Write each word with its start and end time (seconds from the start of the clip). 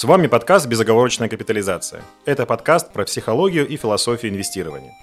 С 0.00 0.04
вами 0.04 0.28
подкаст 0.28 0.66
«Безоговорочная 0.66 1.28
капитализация». 1.28 2.02
Это 2.24 2.46
подкаст 2.46 2.90
про 2.90 3.04
психологию 3.04 3.68
и 3.68 3.76
философию 3.76 4.32
инвестирования. 4.32 4.94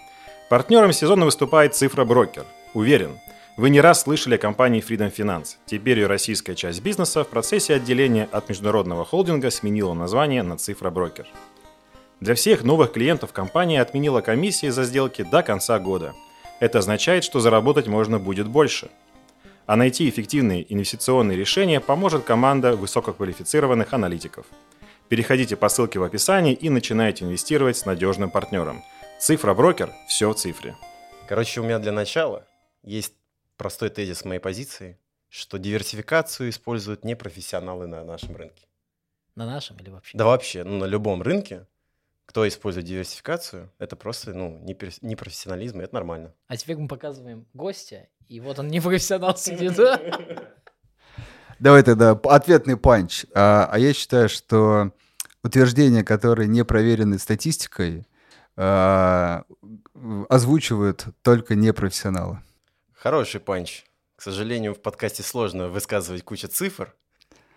Партнером 0.50 0.92
сезона 0.92 1.26
выступает 1.26 1.76
«Цифра 1.76 2.04
Брокер». 2.04 2.46
Уверен, 2.74 3.20
вы 3.58 3.70
не 3.70 3.80
раз 3.80 4.02
слышали 4.02 4.38
о 4.38 4.38
компании 4.40 4.84
Freedom 4.84 5.14
Finance. 5.16 5.58
Теперь 5.68 6.00
ее 6.00 6.08
российская 6.08 6.56
часть 6.56 6.82
бизнеса 6.82 7.24
в 7.24 7.28
процессе 7.28 7.76
отделения 7.76 8.28
от 8.32 8.50
международного 8.50 9.06
холдинга 9.06 9.52
сменила 9.52 9.94
название 9.94 10.42
на 10.42 10.58
«Цифра 10.58 10.90
Брокер». 10.90 11.28
Для 12.20 12.34
всех 12.34 12.64
новых 12.64 12.92
клиентов 12.92 13.32
компания 13.32 13.84
отменила 13.84 14.22
комиссии 14.22 14.70
за 14.70 14.84
сделки 14.84 15.22
до 15.22 15.44
конца 15.44 15.78
года. 15.78 16.16
Это 16.60 16.80
означает, 16.80 17.24
что 17.24 17.40
заработать 17.40 17.86
можно 17.86 18.18
будет 18.18 18.48
больше– 18.48 18.90
а 19.68 19.76
найти 19.76 20.10
эффективные 20.10 20.66
инвестиционные 20.74 21.38
решения 21.38 21.82
поможет 21.82 22.24
команда 22.24 22.76
высококвалифицированных 22.76 23.94
аналитиков. 23.94 24.46
Переходите 25.10 25.56
по 25.56 25.70
ссылке 25.70 26.00
в 26.00 26.04
описании 26.04 26.54
и 26.54 26.70
начинайте 26.70 27.24
инвестировать 27.24 27.78
с 27.78 27.86
надежным 27.86 28.30
партнером. 28.30 28.84
Цифра 29.20 29.54
брокер– 29.54 29.94
все 30.10 30.30
в 30.30 30.36
цифре. 30.36 30.76
Короче, 31.30 31.62
у 31.62 31.64
меня 31.64 31.80
для 31.80 31.94
начала 31.94 32.46
есть 32.84 33.14
простой 33.56 33.90
тезис 33.90 34.26
моей 34.26 34.42
позиции, 34.42 35.00
что 35.30 35.58
диверсификацию 35.60 36.50
используют 36.50 37.06
непрофессионалы 37.06 37.88
на 37.88 38.04
нашем 38.04 38.36
рынке. 38.36 38.68
На 39.36 39.46
нашем 39.46 39.78
или 39.78 39.90
вообще? 39.90 40.18
Да 40.18 40.26
вообще, 40.26 40.66
ну, 40.66 40.78
на 40.78 40.86
любом 40.86 41.22
рынке 41.22 41.68
кто 42.28 42.46
использует 42.46 42.86
диверсификацию, 42.86 43.72
это 43.80 43.96
просто 43.96 44.34
ну, 44.34 44.60
не 44.60 45.16
профессионализм, 45.16 45.80
и 45.80 45.86
это 45.86 45.94
нормально. 45.94 46.34
А 46.48 46.58
теперь 46.58 46.76
мы 46.76 46.90
показываем 46.90 47.48
гостя, 47.54 48.10
и 48.28 48.42
вот 48.42 48.60
он 48.60 48.68
не 48.68 48.82
профессионал 48.82 49.38
сидит. 49.38 49.80
Давай 51.60 51.84
тогда 51.84 52.12
ответный 52.12 52.78
панч. 52.78 53.26
А, 53.34 53.68
а 53.72 53.80
я 53.80 53.94
считаю, 53.94 54.30
что 54.30 54.92
утверждения, 55.44 56.04
которые 56.04 56.48
не 56.48 56.64
проверены 56.64 57.18
статистикой, 57.18 58.06
а, 58.56 59.44
озвучивают 60.30 61.06
только 61.22 61.56
непрофессионалы. 61.56 62.42
Хороший 62.94 63.40
панч. 63.40 63.86
К 64.16 64.22
сожалению, 64.22 64.74
в 64.74 64.82
подкасте 64.82 65.24
сложно 65.24 65.70
высказывать 65.70 66.24
кучу 66.24 66.48
цифр. 66.48 66.96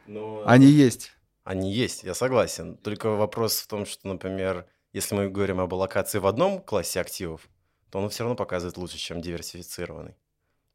Но... 0.06 0.42
Они 0.44 0.66
есть. 0.66 1.12
Они 1.44 1.72
есть, 1.72 2.04
я 2.04 2.14
согласен. 2.14 2.76
Только 2.76 3.08
вопрос 3.10 3.60
в 3.60 3.66
том, 3.66 3.86
что, 3.86 4.08
например, 4.08 4.66
если 4.92 5.14
мы 5.14 5.28
говорим 5.28 5.60
об 5.60 5.72
аллокации 5.72 6.18
в 6.18 6.26
одном 6.26 6.60
классе 6.60 7.00
активов, 7.00 7.48
то 7.90 7.98
он 7.98 8.10
все 8.10 8.24
равно 8.24 8.36
показывает 8.36 8.76
лучше, 8.76 8.98
чем 8.98 9.20
диверсифицированный. 9.20 10.16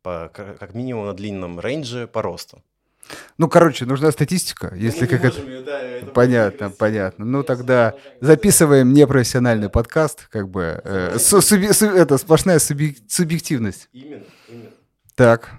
По, 0.01 0.29
как 0.33 0.73
минимум 0.73 1.05
на 1.05 1.13
длинном 1.13 1.59
рейнже 1.59 2.07
по 2.07 2.21
росту. 2.21 2.63
Ну, 3.37 3.47
короче, 3.49 3.85
нужна 3.85 4.11
статистика, 4.11 4.73
если 4.75 5.05
как 5.05 5.23
это... 5.23 5.39
Ее, 5.41 5.61
да, 5.61 5.79
это 5.81 6.05
понятно, 6.07 6.69
понятно. 6.71 7.25
Ну 7.25 7.43
тогда 7.43 7.93
записываем 8.19 8.93
непрофессиональный 8.93 9.69
подкаст, 9.69 10.27
как 10.27 10.49
бы 10.49 10.81
э, 10.83 11.19
су- 11.19 11.41
суби- 11.41 11.71
су- 11.73 11.85
это 11.95 12.17
сплошная 12.17 12.59
субъективность. 12.59 13.89
Именно, 13.93 14.23
именно. 14.47 14.69
Так. 15.15 15.51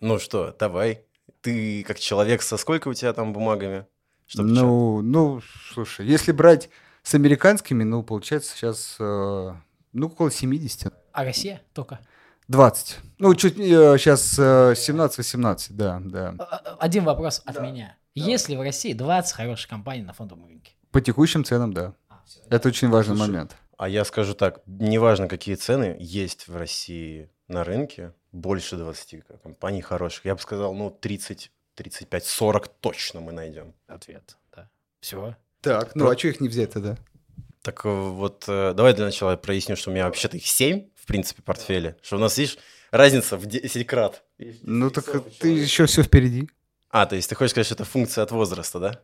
Ну 0.00 0.18
что, 0.18 0.54
давай. 0.58 1.04
Ты 1.40 1.84
как 1.84 1.98
человек 1.98 2.42
со 2.42 2.56
сколько 2.56 2.88
у 2.88 2.94
тебя 2.94 3.12
там 3.12 3.32
бумагами? 3.32 3.86
Чтобы 4.26 4.48
ну, 4.50 5.02
ну, 5.02 5.40
слушай, 5.72 6.06
если 6.06 6.32
брать 6.32 6.70
с 7.02 7.14
американскими, 7.14 7.84
ну, 7.84 8.02
получается 8.02 8.56
сейчас, 8.56 8.96
э, 8.98 9.52
ну, 9.92 10.06
около 10.06 10.30
70. 10.30 10.92
А 11.12 11.24
Россия 11.24 11.62
только? 11.72 12.00
20. 12.48 12.98
Ну, 13.18 13.34
чуть 13.34 13.58
э, 13.58 13.96
сейчас 13.98 14.38
э, 14.38 14.72
17-18, 14.72 15.66
да, 15.70 16.00
да. 16.04 16.34
А, 16.38 16.76
один 16.78 17.04
вопрос 17.04 17.42
от 17.44 17.54
да. 17.56 17.60
меня. 17.62 17.96
Да. 18.14 18.24
Есть 18.24 18.48
ли 18.48 18.56
в 18.56 18.60
России 18.60 18.92
20 18.92 19.32
хороших 19.34 19.68
компаний 19.68 20.02
на 20.02 20.12
фондовом 20.12 20.46
рынке? 20.46 20.72
По 20.90 21.00
текущим 21.00 21.44
ценам, 21.44 21.72
да. 21.72 21.94
А, 22.08 22.22
все, 22.26 22.40
Это 22.50 22.68
очень 22.68 22.90
важный 22.90 23.16
Слушай, 23.16 23.30
момент. 23.30 23.56
А 23.76 23.88
я 23.88 24.04
скажу 24.04 24.34
так, 24.34 24.60
неважно, 24.66 25.28
какие 25.28 25.54
цены 25.54 25.96
есть 25.98 26.48
в 26.48 26.56
России 26.56 27.30
на 27.48 27.64
рынке, 27.64 28.12
больше 28.32 28.76
20 28.76 29.24
компаний 29.42 29.80
хороших. 29.80 30.24
Я 30.24 30.34
бы 30.34 30.40
сказал, 30.40 30.74
ну, 30.74 30.90
30 30.90 31.50
35-40 31.76 32.70
точно 32.80 33.20
мы 33.20 33.32
найдем. 33.32 33.74
Ответ, 33.86 34.36
да. 34.54 34.68
Все. 35.00 35.36
Так, 35.60 35.94
ну 35.94 36.04
Про... 36.04 36.12
а 36.12 36.18
что 36.18 36.28
их 36.28 36.40
не 36.40 36.48
взять 36.48 36.72
тогда? 36.72 36.96
Так 37.62 37.84
э, 37.84 37.88
вот, 37.88 38.44
э, 38.46 38.74
давай 38.74 38.94
для 38.94 39.06
начала 39.06 39.36
проясню, 39.36 39.76
что 39.76 39.90
у 39.90 39.94
меня 39.94 40.06
вообще-то 40.06 40.36
их 40.36 40.46
7, 40.46 40.88
в 41.04 41.06
принципе, 41.06 41.42
портфеле. 41.42 41.96
Что 42.02 42.16
у 42.16 42.18
нас, 42.18 42.38
видишь, 42.38 42.56
разница 42.90 43.36
в 43.36 43.44
10 43.44 43.86
крат. 43.86 44.24
Ну 44.62 44.90
так 44.90 45.04
ты 45.38 45.48
еще 45.48 45.84
все 45.84 46.02
впереди. 46.02 46.48
А, 46.88 47.04
то 47.04 47.14
есть 47.14 47.28
ты 47.28 47.34
хочешь 47.34 47.50
сказать, 47.50 47.66
что 47.66 47.74
это 47.74 47.84
функция 47.84 48.24
от 48.24 48.30
возраста, 48.30 48.80
да? 48.80 49.00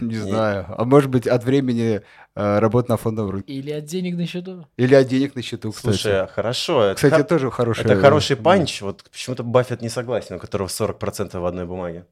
Не 0.00 0.16
знаю. 0.16 0.64
А 0.68 0.84
может 0.84 1.10
быть, 1.10 1.26
от 1.26 1.44
времени 1.44 2.00
э, 2.34 2.58
работы 2.58 2.90
на 2.90 2.96
фондовом 2.96 3.30
рынке. 3.32 3.52
Или 3.52 3.72
от 3.72 3.84
денег 3.84 4.16
на 4.16 4.26
счету. 4.26 4.66
Или 4.78 4.94
от 4.94 5.06
денег 5.06 5.34
на 5.34 5.42
счету, 5.42 5.70
кстати. 5.70 5.96
Слушай, 5.96 6.22
а 6.22 6.26
хорошо. 6.26 6.94
Кстати, 6.94 7.14
это 7.14 7.24
тоже 7.24 7.50
хороший. 7.50 7.84
Это 7.84 8.00
хороший 8.00 8.36
панч. 8.36 8.80
Вот 8.80 9.04
почему-то 9.04 9.42
Баффет 9.42 9.82
не 9.82 9.90
согласен, 9.90 10.36
у 10.36 10.38
которого 10.38 10.68
40% 10.68 11.38
в 11.38 11.44
одной 11.44 11.66
бумаге. 11.66 12.06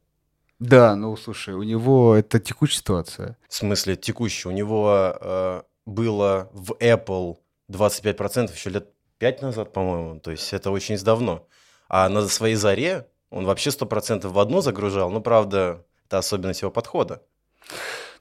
Да, 0.58 0.94
ну 0.94 1.16
слушай, 1.16 1.54
у 1.54 1.62
него 1.62 2.14
это 2.14 2.38
текущая 2.38 2.78
ситуация. 2.78 3.38
В 3.48 3.54
смысле 3.54 3.96
текущая? 3.96 4.48
У 4.48 4.52
него 4.52 5.16
э, 5.20 5.62
было 5.86 6.50
в 6.52 6.72
Apple 6.80 7.36
25% 7.70 8.52
еще 8.52 8.70
лет 8.70 8.88
5 9.18 9.42
назад, 9.42 9.72
по-моему. 9.72 10.20
То 10.20 10.30
есть 10.30 10.52
это 10.52 10.70
очень 10.70 10.96
давно. 10.98 11.46
А 11.88 12.08
на 12.08 12.26
своей 12.28 12.56
заре 12.56 13.06
он 13.30 13.44
вообще 13.46 13.70
100% 13.70 14.26
в 14.28 14.38
одно 14.38 14.60
загружал. 14.60 15.10
Ну, 15.10 15.20
правда, 15.20 15.84
это 16.06 16.18
особенность 16.18 16.62
его 16.62 16.70
подхода. 16.70 17.22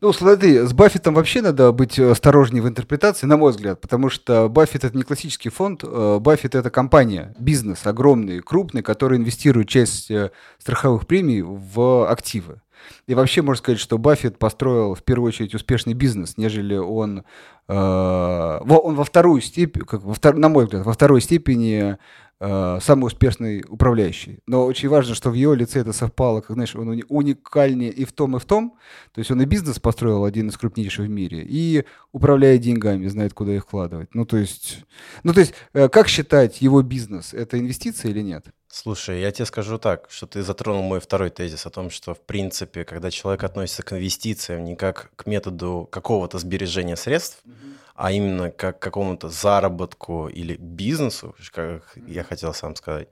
Ну, 0.02 0.12
смотри, 0.12 0.60
с 0.60 0.74
Баффетом 0.74 1.14
вообще 1.14 1.42
надо 1.42 1.72
быть 1.72 1.98
осторожнее 1.98 2.62
в 2.62 2.68
интерпретации, 2.68 3.28
на 3.28 3.38
мой 3.38 3.52
взгляд, 3.52 3.80
потому 3.80 4.10
что 4.10 4.50
Баффет 4.50 4.84
это 4.84 4.96
не 4.96 5.04
классический 5.04 5.50
фонд, 5.50 5.84
э, 5.84 6.18
Баффет 6.20 6.54
это 6.54 6.70
компания, 6.70 7.34
бизнес 7.40 7.86
огромный, 7.86 8.42
крупный, 8.42 8.84
который 8.84 9.18
инвестирует 9.18 9.70
часть 9.70 10.12
э, 10.12 10.32
страховых 10.60 11.08
премий 11.08 11.42
в 11.42 12.10
активы. 12.10 12.62
И 13.08 13.14
вообще 13.14 13.42
можно 13.42 13.60
сказать, 13.60 13.80
что 13.80 13.98
Баффет 13.98 14.40
построил 14.40 14.96
в 14.96 15.04
первую 15.04 15.30
очередь 15.30 15.56
успешный 15.56 15.94
бизнес, 15.94 16.38
нежели 16.38 16.76
он, 16.76 17.24
э, 17.68 17.74
он 17.74 18.96
во 18.96 19.04
вторую 19.04 19.42
степень, 19.42 19.84
как 19.84 20.04
во 20.04 20.14
втор, 20.14 20.36
на 20.36 20.50
мой 20.50 20.66
взгляд, 20.66 20.86
во 20.86 20.94
второй 20.94 21.22
степени 21.22 21.98
самый 22.40 23.06
успешный 23.06 23.64
управляющий. 23.68 24.40
Но 24.46 24.66
очень 24.66 24.90
важно, 24.90 25.16
что 25.16 25.30
в 25.30 25.34
его 25.34 25.54
лице 25.54 25.80
это 25.80 25.94
совпало, 25.94 26.42
как, 26.42 26.56
знаешь, 26.56 26.76
он 26.76 27.02
уникальнее 27.08 27.92
и 27.92 28.04
в 28.04 28.12
том, 28.12 28.36
и 28.36 28.40
в 28.40 28.46
том. 28.46 28.78
То 29.14 29.20
есть 29.20 29.32
он 29.32 29.42
и 29.42 29.46
бизнес 29.46 29.80
построил 29.80 30.26
один 30.26 30.50
из 30.50 30.58
крупнейших 30.58 31.06
в 31.06 31.10
мире, 31.10 31.46
и 31.48 31.86
управляет 32.12 32.62
деньгами, 32.62 33.08
знает, 33.08 33.34
куда 33.34 33.56
их 33.56 33.64
вкладывать. 33.64 34.14
Ну, 34.14 34.26
то 34.26 34.38
есть, 34.38 34.86
ну, 35.24 35.34
то 35.34 35.40
есть 35.40 35.54
э, 35.74 35.88
как 35.88 36.08
считать 36.08 36.62
его 36.62 36.82
бизнес? 36.82 37.34
Это 37.34 37.58
инвестиция 37.58 38.12
или 38.12 38.22
нет? 38.22 38.48
Слушай, 38.68 39.22
я 39.22 39.32
тебе 39.32 39.46
скажу 39.46 39.78
так, 39.78 40.08
что 40.10 40.28
ты 40.28 40.44
затронул 40.44 40.84
мой 40.84 41.00
второй 41.00 41.30
тезис 41.30 41.66
о 41.66 41.70
том, 41.70 41.90
что, 41.90 42.14
в 42.14 42.20
принципе, 42.20 42.84
когда 42.84 43.10
человек 43.10 43.44
относится 43.46 43.84
к 43.84 43.94
инвестициям 43.94 44.66
не 44.66 44.76
как 44.76 45.12
к 45.16 45.26
методу 45.26 45.88
какого-то 45.90 46.40
сбережения 46.40 46.98
средств, 46.98 47.42
mm-hmm 47.46 47.85
а 47.96 48.12
именно 48.12 48.52
как 48.52 48.80
какому-то 48.80 49.30
заработку 49.30 50.28
или 50.28 50.58
бизнесу, 50.58 51.34
как 51.52 51.98
я 52.08 52.24
хотел 52.24 52.54
сам 52.54 52.76
сказать, 52.76 53.08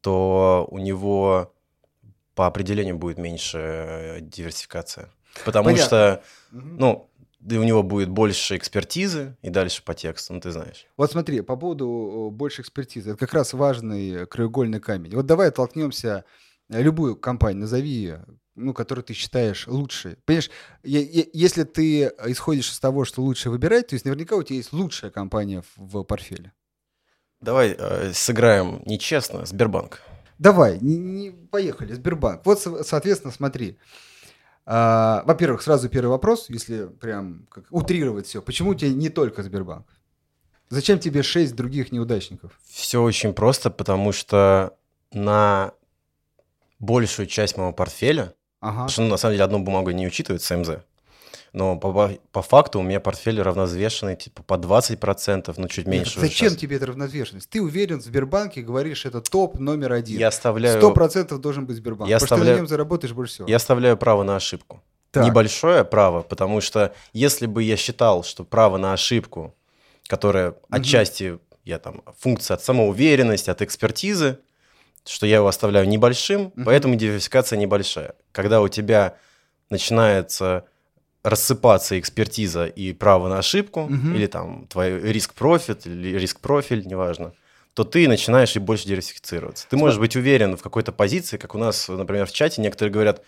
то 0.00 0.66
у 0.70 0.78
него 0.78 1.52
по 2.34 2.46
определению 2.46 2.96
будет 2.96 3.18
меньше 3.18 3.58
э, 3.58 4.20
диверсификация. 4.20 5.10
Потому 5.44 5.66
Понятно. 5.66 5.86
что, 5.86 6.22
ну, 6.50 7.10
и 7.48 7.56
у 7.56 7.62
него 7.62 7.82
будет 7.82 8.08
больше 8.08 8.56
экспертизы 8.56 9.36
и 9.42 9.50
дальше 9.50 9.82
по 9.82 9.94
тексту, 9.94 10.32
ну 10.32 10.40
ты 10.40 10.50
знаешь. 10.50 10.86
Вот 10.96 11.12
смотри, 11.12 11.42
по 11.42 11.56
поводу 11.56 12.30
больше 12.32 12.62
экспертизы, 12.62 13.10
это 13.10 13.18
как 13.18 13.34
раз 13.34 13.52
важный 13.52 14.26
краеугольный 14.26 14.80
камень. 14.80 15.14
Вот 15.14 15.26
давай 15.26 15.48
оттолкнемся, 15.48 16.24
э, 16.70 16.82
любую 16.82 17.16
компанию 17.16 17.60
назови, 17.60 18.14
ну, 18.56 18.74
который 18.74 19.04
ты 19.04 19.14
считаешь 19.14 19.66
лучшей. 19.66 20.16
Понимаешь, 20.24 20.50
если 20.82 21.64
ты 21.64 22.04
исходишь 22.26 22.70
из 22.70 22.80
того, 22.80 23.04
что 23.04 23.22
лучше 23.22 23.50
выбирать, 23.50 23.88
то 23.88 23.94
есть 23.94 24.04
наверняка 24.04 24.36
у 24.36 24.42
тебя 24.42 24.56
есть 24.56 24.72
лучшая 24.72 25.10
компания 25.10 25.62
в, 25.76 26.00
в 26.00 26.02
портфеле. 26.04 26.52
Давай 27.40 27.76
э, 27.78 28.12
сыграем 28.12 28.82
нечестно. 28.86 29.44
Сбербанк. 29.44 30.00
Давай, 30.38 30.78
не, 30.80 30.96
не, 30.96 31.30
поехали, 31.30 31.92
Сбербанк. 31.92 32.44
Вот, 32.44 32.60
соответственно, 32.60 33.32
смотри. 33.32 33.78
А, 34.64 35.22
во-первых, 35.26 35.62
сразу 35.62 35.88
первый 35.88 36.10
вопрос, 36.10 36.46
если 36.48 36.86
прям 36.86 37.46
как, 37.50 37.66
утрировать 37.70 38.26
все. 38.26 38.42
Почему 38.42 38.70
у 38.70 38.74
тебя 38.74 38.90
не 38.90 39.08
только 39.08 39.42
Сбербанк? 39.42 39.86
Зачем 40.68 40.98
тебе 40.98 41.22
шесть 41.22 41.54
других 41.54 41.92
неудачников? 41.92 42.58
Все 42.64 43.00
очень 43.00 43.32
просто, 43.32 43.70
потому 43.70 44.12
что 44.12 44.76
на 45.12 45.72
большую 46.80 47.26
часть 47.26 47.56
моего 47.56 47.72
портфеля 47.72 48.34
Ага. 48.60 48.72
Потому 48.72 48.88
что, 48.88 49.02
ну, 49.02 49.08
на 49.08 49.16
самом 49.16 49.34
деле, 49.34 49.44
одну 49.44 49.58
бумагу 49.58 49.90
не 49.90 50.06
учитывает 50.06 50.42
СМЗ. 50.42 50.70
Но 51.52 51.76
по, 51.76 52.10
по 52.32 52.42
факту 52.42 52.80
у 52.80 52.82
меня 52.82 53.00
портфель 53.00 53.40
равнозвешенный, 53.40 54.14
типа 54.16 54.42
по 54.42 54.54
20%, 54.54 55.54
ну 55.56 55.68
чуть 55.68 55.86
меньше. 55.86 56.18
Нет, 56.20 56.28
зачем 56.28 56.54
тебе 56.54 56.76
эта 56.76 56.86
равнозвешенность? 56.86 57.48
Ты 57.48 57.62
уверен 57.62 58.00
в 58.00 58.02
Сбербанке, 58.02 58.60
говоришь, 58.60 59.06
это 59.06 59.22
топ 59.22 59.58
номер 59.58 59.94
один. 59.94 60.18
Я 60.18 60.28
оставляю... 60.28 60.78
100% 60.82 61.38
должен 61.38 61.64
быть 61.64 61.76
Сбербанк, 61.76 62.10
я 62.10 62.18
потому 62.18 62.24
оставляю... 62.24 62.44
что 62.44 62.52
ты 62.52 62.56
на 62.56 62.58
нем 62.58 62.68
заработаешь 62.68 63.14
больше 63.14 63.34
всего. 63.34 63.48
Я 63.48 63.56
оставляю 63.56 63.96
право 63.96 64.22
на 64.22 64.36
ошибку. 64.36 64.82
Так. 65.12 65.24
небольшое 65.24 65.82
право, 65.84 66.20
потому 66.22 66.60
что 66.60 66.94
если 67.14 67.46
бы 67.46 67.62
я 67.62 67.76
считал, 67.78 68.22
что 68.22 68.44
право 68.44 68.76
на 68.76 68.92
ошибку, 68.92 69.54
которая 70.08 70.54
отчасти 70.68 71.38
я 71.64 71.78
там 71.78 72.02
функция 72.18 72.54
от 72.54 72.62
самоуверенности, 72.62 73.48
от 73.48 73.62
экспертизы, 73.62 74.38
что 75.06 75.26
я 75.26 75.36
его 75.36 75.48
оставляю 75.48 75.88
небольшим, 75.88 76.52
Мгм. 76.54 76.64
поэтому 76.64 76.94
диверсификация 76.96 77.56
небольшая. 77.58 78.14
Когда 78.32 78.60
у 78.60 78.68
тебя 78.68 79.16
начинается 79.70 80.64
рассыпаться 81.22 81.98
экспертиза 81.98 82.66
и 82.66 82.92
право 82.92 83.28
на 83.28 83.38
ошибку, 83.38 83.86
Мгм. 83.88 84.14
или 84.14 84.26
там 84.26 84.66
твой 84.68 85.00
риск-профит, 85.12 85.86
или 85.86 86.16
риск-профиль, 86.18 86.86
неважно, 86.86 87.32
то 87.74 87.84
ты 87.84 88.08
начинаешь 88.08 88.54
и 88.56 88.58
больше 88.60 88.86
диверсифицироваться. 88.88 89.66
Ты 89.68 89.76
можешь 89.76 89.98
быть 89.98 90.16
уверен 90.16 90.56
в 90.56 90.62
какой-то 90.62 90.92
позиции, 90.92 91.36
как 91.36 91.54
у 91.54 91.58
нас, 91.58 91.88
например, 91.88 92.26
в 92.26 92.32
чате 92.32 92.62
некоторые 92.62 92.92
говорят, 92.92 93.22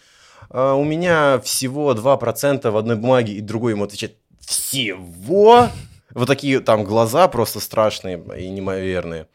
«А, 0.50 0.74
у 0.74 0.84
меня 0.84 1.40
всего 1.40 1.92
2% 1.92 2.72
в 2.72 2.76
одной 2.76 2.96
бумаге, 2.96 3.32
и 3.34 3.40
другой 3.40 3.72
ему 3.72 3.84
отвечает, 3.84 4.16
всего? 4.40 5.68
Вот 6.14 6.26
такие 6.26 6.60
там 6.60 6.84
глаза 6.84 7.28
просто 7.28 7.60
страшные 7.60 8.16
и 8.38 8.48
неимоверные. 8.48 9.26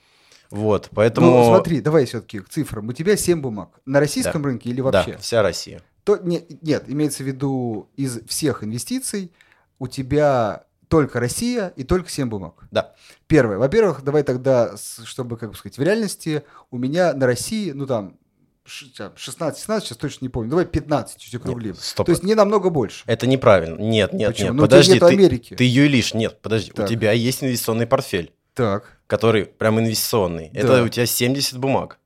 Вот, 0.53 0.89
поэтому... 0.94 1.27
Ну, 1.31 1.45
смотри, 1.45 1.81
давай 1.81 2.05
все-таки 2.05 2.39
к 2.39 2.47
цифрам. 2.47 2.88
У 2.88 2.94
тебя 2.94 3.17
7 3.17 3.41
бумаг. 3.41 3.69
На 3.88 4.00
российском 4.00 4.45
рынке 4.45 4.69
или 4.69 4.81
вообще? 4.81 5.13
Да, 5.13 5.17
вся 5.17 5.41
Россия. 5.41 5.81
То, 6.03 6.17
не- 6.17 6.45
нет, 6.61 6.83
имеется 6.88 7.23
в 7.23 7.25
виду 7.25 7.89
из 7.95 8.19
всех 8.27 8.63
инвестиций 8.63 9.31
у 9.79 9.88
тебя 9.88 10.65
только 10.89 11.19
Россия 11.19 11.73
и 11.75 11.83
только 11.83 12.07
7 12.11 12.29
бумаг. 12.29 12.67
Да. 12.69 12.94
Первое. 13.25 13.57
Во-первых, 13.57 14.03
давай 14.03 14.21
тогда, 14.21 14.75
чтобы, 15.03 15.38
как 15.38 15.50
бы 15.50 15.55
сказать, 15.55 15.79
в 15.79 15.81
реальности 15.81 16.44
у 16.69 16.77
меня 16.77 17.13
на 17.13 17.25
России, 17.25 17.71
ну 17.71 17.88
там, 17.88 18.17
ш- 18.63 18.85
там, 18.95 19.13
16-17, 19.15 19.81
сейчас 19.81 19.97
точно 19.97 20.25
не 20.25 20.29
помню, 20.29 20.51
давай 20.51 20.65
15 20.65 21.17
чуть 21.17 21.33
округлим. 21.33 21.71
Нет. 21.73 21.94
То 21.95 22.06
есть 22.11 22.21
не 22.21 22.35
намного 22.35 22.69
больше. 22.69 23.03
Это 23.07 23.25
неправильно. 23.25 23.81
Нет, 23.81 24.13
нет, 24.13 24.29
Почему? 24.33 24.49
нет. 24.49 24.56
Ну, 24.56 24.61
подожди, 24.61 24.99
ты, 24.99 25.06
Америки. 25.07 25.56
ты 25.56 25.63
юлишь. 25.63 26.13
Нет, 26.13 26.39
подожди. 26.44 26.71
Так. 26.71 26.85
У 26.85 26.89
тебя 26.89 27.11
есть 27.11 27.44
инвестиционный 27.44 27.88
портфель, 27.88 28.31
Так, 28.53 28.97
который 29.07 29.45
прям 29.45 29.79
инвестиционный. 29.79 30.50
Да. 30.53 30.59
Это 30.59 30.83
у 30.83 30.88
тебя 30.89 31.05
70 31.05 31.57
бумаг. 31.57 31.97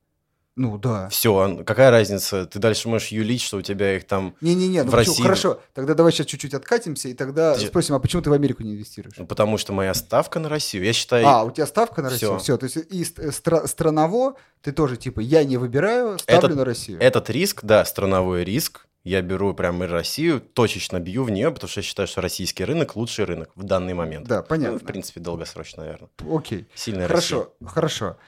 ну 0.56 0.76
да. 0.76 1.08
Все, 1.08 1.62
какая 1.64 1.90
разница? 1.92 2.44
Ты 2.46 2.58
дальше 2.58 2.88
можешь 2.88 3.08
юлить, 3.08 3.40
что 3.42 3.58
у 3.58 3.62
тебя 3.62 3.94
их 3.96 4.06
там... 4.08 4.34
Не-не-не, 4.40 4.82
ну 4.82 4.90
В? 4.90 4.94
России- 4.94 5.22
хорошо, 5.22 5.60
тогда 5.72 5.94
давай 5.94 6.10
сейчас 6.12 6.26
чуть-чуть 6.26 6.52
откатимся, 6.54 7.08
и 7.08 7.14
тогда 7.14 7.54
Ты- 7.54 7.66
спросим, 7.66 7.94
а 7.94 8.00
почему 8.00 8.22
ты 8.22 8.30
в 8.30 8.32
Америку 8.32 8.64
не 8.64 8.72
инвестируешь? 8.72 9.14
ну, 9.18 9.26
потому 9.26 9.56
что 9.56 9.72
моя 9.72 9.94
ставка 9.94 10.40
на 10.40 10.48
Россию. 10.48 10.84
Я 10.84 10.92
считаю... 10.92 11.24
А, 11.28 11.44
у 11.44 11.50
тебя 11.52 11.64
ставка 11.66 12.02
на 12.02 12.10
Россию? 12.10 12.38
Все, 12.40 12.56
то 12.56 12.64
есть 12.64 12.76
и 12.76 13.04
ст- 13.04 13.18
стра- 13.20 13.68
страново 13.68 14.34
ты 14.62 14.72
тоже 14.72 14.96
типа 14.96 15.20
я 15.20 15.44
не 15.44 15.58
выбираю, 15.58 16.18
ставлю 16.18 16.38
Этот- 16.46 16.56
на 16.56 16.64
Россию. 16.64 17.00
Этот 17.00 17.30
риск, 17.30 17.60
да, 17.62 17.84
страновой 17.84 18.42
риск, 18.42 18.87
я 19.08 19.22
беру 19.22 19.54
прям 19.54 19.82
и 19.82 19.86
Россию, 19.86 20.40
точечно 20.40 21.00
бью 21.00 21.24
в 21.24 21.30
нее, 21.30 21.50
потому 21.50 21.68
что 21.68 21.80
я 21.80 21.82
считаю, 21.82 22.06
что 22.06 22.20
российский 22.20 22.64
рынок 22.64 22.94
лучший 22.94 23.24
рынок 23.24 23.50
в 23.54 23.62
данный 23.62 23.94
момент. 23.94 24.28
Да, 24.28 24.40
Ну, 24.40 24.46
понятно. 24.46 24.78
в 24.78 24.84
принципе, 24.84 25.20
долгосрочно, 25.20 25.82
наверное. 25.82 26.10
Окей. 26.30 26.68
Сильная 26.74 27.08
Хорошо, 27.08 27.54
хорошо. 27.64 28.18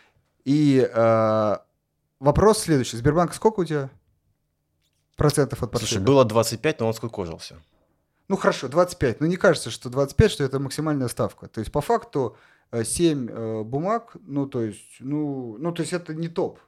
И 0.45 0.81
э, 0.91 1.57
вопрос 2.19 2.61
следующий. 2.61 2.97
Сбербанк 2.97 3.35
сколько 3.35 3.61
у 3.61 3.65
тебя 3.65 3.91
процентов 5.17 5.63
от 5.63 5.73
Россия. 5.73 5.87
Слушай, 5.87 5.99
портфеля? 5.99 6.15
было 6.15 6.25
25, 6.25 6.81
но 6.81 6.87
он 6.89 6.95
скукожился. 6.95 7.57
Ну 8.29 8.37
хорошо, 8.37 8.69
25. 8.69 9.21
Но 9.21 9.27
не 9.27 9.37
кажется, 9.37 9.71
что 9.71 9.91
25, 9.91 10.31
что 10.31 10.45
это 10.45 10.59
максимальная 10.61 11.09
ставка. 11.09 11.47
То 11.49 11.61
есть 11.61 11.71
по 11.71 11.83
факту 11.83 12.39
э, 12.71 12.85
7 12.85 13.29
э, 13.29 13.63
бумаг, 13.65 14.17
ну 14.27 14.47
то 14.47 14.63
есть, 14.63 14.97
ну, 15.01 15.59
ну 15.59 15.73
то 15.73 15.83
есть 15.83 15.93
это 15.93 16.15
не 16.15 16.29
топ. 16.29 16.59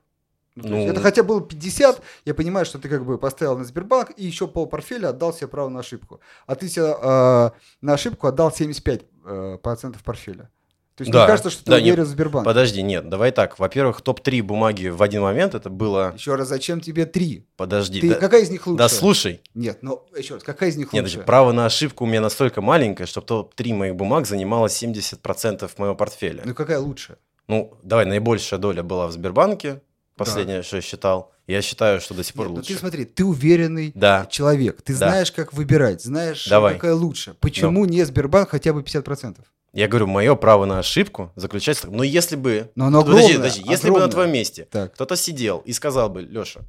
Ну, 0.55 0.69
Ну- 0.69 0.87
это 0.91 1.01
хотя 1.01 1.23
было 1.23 1.41
50, 1.41 2.03
я 2.27 2.35
понимаю, 2.35 2.67
что 2.67 2.79
ты 2.79 2.89
как 2.89 3.05
бы 3.07 3.17
поставил 3.19 3.57
на 3.57 3.65
Сбербанк 3.65 4.13
и 4.17 4.27
еще 4.27 4.47
пол 4.47 4.67
портфеля 4.67 5.09
отдал 5.09 5.33
себе 5.33 5.49
право 5.49 5.69
на 5.69 5.81
ошибку. 5.81 6.21
А 6.47 6.55
ты 6.55 6.69
себе 6.69 6.95
э, 7.01 7.51
на 7.81 7.93
ошибку 7.95 8.27
отдал 8.27 8.53
75 8.53 9.03
э, 9.25 9.59
процентов 9.63 10.03
портфеля. 10.05 10.51
То 10.95 11.03
есть 11.05 11.11
Да, 11.13 11.21
мне 11.21 11.27
кажется, 11.27 11.49
что 11.49 11.65
ты 11.65 11.71
да, 11.71 11.77
уверен 11.79 12.05
в 12.05 12.07
Сбербанке. 12.07 12.45
Подожди, 12.45 12.83
нет, 12.83 13.09
давай 13.09 13.33
так. 13.33 13.59
Во-первых, 13.59 14.03
топ-3 14.03 14.43
бумаги 14.43 14.89
в 14.89 15.03
один 15.03 15.23
момент 15.23 15.55
это 15.55 15.71
было... 15.71 16.13
Еще 16.15 16.35
раз, 16.35 16.49
зачем 16.49 16.83
тебе 16.83 17.07
три? 17.07 17.47
Подожди, 17.57 18.03
Ты, 18.03 18.11
да, 18.11 18.15
какая 18.17 18.43
из 18.43 18.51
них 18.51 18.67
лучше? 18.67 18.77
да 18.79 18.91
слушай. 18.91 19.41
Нет, 19.55 19.79
ну 19.81 20.05
еще 20.15 20.35
раз, 20.35 20.43
какая 20.43 20.69
из 20.69 20.77
них 20.77 20.93
Нет, 20.93 21.05
лучше? 21.05 21.15
подожди, 21.15 21.27
право 21.27 21.53
на 21.53 21.65
ошибку 21.65 22.05
у 22.05 22.07
меня 22.07 22.21
настолько 22.21 22.61
маленькое, 22.61 23.07
что 23.07 23.23
топ-3 23.23 23.73
моих 23.73 23.97
бумаг 23.97 24.27
занимало 24.27 24.67
70% 24.67 25.71
моего 25.79 25.95
портфеля. 25.95 26.43
Ну 26.45 26.55
какая 26.55 26.79
лучше? 26.79 27.17
Ну, 27.49 27.73
давай, 27.83 28.05
наибольшая 28.05 28.61
доля 28.61 28.83
была 28.83 29.07
в 29.07 29.13
Сбербанке, 29.13 29.81
последнее, 30.25 30.63
что 30.63 30.77
я 30.77 30.83
считал. 30.83 31.33
Я 31.47 31.61
считаю, 31.63 32.01
что 32.01 32.15
до 32.15 32.23
сих 32.23 32.35
пор 32.35 32.47
Нет, 32.47 32.51
ну 32.53 32.57
лучше. 32.59 32.73
ты 32.75 32.79
смотри, 32.79 33.05
ты 33.05 33.25
уверенный 33.25 33.93
Да. 33.95 34.27
человек, 34.31 34.81
ты 34.83 34.93
Да. 34.93 35.09
знаешь, 35.09 35.33
как 35.33 35.53
выбирать, 35.53 36.03
знаешь, 36.03 36.47
Давай. 36.49 36.75
какая 36.75 36.95
лучше. 36.95 37.35
Почему 37.41 37.85
не 37.85 38.05
Сбербанк 38.05 38.51
хотя 38.51 38.73
бы 38.73 38.83
50%? 38.83 39.39
Я 39.73 39.89
говорю, 39.89 40.07
мое 40.07 40.35
право 40.37 40.67
на 40.67 40.79
ошибку 40.79 41.33
заключается... 41.35 41.89
в- 41.89 41.93
Но 41.93 42.03
если 42.05 42.37
бы... 42.37 42.71
Но 42.75 42.87
оно 42.87 43.01
подожди, 43.03 43.33
огромное, 43.33 43.51
подожди, 43.51 43.71
если 43.71 43.87
бы 43.89 43.93
на 43.93 44.05
огромное. 44.05 44.13
твоем 44.13 44.33
месте 44.33 44.69
Так. 44.71 44.95
кто-то 44.95 45.17
сидел 45.17 45.59
и 45.65 45.73
сказал 45.73 46.11
бы, 46.11 46.21
Леша, 46.23 46.61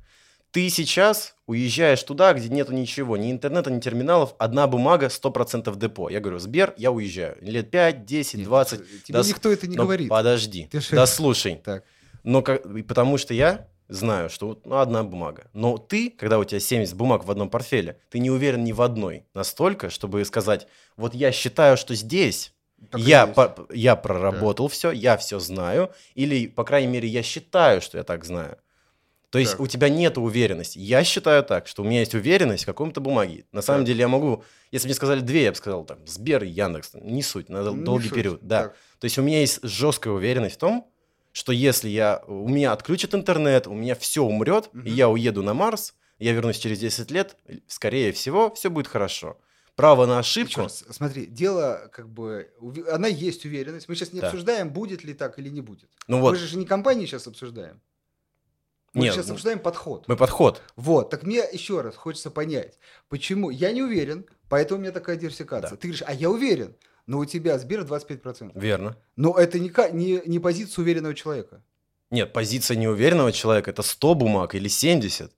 ты 0.51 0.69
сейчас 0.69 1.35
уезжаешь 1.45 2.01
туда, 2.03 2.31
где 2.33 2.47
нету 2.47 2.73
ничего, 2.73 3.17
ни 3.17 3.29
интернета, 3.31 3.71
ни 3.71 3.79
терминалов, 3.79 4.35
одна 4.39 4.67
бумага, 4.67 5.07
100% 5.09 5.75
депо. 5.77 6.09
Я 6.09 6.19
говорю, 6.19 6.39
Сбер, 6.39 6.73
я 6.77 6.91
уезжаю. 6.91 7.37
Лет 7.41 7.69
5, 7.71 8.05
10, 8.05 8.35
Нет, 8.35 8.45
20. 8.45 8.79
Тебе 9.03 9.17
да 9.17 9.23
с- 9.23 9.27
никто 9.27 9.51
это 9.51 9.67
не 9.67 9.75
Но 9.75 9.83
говорит. 9.83 10.09
Подожди, 10.09 10.67
Ты 10.71 10.79
ж- 10.79 10.89
да 10.91 11.05
слушай. 11.05 11.59
Так. 11.63 11.83
Но 12.23 12.41
как, 12.41 12.63
потому 12.87 13.17
что 13.17 13.33
я 13.33 13.67
знаю, 13.89 14.29
что 14.29 14.47
вот, 14.47 14.65
ну, 14.65 14.77
одна 14.77 15.03
бумага. 15.03 15.49
Но 15.53 15.77
ты, 15.77 16.09
когда 16.09 16.39
у 16.39 16.43
тебя 16.43 16.59
70 16.59 16.95
бумаг 16.95 17.25
в 17.25 17.31
одном 17.31 17.49
портфеле, 17.49 17.99
ты 18.09 18.19
не 18.19 18.31
уверен 18.31 18.63
ни 18.63 18.71
в 18.71 18.81
одной 18.81 19.25
настолько, 19.33 19.89
чтобы 19.89 20.23
сказать, 20.25 20.67
вот 20.95 21.13
я 21.13 21.31
считаю, 21.31 21.75
что 21.77 21.93
здесь 21.93 22.53
Так 22.91 23.01
я, 23.01 23.27
по- 23.27 23.67
я 23.73 23.95
проработал 23.95 24.67
все, 24.69 24.91
я 24.91 25.17
все 25.17 25.39
знаю, 25.39 25.91
или, 26.15 26.47
по 26.47 26.63
крайней 26.63 26.87
мере, 26.87 27.07
я 27.07 27.23
считаю, 27.23 27.81
что 27.81 27.97
я 27.97 28.03
так 28.03 28.23
знаю. 28.25 28.57
То 29.29 29.39
есть 29.39 29.53
Так. 29.53 29.61
у 29.61 29.67
тебя 29.67 29.89
нет 29.89 30.17
уверенности. 30.19 30.77
Я 30.77 31.03
считаю 31.03 31.43
так, 31.43 31.67
что 31.67 31.81
у 31.81 31.85
меня 31.85 32.01
есть 32.01 32.13
уверенность 32.13 32.63
в 32.63 32.65
каком-то 32.67 33.01
бумаге. 33.01 33.45
На 33.51 33.61
самом 33.63 33.79
Так. 33.81 33.87
деле 33.87 33.99
я 34.01 34.07
могу, 34.07 34.43
если 34.71 34.87
мне 34.87 34.93
сказали 34.95 35.21
две, 35.21 35.43
я 35.45 35.51
бы 35.51 35.57
сказал 35.57 35.85
там 35.85 36.05
Сбер 36.05 36.43
и 36.43 36.49
Яндекс. 36.49 36.91
Не 37.01 37.23
суть, 37.23 37.49
на 37.49 37.63
Не 37.71 37.83
долгий 37.83 38.09
суть. 38.09 38.15
период. 38.15 38.39
Да. 38.43 38.63
Так. 38.63 38.75
То 38.99 39.05
есть 39.05 39.17
у 39.17 39.23
меня 39.23 39.39
есть 39.39 39.59
жесткая 39.63 40.13
уверенность 40.13 40.55
в 40.55 40.59
том, 40.59 40.87
что 41.33 41.51
если 41.51 41.89
я, 41.89 42.23
у 42.27 42.47
меня 42.47 42.71
отключат 42.71 43.13
интернет, 43.13 43.67
у 43.67 43.73
меня 43.73 43.95
все 43.95 44.23
умрет, 44.23 44.69
Мгм. 44.73 44.85
и 44.87 44.91
я 44.91 45.09
уеду 45.09 45.43
на 45.43 45.53
Марс, 45.53 45.93
я 46.19 46.31
вернусь 46.31 46.57
через 46.59 46.79
10 46.79 47.11
лет, 47.11 47.35
скорее 47.67 48.13
всего, 48.13 48.53
все 48.53 48.69
будет 48.69 48.87
хорошо. 48.87 49.37
Право 49.75 50.05
на 50.05 50.19
ошибку. 50.19 50.61
раз, 50.61 50.85
смотри, 50.91 51.25
дело 51.25 51.89
как 51.91 52.07
бы... 52.07 52.51
Она 52.91 53.07
есть 53.07 53.43
уверенность. 53.43 53.89
Мы 53.89 53.95
сейчас 53.95 54.13
не 54.13 54.19
Да. 54.21 54.27
обсуждаем, 54.27 54.69
будет 54.71 55.03
ли 55.03 55.15
так 55.15 55.39
или 55.39 55.49
не 55.49 55.61
будет. 55.61 55.89
Ну 56.07 56.17
Мы 56.17 56.21
вот, 56.21 56.37
же 56.37 56.57
не 56.57 56.65
компании 56.67 57.07
сейчас 57.07 57.25
обсуждаем. 57.25 57.81
Мы 58.93 59.05
Нет, 59.05 59.15
сейчас 59.15 59.25
ну, 59.25 59.33
обсуждаем 59.33 59.57
подход. 59.57 60.07
мы 60.07 60.15
подход. 60.15 60.61
Вот, 60.75 61.09
так 61.09 61.23
мне 61.23 61.43
еще 61.51 61.81
раз 61.81 61.95
хочется 61.95 62.29
понять, 62.29 62.77
почему 63.09 63.49
я 63.49 63.71
не 63.71 63.81
уверен, 63.81 64.27
поэтому 64.49 64.77
у 64.79 64.81
меня 64.83 64.91
такая 64.91 65.15
диверсификация. 65.15 65.71
Да. 65.71 65.75
Ты 65.77 65.87
говоришь, 65.87 66.03
а 66.05 66.13
я 66.13 66.29
уверен, 66.29 66.75
но 67.05 67.19
у 67.19 67.25
тебя 67.25 67.57
Сбер 67.57 67.81
25%. 67.81 68.51
Верно. 68.55 68.97
Но 69.15 69.37
это 69.37 69.59
не, 69.59 69.71
не, 69.91 70.21
не 70.25 70.39
позиция 70.39 70.83
уверенного 70.83 71.13
человека. 71.13 71.61
Нет, 72.11 72.31
позиция 72.31 72.77
неуверенного 72.77 73.31
человека 73.31 73.71
это 73.71 73.81
100 73.81 74.15
бумаг 74.15 74.55
или 74.55 74.67
70. 74.67 75.31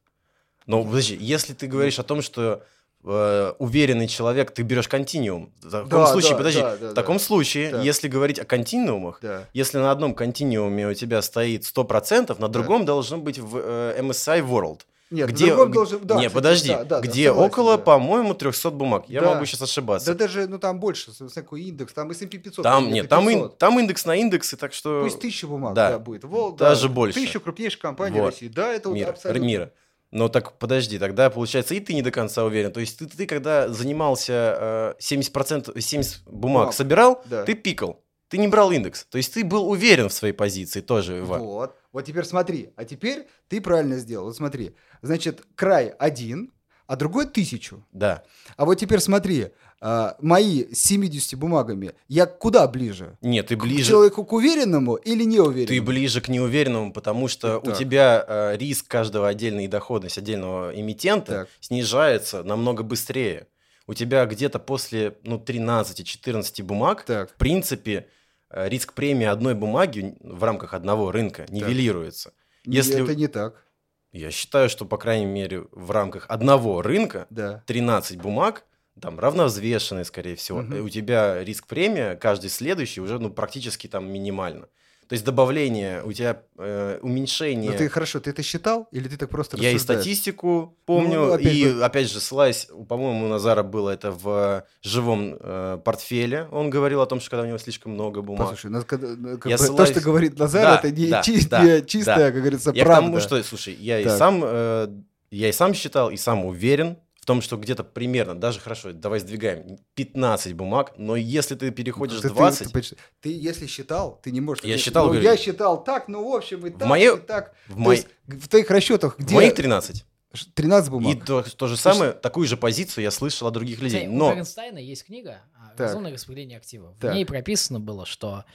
Но 0.68 0.84
подожди, 0.84 1.18
если 1.20 1.54
ты 1.54 1.68
говоришь 1.68 2.00
о 2.00 2.04
том, 2.04 2.22
что 2.22 2.64
э, 3.04 3.54
уверенный 3.60 4.08
человек, 4.08 4.52
ты 4.52 4.64
берешь 4.64 4.88
континуум. 4.88 5.54
В 5.62 5.70
таком 5.70 5.90
Да, 5.90 6.08
случае, 6.08 6.32
да, 6.32 6.38
подожди, 6.38 6.62
да, 6.62 6.78
да, 6.78 6.90
в 6.90 6.94
таком 6.94 7.18
да. 7.18 7.24
случае, 7.24 7.72
Так. 7.72 7.84
если 7.84 8.08
говорить 8.08 8.40
о 8.40 8.46
континуумах, 8.46 9.20
Да. 9.22 9.48
если 9.54 9.78
на 9.78 9.92
одном 9.92 10.14
континууме 10.16 10.88
у 10.88 10.94
тебя 10.94 11.22
стоит 11.22 11.64
100%, 11.64 12.40
на 12.40 12.48
другом 12.50 12.86
должно 12.86 13.18
быть 13.20 13.40
в 13.40 13.58
э, 13.58 14.00
MSI 14.02 14.42
World. 14.48 14.82
Нет, 15.12 15.30
где, 15.30 15.56
должен- 15.56 16.00
да, 16.04 16.16
не, 16.16 16.22
кстати, 16.22 16.34
подожди, 16.34 16.70
да, 16.70 16.84
да, 16.84 17.00
где 17.02 17.28
согласен, 17.30 17.52
около, 17.52 17.78
да. 17.78 17.84
по-моему, 17.84 18.34
300 18.34 18.72
бумаг. 18.72 19.06
Я 19.08 19.22
Да. 19.22 19.34
могу 19.34 19.46
сейчас 19.46 19.62
ошибаться. 19.62 20.08
Да 20.14 20.18
даже, 20.18 20.48
ну 20.48 20.58
там 20.58 20.80
больше, 20.80 21.12
какой 21.34 21.62
индекс, 21.64 21.94
там 21.94 22.10
S&P 22.10 22.38
500. 22.40 22.64
там, 22.64 22.84
где-то 22.86 22.96
нет, 22.96 23.10
там, 23.10 23.30
ин- 23.30 23.40
500. 23.44 23.58
там 23.60 23.80
индекс 23.80 24.06
на 24.06 24.16
индексы, 24.16 24.58
так 24.58 24.74
что... 24.74 25.04
Пусть 25.04 25.20
тысяча 25.20 25.46
бумаг, 25.48 25.74
Да. 25.76 25.92
да, 25.92 26.00
будет. 26.00 26.24
Вол, 26.24 26.54
Даже 26.54 26.88
да, 26.88 26.94
больше. 26.94 27.20
Тысяча 27.20 27.40
крупнейших 27.40 27.80
компаний 27.80 28.20
Вот. 28.20 28.32
России. 28.32 28.48
Да, 28.48 28.74
это 28.74 28.90
вот 28.90 28.96
мира, 28.96 29.10
абсолютно. 29.10 29.46
мира. 29.46 29.72
Но 30.12 30.28
так 30.30 30.54
подожди, 30.58 30.98
тогда 30.98 31.30
получается 31.30 31.74
и 31.76 31.80
ты 31.80 31.94
не 31.94 32.02
до 32.02 32.10
конца 32.10 32.44
уверен. 32.46 32.72
То 32.72 32.80
есть 32.80 32.98
ты, 32.98 33.06
ты 33.06 33.26
когда 33.28 33.68
занимался 33.68 34.58
э, 34.60 34.94
70%, 35.00 35.80
70 35.82 36.24
бумаг 36.26 36.42
Бумаг. 36.42 36.74
собирал, 36.74 37.22
Да. 37.26 37.44
ты 37.44 37.54
пикал. 37.54 38.02
Ты 38.30 38.38
не 38.38 38.48
брал 38.48 38.72
индекс. 38.72 39.06
То 39.10 39.18
есть 39.18 39.34
ты 39.34 39.44
был 39.44 39.70
уверен 39.70 40.10
в 40.10 40.14
своей 40.14 40.34
позиции 40.34 40.82
тоже. 40.82 41.20
Иван. 41.20 41.42
Вот. 41.42 41.76
Вот 41.92 42.06
теперь 42.06 42.26
смотри. 42.26 42.72
А 42.76 42.84
теперь 42.86 43.28
ты 43.48 43.62
правильно 43.62 43.98
сделал. 43.98 44.26
Вот 44.26 44.36
смотри. 44.36 44.76
Значит, 45.02 45.44
край 45.56 45.90
один, 46.00 46.52
а 46.88 46.96
другой 46.96 47.28
тысячу. 47.28 47.86
Да. 47.92 48.24
А 48.58 48.66
вот 48.66 48.76
теперь 48.76 49.00
смотри, 49.00 49.50
а, 49.82 50.16
мои 50.20 50.66
с 50.74 50.80
70 50.84 51.38
бумагами, 51.38 51.94
я 52.08 52.26
куда 52.26 52.68
ближе? 52.68 53.18
Нет, 53.22 53.48
ты 53.48 53.56
К 53.56 53.62
ближе. 53.64 53.90
человеку 53.90 54.26
к 54.26 54.34
уверенному 54.34 54.96
или 54.96 55.24
Ты 55.24 55.30
неуверенному? 55.30 55.86
ближе 55.86 56.22
к 56.22 56.28
неуверенному, 56.28 56.94
потому 56.94 57.28
что 57.28 57.60
у 57.60 57.62
Так. 57.62 57.78
тебя 57.78 58.26
э, 58.28 58.58
риск 58.58 58.88
каждого 58.88 59.28
отдельной 59.28 59.68
доходность 59.68 60.18
отдельного 60.18 60.72
эмитента 60.80 61.32
Так. 61.32 61.50
снижается 61.60 62.44
намного 62.44 62.84
быстрее. 62.84 63.48
У 63.88 63.94
тебя 63.94 64.26
где-то 64.26 64.60
после 64.60 65.18
ну, 65.24 65.38
13-14 65.38 66.64
бумаг, 66.64 67.04
Так. 67.06 67.32
в 67.32 67.36
принципе, 67.36 68.08
э, 68.50 68.68
риск 68.70 68.94
премии 68.94 69.28
одной 69.28 69.54
бумаги 69.54 70.18
в 70.22 70.44
рамках 70.44 70.74
одного 70.74 71.12
рынка 71.12 71.46
нивелируется. 71.50 72.34
Не, 72.66 72.78
Если- 72.78 73.04
Это 73.04 73.16
не 73.16 73.28
так, 73.28 73.64
Я 74.12 74.32
считаю, 74.32 74.70
что, 74.70 74.86
по 74.86 74.98
крайней 74.98 75.26
мере, 75.26 75.66
в 75.72 75.92
рамках 75.92 76.26
одного 76.30 76.82
рынка 76.82 77.28
да. 77.30 77.64
13 77.68 78.18
бумаг, 78.18 78.64
там, 79.00 79.20
равновзвешенные, 79.20 80.06
скорее 80.06 80.38
всего, 80.38 80.62
и 80.62 80.80
у 80.80 80.88
тебя 80.88 81.44
риск 81.44 81.68
премия, 81.68 82.16
каждый 82.16 82.50
следующий, 82.50 83.02
уже 83.02 83.20
ну, 83.20 83.30
практически 83.30 83.88
там 83.88 84.10
минимально. 84.10 84.70
То 85.08 85.14
есть 85.14 85.24
добавление, 85.24 86.02
у 86.04 86.12
тебя 86.12 86.42
э, 86.58 86.98
уменьшение... 87.02 87.72
Ну 87.72 87.78
ты 87.78 87.90
хорошо, 87.90 88.20
ты 88.20 88.32
это 88.32 88.42
считал 88.42 88.88
или 88.92 89.08
ты 89.08 89.18
так 89.18 89.30
просто 89.30 89.56
Я 89.58 89.70
и 89.70 89.76
рассуждаешь? 89.76 90.02
статистику 90.02 90.78
помню, 90.86 91.20
Ну, 91.28 91.34
опять 91.34 91.54
и 91.54 91.66
же- 91.70 91.84
опять 91.84 92.10
же, 92.10 92.20
ссылаясь, 92.20 92.68
по-моему, 92.90 93.26
у 93.26 93.30
Назара 93.30 93.62
было 93.64 93.92
это 93.92 94.12
в 94.12 94.64
живом 94.82 95.38
э, 95.40 95.80
портфеле. 95.86 96.48
Он 96.52 96.70
говорил 96.72 97.02
о 97.02 97.06
том, 97.06 97.20
что 97.20 97.30
когда 97.30 97.44
у 97.44 97.48
него 97.48 97.58
слишком 97.60 97.92
много 97.94 98.22
бумаг. 98.22 98.50
Послушай, 98.50 98.72
нас 98.72 98.86
ну, 98.90 99.38
как 99.38 99.46
Я 99.52 99.58
бы 99.58 99.64
то, 99.64 99.74
ссылаюсь- 99.74 99.92
что 99.92 100.02
говорит 100.02 100.40
Назар, 100.40 100.64
Да, 100.64 100.80
это 100.80 100.92
не, 100.92 101.08
да, 101.08 101.22
чи- 101.22 101.48
да, 101.48 101.62
не 101.64 101.86
чистая, 101.86 102.18
да. 102.18 102.32
как 102.32 102.42
говорится, 102.42 102.72
Я 102.74 102.84
правда. 102.86 103.02
к 103.02 103.06
тому, 103.06 103.20
что, 103.20 103.44
слушай, 103.44 103.76
я 103.80 104.00
и 104.00 104.04
Так. 104.06 104.18
сам, 104.18 104.42
э, 104.44 104.88
я 105.32 105.50
и 105.50 105.52
сам 105.52 105.74
считал, 105.74 106.10
и 106.10 106.18
сам 106.18 106.46
уверен 106.46 106.98
в 107.26 107.28
том, 107.28 107.42
что 107.42 107.58
где-то 107.58 107.84
примерно, 107.84 108.36
даже 108.36 108.60
хорошо, 108.60 108.94
давай 108.94 109.20
сдвигаем, 109.20 109.80
15 109.96 110.54
бумаг, 110.54 110.94
но 110.98 111.16
если 111.16 111.56
ты 111.56 111.72
переходишь 111.72 112.18
Ты- 112.22 112.30
ты- 112.30 112.36
20, 112.36 112.72
Ты, 112.72 112.82
ты- 112.82 112.96
ты 113.20 113.30
если 113.36 113.66
считал, 113.66 114.20
ты 114.22 114.30
не 114.30 114.42
можешь... 114.42 114.64
Я 114.64 114.74
сказать, 114.74 114.82
считал, 114.84 115.06
ну, 115.08 115.14
говорю, 115.14 115.28
я 115.28 115.36
считал 115.36 115.84
так, 115.84 116.08
ну, 116.08 116.30
в 116.32 116.36
общем, 116.36 116.68
и 116.68 116.70
так, 116.70 116.88
моё- 116.88 117.18
и 117.18 117.20
так. 117.22 117.56
в, 117.68 117.78
мои- 117.80 117.96
есть 117.98 118.08
в 118.28 118.48
твоих 118.48 118.70
расчетах 118.70 119.16
в 119.18 119.24
где... 119.24 119.34
моих 119.34 119.56
13. 119.56 120.06
Ш- 120.36 120.46
13 120.54 120.92
бумаг. 120.92 121.16
И 121.16 121.20
то, 121.20 121.42
то 121.42 121.66
же 121.68 121.78
самое, 121.78 122.12
такую 122.12 122.46
же 122.46 122.58
позицию 122.58 123.04
я 123.06 123.10
слышал 123.10 123.48
от 123.48 123.56
других 123.56 123.80
людей. 123.82 124.02
Кстати, 124.02 124.14
У 124.14 124.18
Но 124.20 124.32
Бернстайна 124.32 124.78
есть 124.78 125.04
книга 125.06 125.40
а. 125.56 125.74
«Разумное 125.82 126.14
распределение 126.14 126.60
активов». 126.60 126.96
В 126.96 127.00
Так. 127.00 127.16
ней 127.16 127.26
прописано 127.26 127.80
было, 127.80 128.06
что 128.06 128.46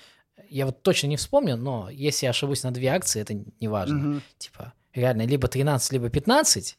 я 0.49 0.65
вот 0.67 0.81
точно 0.85 1.09
не 1.09 1.17
вспомню, 1.17 1.57
но 1.57 1.91
если 1.91 2.27
я 2.27 2.31
ошибусь 2.31 2.63
на 2.63 2.71
две 2.71 2.87
акции, 2.91 3.21
это 3.21 3.35
не 3.35 3.67
важно. 3.67 3.97
Мгм. 3.99 4.23
Типа, 4.39 4.75
реально, 4.95 5.23
либо 5.27 5.49
13, 5.49 5.93
либо 5.93 6.09
15. 6.11 6.79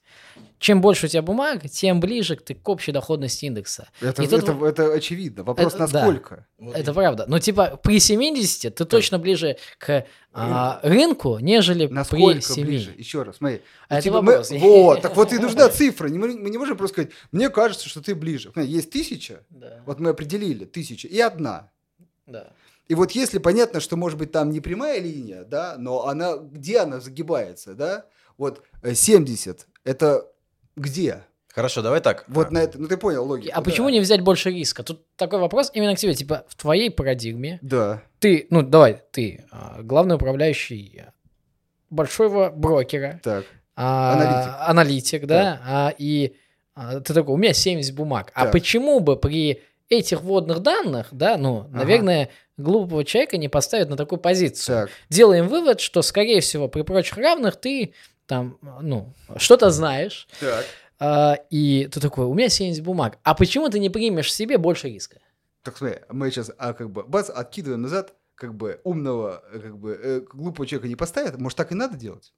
Чем 0.60 0.80
больше 0.82 1.08
у 1.08 1.10
тебя 1.10 1.22
бумаг, 1.24 1.68
тем 1.70 2.00
ближе 2.00 2.36
ты 2.36 2.54
к 2.54 2.70
общей 2.70 2.92
доходности 2.92 3.46
индекса. 3.46 3.90
Это, 4.00 4.22
И 4.22 4.28
тут 4.28 4.44
это, 4.44 4.66
это 4.66 4.94
очевидно. 4.94 5.44
Вопрос, 5.44 5.74
Это- 5.74 5.88
да. 5.88 6.06
насколько? 6.06 6.46
Это 6.74 6.94
правда. 6.94 7.26
Но 7.28 7.40
типа 7.40 7.80
при 7.82 8.00
70 8.00 8.76
ты 8.76 8.86
точно 8.86 9.18
ближе 9.18 9.58
к 9.80 10.06
а, 10.34 10.80
рынку, 10.84 11.40
нежели 11.40 11.88
при 11.88 11.94
Насколько 11.96 12.42
7. 12.42 12.66
ближе? 12.66 12.94
Еще 12.96 13.24
раз, 13.24 13.38
смотри. 13.38 13.62
А 13.90 13.94
Ну, 13.94 13.98
это 13.98 14.04
типа, 14.04 14.22
вопрос. 14.22 14.52
мы- 14.52 14.60
Вот, 14.60 15.02
так 15.02 15.16
вот 15.16 15.34
и 15.34 15.40
нужна 15.40 15.68
цифра. 15.70 16.08
Мы, 16.10 16.38
мы 16.38 16.50
не 16.52 16.58
можем 16.60 16.78
просто 16.78 16.94
сказать, 16.96 17.12
мне 17.32 17.50
кажется, 17.50 17.90
что 17.90 18.02
ты 18.02 18.14
ближе. 18.14 18.52
Есть 18.56 18.92
тысяча, 18.92 19.44
Да, 19.50 19.82
вот 19.86 20.00
мы 20.00 20.12
определили, 20.12 20.66
тысяча, 20.66 21.08
и 21.08 21.20
одна. 21.20 21.72
да. 22.28 22.52
И 22.88 22.96
вот 22.96 23.12
если 23.12 23.38
понятно, 23.38 23.80
что 23.80 23.96
может 23.96 24.18
быть 24.18 24.32
там 24.32 24.50
не 24.50 24.60
прямая 24.60 25.00
линия, 25.00 25.44
да, 25.44 25.76
но 25.78 26.08
она, 26.08 26.36
где 26.38 26.80
она 26.80 27.00
загибается, 27.00 27.74
да, 27.74 28.06
вот 28.38 28.64
э, 28.84 28.94
70, 28.94 29.68
это 29.86 30.28
где? 30.76 31.24
хорошо, 31.54 31.82
давай 31.82 32.00
так. 32.00 32.24
Вот 32.30 32.48
А, 32.48 32.52
на 32.52 32.60
это, 32.60 32.80
ну 32.80 32.88
ты 32.88 32.96
понял 32.98 33.26
логику. 33.26 33.52
А 33.54 33.58
да. 33.58 33.62
почему 33.62 33.90
не 33.90 34.00
взять 34.00 34.22
больше 34.22 34.52
риска? 34.52 34.84
Тут 34.84 35.06
такой 35.18 35.40
вопрос 35.40 35.70
именно 35.74 35.96
к 35.96 36.00
тебе. 36.00 36.14
Типа, 36.14 36.46
в 36.48 36.56
твоей 36.56 36.90
парадигме 36.90 37.60
Да, 37.62 38.02
ты, 38.20 38.48
ну 38.50 38.62
давай, 38.62 39.02
ты 39.12 39.44
а, 39.52 39.80
главный 39.82 40.16
управляющий 40.16 41.04
большого 41.90 42.50
брокера, 42.50 43.20
так. 43.24 43.46
а, 43.76 44.14
Аналитик. 44.14 44.54
аналитик, 44.70 45.26
да, 45.28 45.62
а, 45.66 45.94
и 45.98 46.36
а, 46.74 47.02
ты 47.02 47.14
такой, 47.14 47.34
у 47.34 47.38
меня 47.38 47.54
70 47.54 47.94
бумаг. 47.96 48.32
А 48.34 48.44
Так. 48.44 48.54
почему 48.54 49.02
бы 49.02 49.18
при 49.18 49.62
этих 49.92 50.22
вводных 50.22 50.60
данных, 50.62 51.08
да, 51.12 51.38
ну, 51.38 51.60
Ага. 51.68 51.78
наверное, 51.80 52.30
глупого 52.58 53.04
человека 53.04 53.38
не 53.38 53.50
поставят 53.50 53.90
на 53.90 53.98
такую 53.98 54.20
позицию. 54.20 54.88
Так, 54.88 54.92
Делаем 55.10 55.48
вывод, 55.48 55.82
что, 55.82 56.02
скорее 56.02 56.40
всего, 56.42 56.68
при 56.68 56.82
прочих 56.82 57.18
равных 57.18 57.58
ты 57.58 57.94
там, 58.26 58.58
ну, 58.82 59.14
что-то 59.36 59.70
знаешь, 59.70 60.28
так. 60.40 60.66
а, 61.00 61.36
и 61.50 61.90
ты 61.92 62.00
такой, 62.00 62.26
у 62.26 62.34
меня 62.34 62.48
70 62.48 62.82
бумаг. 62.84 63.18
А 63.24 63.34
почему 63.36 63.68
ты 63.70 63.80
не 63.80 63.90
примешь 63.90 64.34
себе 64.34 64.58
больше 64.58 64.88
риска? 64.88 65.20
Так 65.64 65.78
смотри, 65.78 66.00
мы 66.10 66.32
сейчас, 66.32 66.52
а, 66.58 66.74
как 66.74 66.90
бы, 66.90 67.04
бац, 67.04 67.30
откидываем 67.30 67.82
назад, 67.82 68.14
как 68.36 68.56
бы, 68.56 68.80
умного, 68.86 69.44
как 69.52 69.78
бы, 69.78 70.00
э, 70.02 70.22
глупого 70.22 70.66
человека 70.66 70.88
не 70.88 70.96
поставят, 70.96 71.38
может, 71.38 71.58
так 71.58 71.72
и 71.74 71.76
надо 71.76 71.98
делать? 71.98 72.34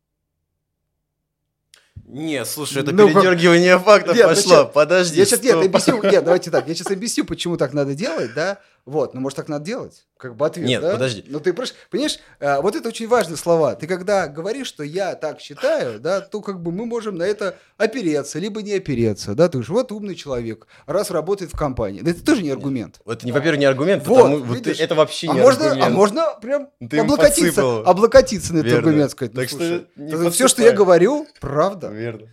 Нет, 2.06 2.48
слушай, 2.48 2.84
это 2.84 2.92
Ну, 2.92 3.08
передергивание 3.08 3.80
фактов 3.80 4.16
Нет, 4.16 4.28
ну 4.28 4.36
пошло. 4.36 4.56
чё, 4.56 4.66
Подожди. 4.68 5.18
Я 5.20 5.26
сейчас, 5.26 5.42
нет, 5.42 5.54
стоп. 5.54 5.66
объясню, 5.66 6.04
нет, 6.04 6.24
давайте 6.24 6.52
так, 6.52 6.68
я 6.68 6.76
сейчас 6.76 6.92
объясню, 6.92 7.26
почему 7.26 7.58
так 7.58 7.74
надо 7.74 7.96
делать, 7.96 8.34
да, 8.36 8.60
вот, 8.86 9.14
ну, 9.14 9.22
может, 9.22 9.38
так 9.38 9.48
надо 9.48 9.64
делать, 9.64 10.06
как 10.18 10.36
бы 10.36 10.46
ответ, 10.46 10.68
Нет, 10.68 10.82
да? 10.82 10.92
подожди. 10.94 11.24
Ну, 11.28 11.40
ты 11.40 11.54
просто, 11.54 11.76
понимаешь, 11.90 12.20
а, 12.40 12.62
вот 12.62 12.76
это 12.76 12.90
очень 12.90 13.08
важные 13.08 13.38
слова, 13.38 13.76
ты 13.76 13.88
когда 13.88 14.28
говоришь, 14.28 14.68
что 14.68 14.84
я 14.84 15.16
так 15.16 15.40
считаю, 15.40 16.00
да, 16.00 16.20
то 16.20 16.42
как 16.42 16.62
бы 16.62 16.72
мы 16.72 16.86
можем 16.86 17.16
на 17.16 17.24
это 17.24 17.58
опереться, 17.78 18.40
либо 18.40 18.62
не 18.62 18.74
опереться, 18.74 19.36
да, 19.36 19.48
ты 19.48 19.54
говоришь, 19.54 19.70
вот 19.70 19.92
умный 19.94 20.16
человек, 20.16 20.68
раз 20.86 21.12
работает 21.12 21.54
в 21.54 21.58
компании, 21.58 22.02
да 22.02 22.12
это 22.12 22.26
тоже 22.26 22.44
не 22.44 22.50
аргумент. 22.50 23.00
Это, 23.06 23.26
не, 23.26 23.32
во-первых, 23.32 23.60
не 23.60 23.66
аргумент, 23.66 24.06
Вот, 24.06 24.24
потому 24.24 24.38
вот 24.44 24.68
это 24.68 24.96
вообще 24.96 25.30
А 25.30 25.34
не 25.34 25.42
можно, 25.42 25.66
аргумент. 25.68 25.88
а 25.88 25.90
можно 25.90 26.26
прям 26.42 26.70
Ты 26.90 27.00
облокотиться, 27.00 27.80
облокотиться 27.82 28.54
на 28.54 28.58
этот 28.60 28.72
Верно. 28.72 28.88
аргумент, 28.90 29.12
сказать, 29.12 29.34
ну, 29.34 29.40
Так 29.40 29.50
что 29.50 29.58
слушай, 29.58 29.88
не 29.96 30.30
все, 30.32 30.48
что 30.50 30.62
я 30.62 30.74
говорю, 30.74 31.26
правда. 31.40 31.88
Верно. 31.88 32.28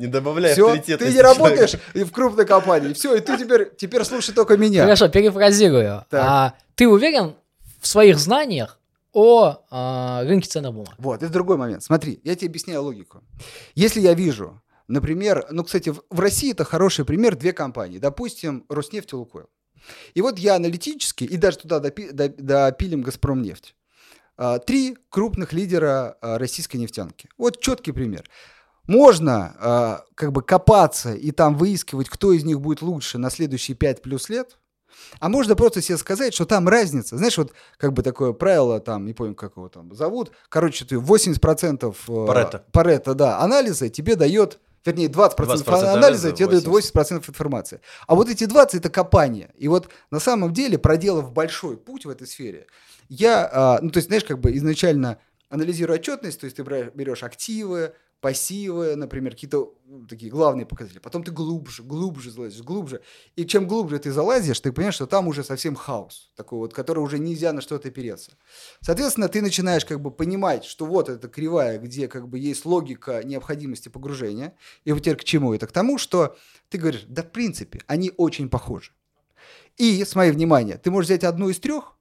Не 0.00 0.06
добавляй 0.06 0.54
Все, 0.54 0.76
ты 0.80 1.12
не 1.12 1.20
работаешь 1.20 1.74
в 1.92 2.10
крупной 2.10 2.46
компании. 2.46 2.94
Все, 2.94 3.14
и 3.14 3.20
ты 3.20 3.36
теперь, 3.36 3.70
теперь 3.76 4.02
слушай 4.04 4.34
только 4.34 4.56
меня. 4.56 4.84
Хорошо, 4.84 5.08
перефразирую. 5.08 6.06
Так. 6.08 6.24
А, 6.26 6.54
ты 6.74 6.88
уверен 6.88 7.34
в 7.80 7.86
своих 7.86 8.18
знаниях 8.18 8.78
о 9.12 9.58
а, 9.70 10.22
рынке 10.24 10.48
ценных 10.48 10.72
бумаг? 10.72 10.94
Вот, 10.96 11.22
это 11.22 11.30
другой 11.30 11.58
момент. 11.58 11.82
Смотри, 11.82 12.18
я 12.24 12.34
тебе 12.34 12.48
объясняю 12.48 12.82
логику. 12.82 13.22
Если 13.74 14.00
я 14.00 14.14
вижу, 14.14 14.62
например, 14.88 15.46
ну, 15.50 15.64
кстати, 15.64 15.90
в, 15.90 16.02
в 16.08 16.18
России 16.18 16.52
это 16.52 16.64
хороший 16.64 17.04
пример, 17.04 17.36
две 17.36 17.52
компании. 17.52 17.98
Допустим, 17.98 18.64
Роснефть 18.70 19.12
и 19.12 19.16
Лукойл. 19.16 19.50
И 20.14 20.22
вот 20.22 20.38
я 20.38 20.54
аналитически, 20.54 21.24
и 21.24 21.36
даже 21.36 21.58
туда 21.58 21.78
допи- 21.78 22.10
до- 22.10 22.30
допилим 22.30 23.02
Газпромнефть. 23.02 23.74
А, 24.38 24.58
Три 24.60 24.96
крупных 25.10 25.52
лидера 25.52 26.16
а, 26.22 26.38
российской 26.38 26.78
нефтянки. 26.78 27.28
Вот 27.36 27.60
четкий 27.60 27.92
пример. 27.92 28.24
Можно 28.90 29.54
а, 29.60 30.04
как 30.16 30.32
бы 30.32 30.42
копаться 30.42 31.14
и 31.14 31.30
там 31.30 31.56
выискивать, 31.56 32.08
кто 32.08 32.32
из 32.32 32.42
них 32.42 32.60
будет 32.60 32.82
лучше 32.82 33.18
на 33.18 33.30
следующие 33.30 33.76
5 33.76 34.02
плюс 34.02 34.28
лет, 34.28 34.58
а 35.20 35.28
можно 35.28 35.54
просто 35.54 35.80
себе 35.80 35.96
сказать, 35.96 36.34
что 36.34 36.44
там 36.44 36.68
разница. 36.68 37.16
Знаешь, 37.16 37.38
вот 37.38 37.52
как 37.76 37.92
бы 37.92 38.02
такое 38.02 38.32
правило, 38.32 38.80
там, 38.80 39.06
не 39.06 39.14
помню, 39.14 39.36
как 39.36 39.56
его 39.56 39.68
там 39.68 39.94
зовут, 39.94 40.32
короче, 40.48 40.84
ты 40.84 40.96
80% 40.96 41.94
э, 42.08 42.26
Паретто. 42.26 42.64
Паретто, 42.72 43.14
да, 43.14 43.38
анализа 43.38 43.88
тебе 43.90 44.16
дает, 44.16 44.58
вернее, 44.84 45.06
20%, 45.06 45.36
20% 45.36 45.84
анализа 45.84 46.32
тебе 46.32 46.48
дает 46.48 46.64
80% 46.64 47.28
информации. 47.28 47.80
А 48.08 48.16
вот 48.16 48.28
эти 48.28 48.42
20% 48.42 48.76
это 48.76 48.90
копание. 48.90 49.52
И 49.56 49.68
вот 49.68 49.88
на 50.10 50.18
самом 50.18 50.52
деле, 50.52 50.78
проделав 50.78 51.32
большой 51.32 51.76
путь 51.76 52.06
в 52.06 52.10
этой 52.10 52.26
сфере, 52.26 52.66
я, 53.08 53.48
а, 53.52 53.78
ну, 53.80 53.90
то 53.90 53.98
есть, 53.98 54.08
знаешь, 54.08 54.24
как 54.24 54.40
бы 54.40 54.56
изначально 54.56 55.18
анализируя 55.48 55.98
отчетность, 55.98 56.40
то 56.40 56.46
есть 56.46 56.56
ты 56.56 56.62
берешь 56.62 57.22
активы, 57.22 57.94
пассивы, 58.20 58.96
например, 58.96 59.32
какие-то 59.32 59.74
ну, 59.86 60.06
такие 60.06 60.30
главные 60.30 60.66
показатели. 60.66 60.98
Потом 60.98 61.24
ты 61.24 61.32
глубже, 61.32 61.82
глубже 61.82 62.30
залазишь, 62.30 62.62
глубже. 62.62 63.00
И 63.34 63.46
чем 63.46 63.66
глубже 63.66 63.98
ты 63.98 64.12
залазишь, 64.12 64.60
ты 64.60 64.72
понимаешь, 64.72 64.94
что 64.94 65.06
там 65.06 65.26
уже 65.26 65.42
совсем 65.42 65.74
хаос, 65.74 66.30
такой 66.36 66.58
вот, 66.58 66.74
который 66.74 66.98
уже 66.98 67.18
нельзя 67.18 67.52
на 67.52 67.60
что-то 67.60 67.88
опереться. 67.88 68.32
Соответственно, 68.80 69.28
ты 69.28 69.40
начинаешь 69.40 69.84
как 69.84 70.00
бы 70.00 70.10
понимать, 70.10 70.64
что 70.64 70.84
вот 70.84 71.08
эта 71.08 71.28
кривая, 71.28 71.78
где 71.78 72.08
как 72.08 72.28
бы 72.28 72.38
есть 72.38 72.66
логика 72.66 73.22
необходимости 73.24 73.88
погружения. 73.88 74.54
И 74.84 74.92
вот 74.92 75.00
теперь 75.00 75.16
к 75.16 75.24
чему 75.24 75.54
это? 75.54 75.66
К 75.66 75.72
тому, 75.72 75.96
что 75.96 76.36
ты 76.68 76.78
говоришь, 76.78 77.04
да 77.08 77.22
в 77.22 77.30
принципе, 77.30 77.80
они 77.86 78.12
очень 78.16 78.48
похожи. 78.50 78.92
И, 79.76 80.04
смотри, 80.04 80.30
внимание, 80.32 80.76
ты 80.76 80.90
можешь 80.90 81.08
взять 81.08 81.24
одну 81.24 81.48
из 81.48 81.58
трех, 81.58 81.96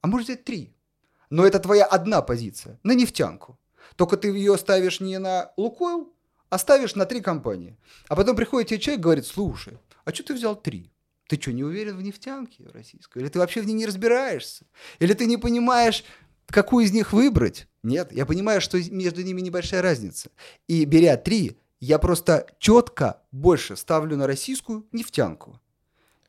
а 0.00 0.06
можешь 0.06 0.28
взять 0.28 0.44
три. 0.44 0.74
Но 1.28 1.46
это 1.46 1.58
твоя 1.58 1.84
одна 1.84 2.22
позиция 2.22 2.80
на 2.82 2.92
нефтянку. 2.94 3.58
Только 3.96 4.16
ты 4.16 4.28
ее 4.28 4.56
ставишь 4.58 5.00
не 5.00 5.18
на 5.18 5.52
Лукойл, 5.56 6.12
а 6.50 6.58
ставишь 6.58 6.94
на 6.94 7.06
три 7.06 7.20
компании. 7.20 7.76
А 8.08 8.16
потом 8.16 8.36
приходит 8.36 8.68
тебе 8.68 8.80
человек 8.80 9.00
и 9.00 9.02
говорит, 9.02 9.26
слушай, 9.26 9.78
а 10.04 10.12
что 10.12 10.24
ты 10.24 10.34
взял 10.34 10.54
три? 10.54 10.92
Ты 11.28 11.40
что, 11.40 11.52
не 11.52 11.64
уверен 11.64 11.96
в 11.96 12.02
нефтянке 12.02 12.64
российской? 12.74 13.18
Или 13.18 13.28
ты 13.28 13.38
вообще 13.38 13.62
в 13.62 13.66
ней 13.66 13.72
не 13.74 13.86
разбираешься? 13.86 14.66
Или 14.98 15.14
ты 15.14 15.26
не 15.26 15.38
понимаешь, 15.38 16.04
какую 16.46 16.84
из 16.84 16.92
них 16.92 17.12
выбрать? 17.12 17.68
Нет, 17.82 18.12
я 18.12 18.26
понимаю, 18.26 18.60
что 18.60 18.78
между 18.90 19.22
ними 19.22 19.40
небольшая 19.40 19.80
разница. 19.82 20.30
И 20.68 20.84
беря 20.84 21.16
три, 21.16 21.56
Я 21.82 21.98
просто 21.98 22.46
четко 22.60 23.20
больше 23.32 23.74
ставлю 23.74 24.16
на 24.16 24.28
российскую 24.28 24.86
нефтянку, 24.92 25.60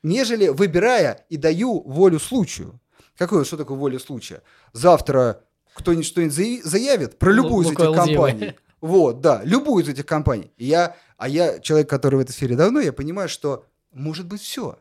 нежели 0.02 0.48
выбирая 0.48 1.28
и 1.30 1.38
даю 1.38 1.80
волю 1.82 2.20
случаю. 2.20 2.82
Какое, 3.20 3.44
что 3.44 3.56
такое 3.56 3.78
воля 3.78 4.00
случая? 4.00 4.42
Завтра 4.72 5.44
кто-нибудь 5.74 6.06
что-нибудь 6.06 6.36
заяви- 6.36 6.62
заявит 6.64 7.20
про 7.20 7.32
любую 7.32 7.66
из 7.66 7.72
этих 7.72 7.96
компаний. 7.96 8.56
Вот, 8.82 9.22
да, 9.22 9.42
любую 9.46 9.84
из 9.84 9.90
этих 9.90 10.06
компаний. 10.06 10.52
И 10.58 10.66
я, 10.66 10.98
а 11.18 11.30
я 11.30 11.60
человек, 11.60 11.90
который 11.90 12.16
в 12.16 12.20
этой 12.20 12.32
сфере 12.32 12.56
давно, 12.56 12.80
я 12.80 12.92
понимаю, 12.92 13.30
что 13.30 13.66
может 13.92 14.26
быть 14.26 14.42
все. 14.42 14.78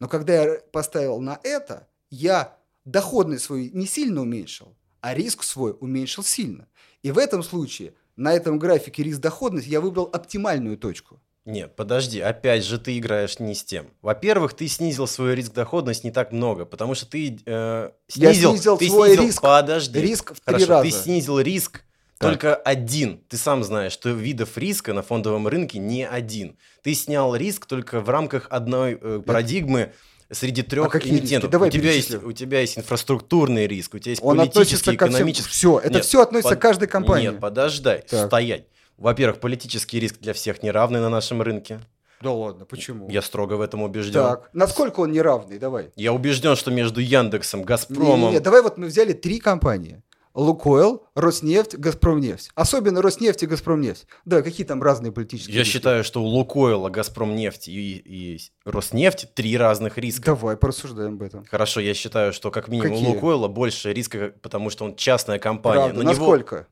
Но 0.00 0.08
когда 0.08 0.42
я 0.42 0.60
поставил 0.72 1.20
на 1.20 1.38
это, 1.42 1.86
я 2.10 2.56
доходность 2.84 3.44
свою 3.44 3.70
не 3.72 3.86
сильно 3.86 4.22
уменьшил, 4.22 4.74
а 5.00 5.14
риск 5.14 5.42
свой 5.42 5.76
уменьшил 5.78 6.24
сильно. 6.24 6.66
И 7.02 7.10
в 7.10 7.18
этом 7.18 7.42
случае 7.42 7.94
на 8.16 8.32
этом 8.32 8.58
графике 8.58 9.02
риск-доходность 9.02 9.66
я 9.66 9.80
выбрал 9.80 10.08
оптимальную 10.12 10.78
точку. 10.78 11.20
Нет, 11.44 11.74
подожди, 11.74 12.20
опять 12.20 12.64
же 12.64 12.78
ты 12.78 12.96
играешь 12.98 13.40
не 13.40 13.54
с 13.56 13.64
тем. 13.64 13.86
Во-первых, 14.00 14.54
ты 14.54 14.68
снизил 14.68 15.08
свою 15.08 15.34
риск-доходность 15.34 16.04
не 16.04 16.12
так 16.12 16.30
много, 16.30 16.64
потому 16.64 16.94
что 16.94 17.06
ты 17.06 17.36
э, 17.44 17.90
Я 18.14 18.32
снизил, 18.32 18.50
снизил 18.52 18.78
ты 18.78 18.88
свой 18.88 19.08
снизил- 19.10 19.26
риск. 19.26 19.42
Подожди. 19.42 20.00
Риск 20.00 20.30
в 20.34 20.40
три 20.40 20.54
Хорошо, 20.54 20.66
раза. 20.68 20.82
ты 20.84 20.90
снизил 20.92 21.40
риск 21.40 21.82
Так. 22.18 22.30
только 22.30 22.54
один. 22.54 23.18
Ты 23.28 23.36
сам 23.36 23.64
знаешь, 23.64 23.90
что 23.92 24.10
видов 24.10 24.56
риска 24.56 24.92
на 24.92 25.02
фондовом 25.02 25.48
рынке 25.48 25.80
не 25.80 26.06
один. 26.06 26.56
Ты 26.84 26.94
снял 26.94 27.34
риск 27.34 27.66
только 27.66 28.00
в 28.00 28.08
рамках 28.08 28.46
одной 28.48 28.96
э, 29.00 29.20
парадигмы 29.26 29.92
среди 30.30 30.62
трех 30.62 30.86
А 30.86 30.90
какие 30.90 31.10
риски? 31.14 31.24
эмитентов. 31.24 31.50
Давай 31.50 31.70
у, 31.70 31.72
тебя 31.72 31.90
есть, 31.90 32.14
у 32.14 32.30
тебя 32.32 32.60
есть 32.60 32.78
инфраструктурный 32.78 33.66
риск, 33.66 33.94
у 33.94 33.98
тебя 33.98 34.10
есть 34.12 34.22
Он 34.22 34.38
относится 34.40 34.60
политический, 34.84 34.96
ко 34.96 35.06
всем. 35.06 35.16
экономический. 35.16 35.50
Все, 35.50 35.78
это 35.80 35.94
Нет, 35.94 36.04
все 36.04 36.22
относится 36.22 36.50
под- 36.50 36.58
к 36.58 36.62
каждой 36.62 36.86
компании. 36.88 37.28
Нет, 37.30 37.40
подождай, 37.40 38.02
Так. 38.08 38.28
стоять. 38.28 38.66
Во-первых, 38.96 39.40
политический 39.40 39.98
риск 40.00 40.18
для 40.20 40.32
всех 40.32 40.62
неравный 40.62 41.00
на 41.00 41.08
нашем 41.08 41.42
рынке. 41.42 41.80
Да 42.20 42.30
ладно, 42.30 42.64
почему? 42.64 43.08
Я 43.10 43.20
строго 43.20 43.54
в 43.54 43.60
этом 43.60 43.82
убежден. 43.82 44.22
Так, 44.22 44.50
насколько 44.52 45.00
он 45.00 45.10
неравный? 45.10 45.58
Давай. 45.58 45.90
Я 45.96 46.12
убежден, 46.12 46.54
что 46.54 46.70
между 46.70 47.00
Яндексом, 47.00 47.62
Газпромом... 47.64 48.40
давай 48.40 48.62
вот 48.62 48.78
мы 48.78 48.86
взяли 48.86 49.12
три 49.12 49.40
компании. 49.40 50.02
Лукойл, 50.34 51.04
Роснефть, 51.14 51.74
Газпромнефть. 51.76 52.50
Особенно 52.54 53.02
Роснефть 53.02 53.42
и 53.42 53.46
Газпромнефть. 53.46 54.06
Да, 54.24 54.40
какие 54.40 54.66
там 54.66 54.82
разные 54.82 55.12
политические 55.12 55.54
Я 55.54 55.60
риски? 55.60 55.74
считаю, 55.74 56.04
что 56.04 56.22
у 56.22 56.26
Лукойла, 56.26 56.88
Газпромнефть 56.88 57.68
и, 57.68 57.96
и 57.98 58.40
Роснефть 58.64 59.34
три 59.34 59.56
разных 59.58 59.98
риска. 59.98 60.24
Давай 60.26 60.56
порассуждаем 60.56 61.14
об 61.14 61.22
этом. 61.22 61.44
Хорошо, 61.44 61.80
я 61.80 61.92
считаю, 61.92 62.32
что 62.32 62.50
как 62.50 62.68
минимум 62.68 62.92
Какие? 62.92 63.08
у 63.08 63.12
Лукойла 63.12 63.48
больше 63.48 63.92
риска, 63.92 64.32
потому 64.40 64.70
что 64.70 64.86
он 64.86 64.96
частная 64.96 65.38
компания. 65.38 65.80
Правда, 65.88 65.98
На 65.98 66.02
него- 66.02 66.10
насколько? 66.12 66.66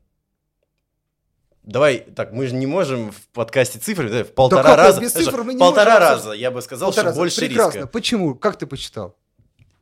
Давай, 1.63 1.99
так, 2.17 2.33
мы 2.33 2.47
же 2.47 2.55
не 2.55 2.67
можем 2.67 3.13
в 3.13 3.29
подкасте 3.33 3.79
цифры, 3.79 4.09
да, 4.11 4.25
в 4.25 4.33
полтора 4.33 4.63
как 4.63 4.77
раза. 4.79 5.01
без 5.01 5.13
цифр 5.13 5.43
мы 5.43 5.55
не 5.55 5.61
полтора 5.61 5.93
можем 5.93 6.09
раза, 6.09 6.33
я 6.33 6.51
бы 6.51 6.63
сказал, 6.63 6.89
Полтора 6.89 7.03
что 7.03 7.09
раза. 7.11 7.21
больше 7.21 7.41
Прекрасно. 7.41 7.79
риска. 7.81 7.87
Почему? 7.89 8.35
Как 8.35 8.57
ты 8.59 8.67
посчитал? 8.67 9.17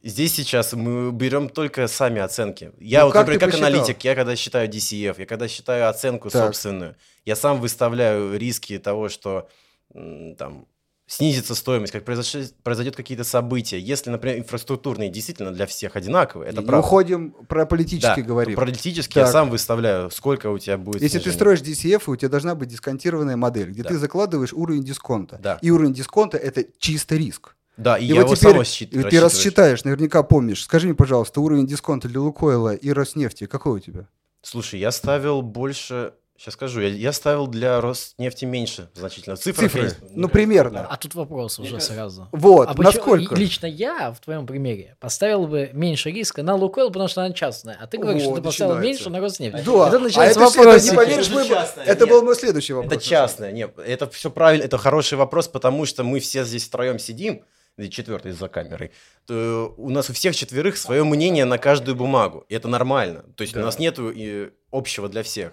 Здесь 0.03 0.35
сейчас 0.35 0.73
мы 0.75 1.11
берем 1.13 1.49
только 1.49 1.87
сами 1.89 2.21
оценки. 2.21 2.73
Я 2.79 3.01
Ну, 3.01 3.07
вот, 3.07 3.13
как 3.13 3.23
например, 3.23 3.41
как 3.41 3.51
посчитал? 3.51 3.69
аналитик, 3.69 4.05
я 4.05 4.15
когда 4.15 4.37
считаю 4.37 4.69
DCF, 4.69 5.17
я 5.19 5.27
когда 5.27 5.49
считаю 5.49 5.89
оценку 5.89 6.31
Так. 6.31 6.47
собственную, 6.47 6.97
я 7.25 7.37
сам 7.37 7.61
выставляю 7.61 8.37
риски 8.39 8.79
того, 8.79 9.09
что 9.09 9.49
там 9.93 10.67
снизится 11.09 11.55
стоимость, 11.55 11.93
как 11.93 12.05
произош- 12.05 12.53
произойдет 12.63 12.95
какие-то 12.95 13.25
события. 13.25 13.81
Если, 13.81 14.11
например, 14.11 14.39
инфраструктурные 14.39 15.09
действительно 15.11 15.51
для 15.53 15.67
всех 15.67 15.97
одинаковые, 15.97 16.51
это 16.51 16.61
не 16.61 16.67
правда. 16.67 16.87
уходим 16.87 17.31
про 17.49 17.65
политически 17.67 18.21
Да, 18.21 18.23
говорим. 18.23 18.55
Политически 18.57 19.19
я 19.19 19.25
Так. 19.25 19.33
сам 19.33 19.51
выставляю, 19.51 20.11
сколько 20.11 20.51
у 20.51 20.59
тебя 20.59 20.77
будет 20.79 21.01
Если 21.03 21.19
ты 21.19 21.31
снижение. 21.33 21.35
строишь 21.35 21.61
DCF, 21.63 22.03
у 22.09 22.15
тебя 22.17 22.29
должна 22.29 22.55
быть 22.55 22.69
дисконтированная 22.69 23.37
модель, 23.37 23.71
где 23.71 23.83
Да. 23.83 23.89
ты 23.89 23.99
закладываешь 23.99 24.53
уровень 24.53 24.85
дисконта. 24.85 25.41
Да. 25.43 25.59
И 25.63 25.71
уровень 25.71 25.95
дисконта 25.95 26.37
это 26.37 26.65
чисто 26.79 27.17
риск. 27.17 27.55
Да, 27.79 27.97
и, 27.97 28.05
И 28.05 28.09
я 28.09 28.17
вот 28.17 28.21
его 28.27 28.35
теперь 28.35 28.53
сам 28.55 28.65
счит- 28.65 28.93
и 28.93 29.03
ты 29.05 29.21
рассчитаешь, 29.21 29.85
наверняка 29.85 30.23
помнишь. 30.23 30.65
Скажи 30.65 30.89
мне, 30.89 30.95
пожалуйста, 30.97 31.41
уровень 31.41 31.67
дисконта 31.67 32.09
для 32.09 32.21
Лукойла 32.21 32.75
и 32.75 32.91
Роснефти 32.93 33.47
какой 33.47 33.77
у 33.77 33.79
тебя? 33.79 34.09
Слушай, 34.43 34.81
я 34.81 34.91
ставил 34.93 35.43
больше... 35.43 36.13
Сейчас 36.39 36.55
скажу, 36.55 36.81
я, 36.81 36.89
я 36.89 37.13
ставил 37.13 37.49
для 37.49 37.81
Роснефти 37.81 38.45
меньше 38.45 38.89
значительно. 38.95 39.35
В 39.35 39.41
цифрах 39.41 39.73
Цифры. 39.73 39.85
есть- 39.87 39.97
Ну, 40.15 40.29
примерно. 40.29 40.87
А 40.89 40.97
тут 40.97 41.17
вопрос 41.17 41.59
уже 41.59 41.81
сразу. 41.81 42.29
Вот, 42.31 42.69
А 42.69 42.75
насколько? 42.81 43.35
Лично 43.35 43.67
я, 43.67 44.13
в 44.13 44.21
твоем 44.21 44.47
примере, 44.47 44.97
поставил 45.01 45.49
бы 45.49 45.71
меньше 45.73 46.11
риска 46.13 46.45
на 46.45 46.55
Лукойл, 46.55 46.89
потому 46.93 47.09
что 47.09 47.25
она 47.25 47.35
частная. 47.35 47.77
А 47.81 47.89
ты 47.89 47.99
говоришь, 47.99 48.23
Вот, 48.23 48.35
что 48.35 48.37
ты 48.37 48.43
поставил 48.43 48.75
начинается. 48.77 49.03
меньше 49.05 49.11
на 49.11 49.21
Роснефть. 49.21 49.57
Да, 49.57 49.91
тут 49.91 50.17
а 50.17 50.25
это, 50.27 50.49
всё- 50.49 50.63
вопрос. 50.63 50.77
это 50.83 50.91
не 50.91 50.97
поверишь, 50.97 51.27
Это 51.27 51.35
мы- 51.35 51.49
частное, 51.49 51.85
это 51.85 52.05
нет. 52.05 52.09
был 52.15 52.23
мой 52.23 52.37
следующий 52.37 52.73
вопрос. 52.73 52.93
Это 52.93 53.03
частное, 53.03 53.51
нет, 53.53 53.77
это 53.77 54.09
все 54.09 54.31
правильно, 54.31 54.63
это 54.65 54.79
хороший 54.79 55.19
вопрос, 55.19 55.49
потому 55.49 55.87
что 55.87 56.05
мы 56.05 56.21
все 56.21 56.45
здесь 56.45 56.65
втроем 56.69 57.01
сидим, 57.01 57.43
четвертый 57.91 58.31
за 58.33 58.49
камерой, 58.49 58.93
то 59.27 59.75
у 59.77 59.91
нас 59.91 60.09
у 60.11 60.13
всех 60.13 60.35
четверых 60.37 60.77
свое 60.77 61.03
мнение 61.05 61.45
на 61.45 61.59
каждую 61.59 61.97
бумагу, 61.97 62.45
и 62.49 62.55
это 62.55 62.69
нормально, 62.69 63.25
то 63.37 63.43
есть 63.43 63.55
Да. 63.55 63.61
у 63.61 63.65
нас 63.65 63.79
нету 63.81 64.13
э, 64.17 64.51
общего 64.71 65.09
для 65.09 65.23
всех. 65.25 65.53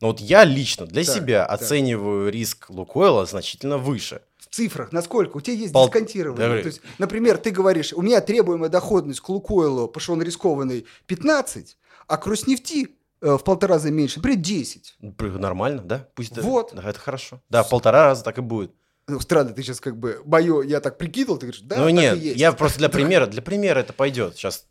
Но 0.00 0.08
вот 0.08 0.20
я 0.20 0.44
лично 0.44 0.86
для 0.86 1.04
Так, 1.04 1.14
себя 1.14 1.46
так. 1.46 1.60
оцениваю 1.62 2.30
риск 2.30 2.68
Лукойла 2.70 3.26
значительно 3.26 3.78
выше. 3.78 4.20
В 4.38 4.54
цифрах, 4.54 4.92
насколько? 4.92 5.36
У 5.36 5.40
тебя 5.40 5.56
есть 5.56 5.72
Пол- 5.72 5.86
дисконтирование. 5.86 6.46
Давай. 6.46 6.62
То 6.62 6.68
есть, 6.68 6.80
например, 6.98 7.38
ты 7.38 7.50
говоришь, 7.50 7.92
у 7.92 8.02
меня 8.02 8.20
требуемая 8.20 8.68
доходность 8.70 9.20
к 9.20 9.28
Лукойлу, 9.28 9.88
потому 9.88 10.02
что 10.02 10.12
он 10.12 10.22
рискованный, 10.22 10.86
15, 11.06 11.76
а 12.06 12.16
к 12.16 12.26
Роснефти 12.26 12.88
э, 13.22 13.34
в 13.36 13.44
полтора 13.44 13.74
раза 13.76 13.90
меньше, 13.90 14.18
например, 14.18 14.38
10. 14.38 14.96
Пр- 15.16 15.38
Нормально, 15.38 15.82
да? 15.82 16.08
Пусть 16.14 16.32
это- 16.32 16.42
Вот. 16.42 16.72
да, 16.74 16.88
это 16.88 16.98
хорошо. 17.00 17.40
Да, 17.48 17.62
в 17.62 17.70
полтора 17.70 18.04
раза 18.06 18.22
так 18.22 18.38
и 18.38 18.40
будет. 18.42 18.72
Ну, 19.08 19.20
странно, 19.20 19.50
ты 19.52 19.62
сейчас 19.62 19.80
как 19.80 19.96
бы, 19.98 20.20
мое, 20.24 20.62
я 20.62 20.80
так 20.80 20.98
прикидывал, 20.98 21.38
ты 21.38 21.46
говоришь, 21.46 21.62
да, 21.62 21.76
ну 21.76 21.88
нет, 21.88 22.18
я 22.22 22.52
просто 22.52 22.78
для 22.78 22.88
примера, 22.88 23.26
для 23.26 23.40
примера 23.40 23.78
это 23.80 23.92
пойдет. 23.92 24.34
Сейчас 24.36 24.66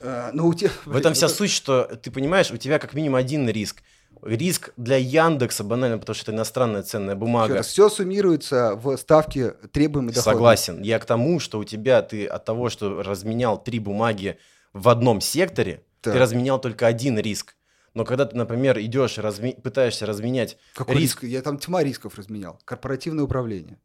А, 0.00 0.30
ну, 0.32 0.48
у 0.48 0.54
тебя... 0.54 0.70
В 0.84 0.96
этом 0.96 1.14
вся 1.14 1.28
суть, 1.28 1.50
что 1.50 1.84
ты 2.02 2.10
понимаешь, 2.10 2.50
у 2.50 2.56
тебя 2.56 2.78
как 2.78 2.94
минимум 2.94 3.16
один 3.16 3.48
риск. 3.48 3.82
Риск 4.22 4.72
для 4.76 4.96
Яндекса 4.96 5.64
банально, 5.64 5.98
потому 5.98 6.14
что 6.14 6.24
это 6.30 6.36
иностранная 6.36 6.82
ценная 6.82 7.14
бумага. 7.14 7.62
Все 7.62 7.88
суммируется 7.88 8.76
в 8.76 8.96
ставке 8.96 9.52
требуемой 9.72 10.12
доходности. 10.12 10.24
Согласен. 10.34 10.82
Я 10.82 10.98
к 10.98 11.04
тому, 11.04 11.40
что 11.40 11.58
у 11.58 11.64
тебя 11.64 12.02
ты 12.02 12.26
от 12.26 12.44
того, 12.44 12.68
что 12.68 13.02
разменял 13.02 13.62
три 13.62 13.78
бумаги 13.78 14.38
в 14.72 14.88
одном 14.88 15.20
секторе, 15.20 15.82
Так. 16.00 16.14
ты 16.14 16.18
разменял 16.20 16.60
только 16.60 16.86
один 16.86 17.18
риск. 17.18 17.56
Но 17.94 18.04
когда 18.04 18.24
ты, 18.24 18.36
например, 18.36 18.78
идешь, 18.78 19.18
разме- 19.18 19.60
пытаешься 19.60 20.06
разменять 20.06 20.56
Какой 20.74 20.96
риск, 20.96 21.22
риск? 21.24 21.32
Я 21.32 21.42
там 21.42 21.58
тьма 21.58 21.82
рисков 21.82 22.16
разменял. 22.16 22.58
Корпоративное 22.64 23.24
управление, 23.24 23.78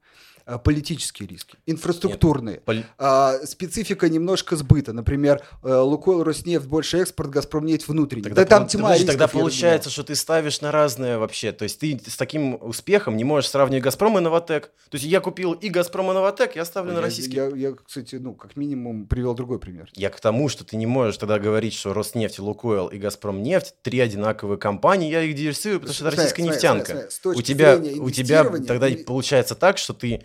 политические 0.58 1.28
риски, 1.28 1.58
инфраструктурные. 1.66 2.62
пол- 2.62 2.84
А, 2.98 3.34
специфика 3.46 4.08
немножко 4.08 4.56
сбыта. 4.56 4.94
Например, 4.94 5.42
э, 5.64 5.76
Лукойл, 5.76 6.24
Роснефть, 6.24 6.66
больше 6.68 7.00
экспорт, 7.00 7.30
Газпромнефть 7.30 7.88
внутренний. 7.88 8.24
Тогда, 8.24 8.44
да 8.44 8.48
там 8.50 8.68
тьма 8.68 8.84
подожди, 8.90 9.06
тогда 9.08 9.26
я 9.26 9.28
получается, 9.30 9.90
что 9.90 10.04
ты 10.04 10.16
ставишь 10.16 10.62
на 10.62 10.72
разные 10.72 11.18
вообще. 11.18 11.52
То 11.52 11.64
есть 11.64 11.80
ты 11.80 12.00
с 12.08 12.16
таким 12.16 12.58
успехом 12.62 13.18
не 13.18 13.26
можешь 13.26 13.50
сравнивать 13.50 13.84
Газпром 13.84 14.18
и 14.18 14.22
Новотек. 14.22 14.72
То 14.90 14.96
есть 14.96 15.06
я 15.06 15.20
купил 15.20 15.52
и 15.54 15.70
Газпром, 15.70 16.12
и 16.12 16.14
Новотек, 16.14 16.56
я 16.56 16.64
ставлю 16.64 16.94
на 16.94 17.02
разменял. 17.02 17.46
российский. 17.46 17.60
Я, 17.62 17.70
я, 17.70 17.76
кстати, 17.86 18.16
ну, 18.16 18.34
как 18.34 18.56
минимум 18.56 19.06
привел 19.08 19.34
другой 19.36 19.60
пример. 19.60 19.90
Я 19.96 20.10
к 20.10 20.20
тому, 20.20 20.48
что 20.48 20.64
ты 20.64 20.78
не 20.78 20.86
можешь 20.86 21.18
тогда 21.18 21.40
говорить, 21.40 21.74
что 21.74 21.94
Роснефть, 21.94 22.40
Лукойл 22.40 22.88
и 22.88 22.98
Газпромнефть 22.98 23.76
три 23.82 24.00
одинаковые 24.00 24.58
компании, 24.58 25.12
я 25.12 25.24
их 25.24 25.36
диверсифицирую, 25.36 25.80
потому 25.82 25.94
что 25.94 26.08
это 26.08 26.16
российская 26.16 26.44
смотри, 26.44 26.56
нефтянка. 26.56 26.86
смотри, 26.86 27.10
смотри, 27.10 27.40
у 27.40 27.42
тебя, 27.44 27.76
у 28.02 28.10
тебя 28.10 28.44
тогда 28.66 28.88
и- 28.88 29.04
получается 29.04 29.56
так, 29.56 29.78
что 29.78 29.94
ты 29.94 30.14
э, 30.16 30.20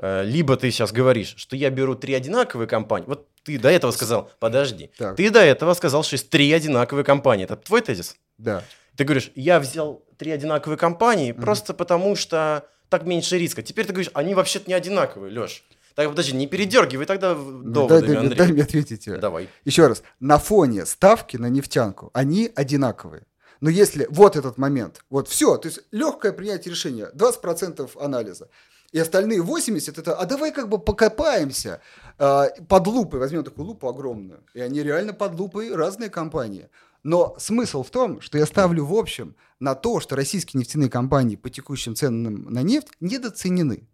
либо 0.00 0.56
ты 0.56 0.70
сейчас 0.70 0.92
говоришь, 0.92 1.34
что 1.36 1.56
я 1.56 1.70
беру 1.70 1.94
три 1.94 2.14
одинаковые 2.14 2.68
компании. 2.68 3.06
Вот 3.06 3.28
ты 3.42 3.58
до 3.58 3.68
этого 3.70 3.90
сказал, 3.90 4.30
подожди, 4.38 4.90
Так. 4.98 5.16
ты 5.16 5.30
до 5.30 5.40
этого 5.40 5.74
сказал, 5.74 6.02
что 6.04 6.14
есть 6.14 6.30
три 6.30 6.52
одинаковые 6.52 7.04
компании. 7.04 7.44
Это 7.44 7.56
твой 7.56 7.80
тезис? 7.80 8.16
Да. 8.36 8.62
Ты 8.96 9.04
говоришь, 9.04 9.30
я 9.34 9.58
взял 9.60 10.04
три 10.16 10.30
одинаковые 10.30 10.76
компании 10.78 11.32
просто 11.32 11.72
потому, 11.74 12.14
что 12.16 12.66
так 12.88 13.04
меньше 13.04 13.38
риска. 13.38 13.62
Теперь 13.62 13.86
ты 13.86 13.92
говоришь, 13.92 14.10
они 14.14 14.34
вообще-то 14.34 14.68
не 14.68 14.74
одинаковые, 14.74 15.32
Леш. 15.32 15.64
Так, 15.94 16.08
подожди, 16.10 16.32
не 16.36 16.46
передергивай 16.46 17.06
тогда 17.06 17.34
доводами, 17.34 18.06
дай 18.06 18.16
Андрей. 18.16 18.38
дай 18.38 18.52
мне 18.52 18.62
ответить. 18.62 19.04
тебе. 19.04 19.16
Давай. 19.18 19.48
Еще 19.64 19.86
раз, 19.88 20.02
на 20.20 20.38
фоне 20.38 20.86
ставки 20.86 21.36
на 21.36 21.46
нефтянку 21.48 22.10
они 22.12 22.50
одинаковые. 22.54 23.24
Но 23.60 23.68
если 23.68 24.06
вот 24.10 24.36
этот 24.36 24.58
момент, 24.58 25.00
вот 25.10 25.26
все, 25.28 25.56
то 25.56 25.66
есть 25.66 25.80
легкое 25.90 26.32
принятие 26.32 26.70
решения, 26.72 27.10
20% 27.16 27.90
анализа, 28.00 28.48
и 28.92 28.98
остальные 28.98 29.42
80 29.42 29.98
это, 29.98 30.14
а 30.14 30.24
давай 30.26 30.52
как 30.52 30.68
бы 30.68 30.78
покопаемся 30.78 31.80
э, 32.18 32.44
под 32.68 32.86
лупой, 32.86 33.20
возьмем 33.20 33.44
такую 33.44 33.66
лупу 33.66 33.88
огромную, 33.88 34.42
и 34.54 34.60
они 34.60 34.82
реально 34.82 35.12
под 35.12 35.38
лупой 35.38 35.74
разные 35.74 36.10
компании. 36.10 36.68
Но 37.02 37.36
смысл 37.38 37.82
в 37.82 37.90
том, 37.90 38.20
что 38.20 38.38
я 38.38 38.46
ставлю 38.46 38.84
в 38.84 38.94
общем 38.94 39.36
на 39.60 39.74
то, 39.74 40.00
что 40.00 40.16
российские 40.16 40.58
нефтяные 40.60 40.90
компании 40.90 41.36
по 41.36 41.48
текущим 41.50 41.94
ценам 41.94 42.44
на 42.52 42.62
нефть 42.62 42.88
недооценены. 43.00 43.88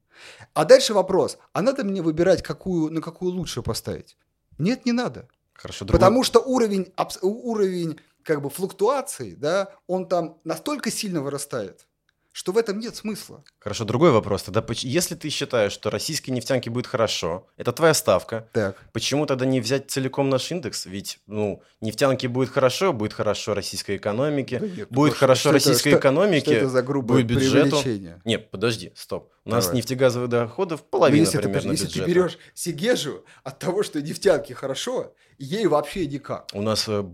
А 0.55 0.65
дальше 0.65 0.95
вопрос, 0.95 1.39
а 1.53 1.61
надо 1.63 1.85
мне 1.85 2.01
выбирать, 2.01 2.43
какую, 2.43 2.93
на 2.93 3.01
какую 3.01 3.33
лучше 3.33 3.63
поставить? 3.63 4.17
Нет, 4.59 4.87
не 4.87 4.93
надо. 4.93 5.29
Хорошо, 5.55 5.85
другой- 5.85 5.99
Потому 6.01 6.23
что 6.25 6.41
уровень, 6.41 6.93
уровень 7.23 8.01
как 8.23 8.41
бы 8.41 8.49
флуктуаций, 8.49 9.35
да, 9.35 9.69
он 9.87 10.09
там 10.09 10.39
настолько 10.45 10.91
сильно 10.91 11.21
вырастает, 11.21 11.87
что 12.35 12.51
в 12.51 12.59
этом 12.59 12.81
нет 12.81 12.97
смысла. 12.97 13.45
Хорошо, 13.61 13.85
другой 13.85 14.11
вопрос. 14.11 14.43
Тогда 14.43 14.65
если 14.69 15.15
ты 15.15 15.29
считаешь, 15.31 15.71
что 15.71 15.89
российской 15.89 16.31
нефтянке 16.31 16.69
будет 16.69 16.89
хорошо, 16.89 17.47
это 17.57 17.73
твоя 17.73 17.95
ставка, 17.95 18.49
Так. 18.53 18.77
почему 18.93 19.25
тогда 19.25 19.47
не 19.47 19.61
взять 19.61 19.89
целиком 19.89 20.29
наш 20.31 20.51
индекс? 20.51 20.85
Ведь, 20.87 21.21
ну, 21.29 21.63
нефтянке 21.81 22.27
будет 22.27 22.51
хорошо, 22.51 22.93
будет 22.93 23.13
хорошо 23.13 23.55
российской 23.55 23.99
экономике, 23.99 24.59
Да 24.59 24.67
нет, 24.67 24.89
ну 24.91 24.95
будет 24.97 25.13
что- 25.13 25.21
хорошо 25.21 25.41
что 25.41 25.49
это- 25.51 25.59
российской 25.69 25.91
что- 25.91 25.99
экономике, 26.01 26.41
Что 26.47 26.53
это 26.55 26.69
за 26.71 26.83
грубое 26.83 27.23
будет 27.23 27.39
бюджету. 27.39 27.79
Нет, 28.25 28.51
подожди, 28.51 28.93
стоп. 28.97 29.31
У 29.45 29.51
нас 29.51 29.67
Давай. 29.67 29.77
нефтегазовых 29.77 30.29
доходов 30.29 30.81
Ну, 30.81 30.87
половина 30.91 31.21
если 31.25 31.37
ты, 31.39 31.45
примерно 31.45 31.71
если 31.71 31.85
ты 31.87 31.91
бюджета. 32.01 32.09
берешь 32.11 32.39
Сигежу 32.55 33.25
от 33.45 33.59
того, 33.61 33.85
что 33.85 34.03
нефтянке 34.03 34.55
хорошо, 34.55 35.15
ей 35.39 35.67
вообще 35.67 36.07
никак. 36.07 36.49
У 36.53 36.63
нас 36.63 36.89
э, 36.89 37.05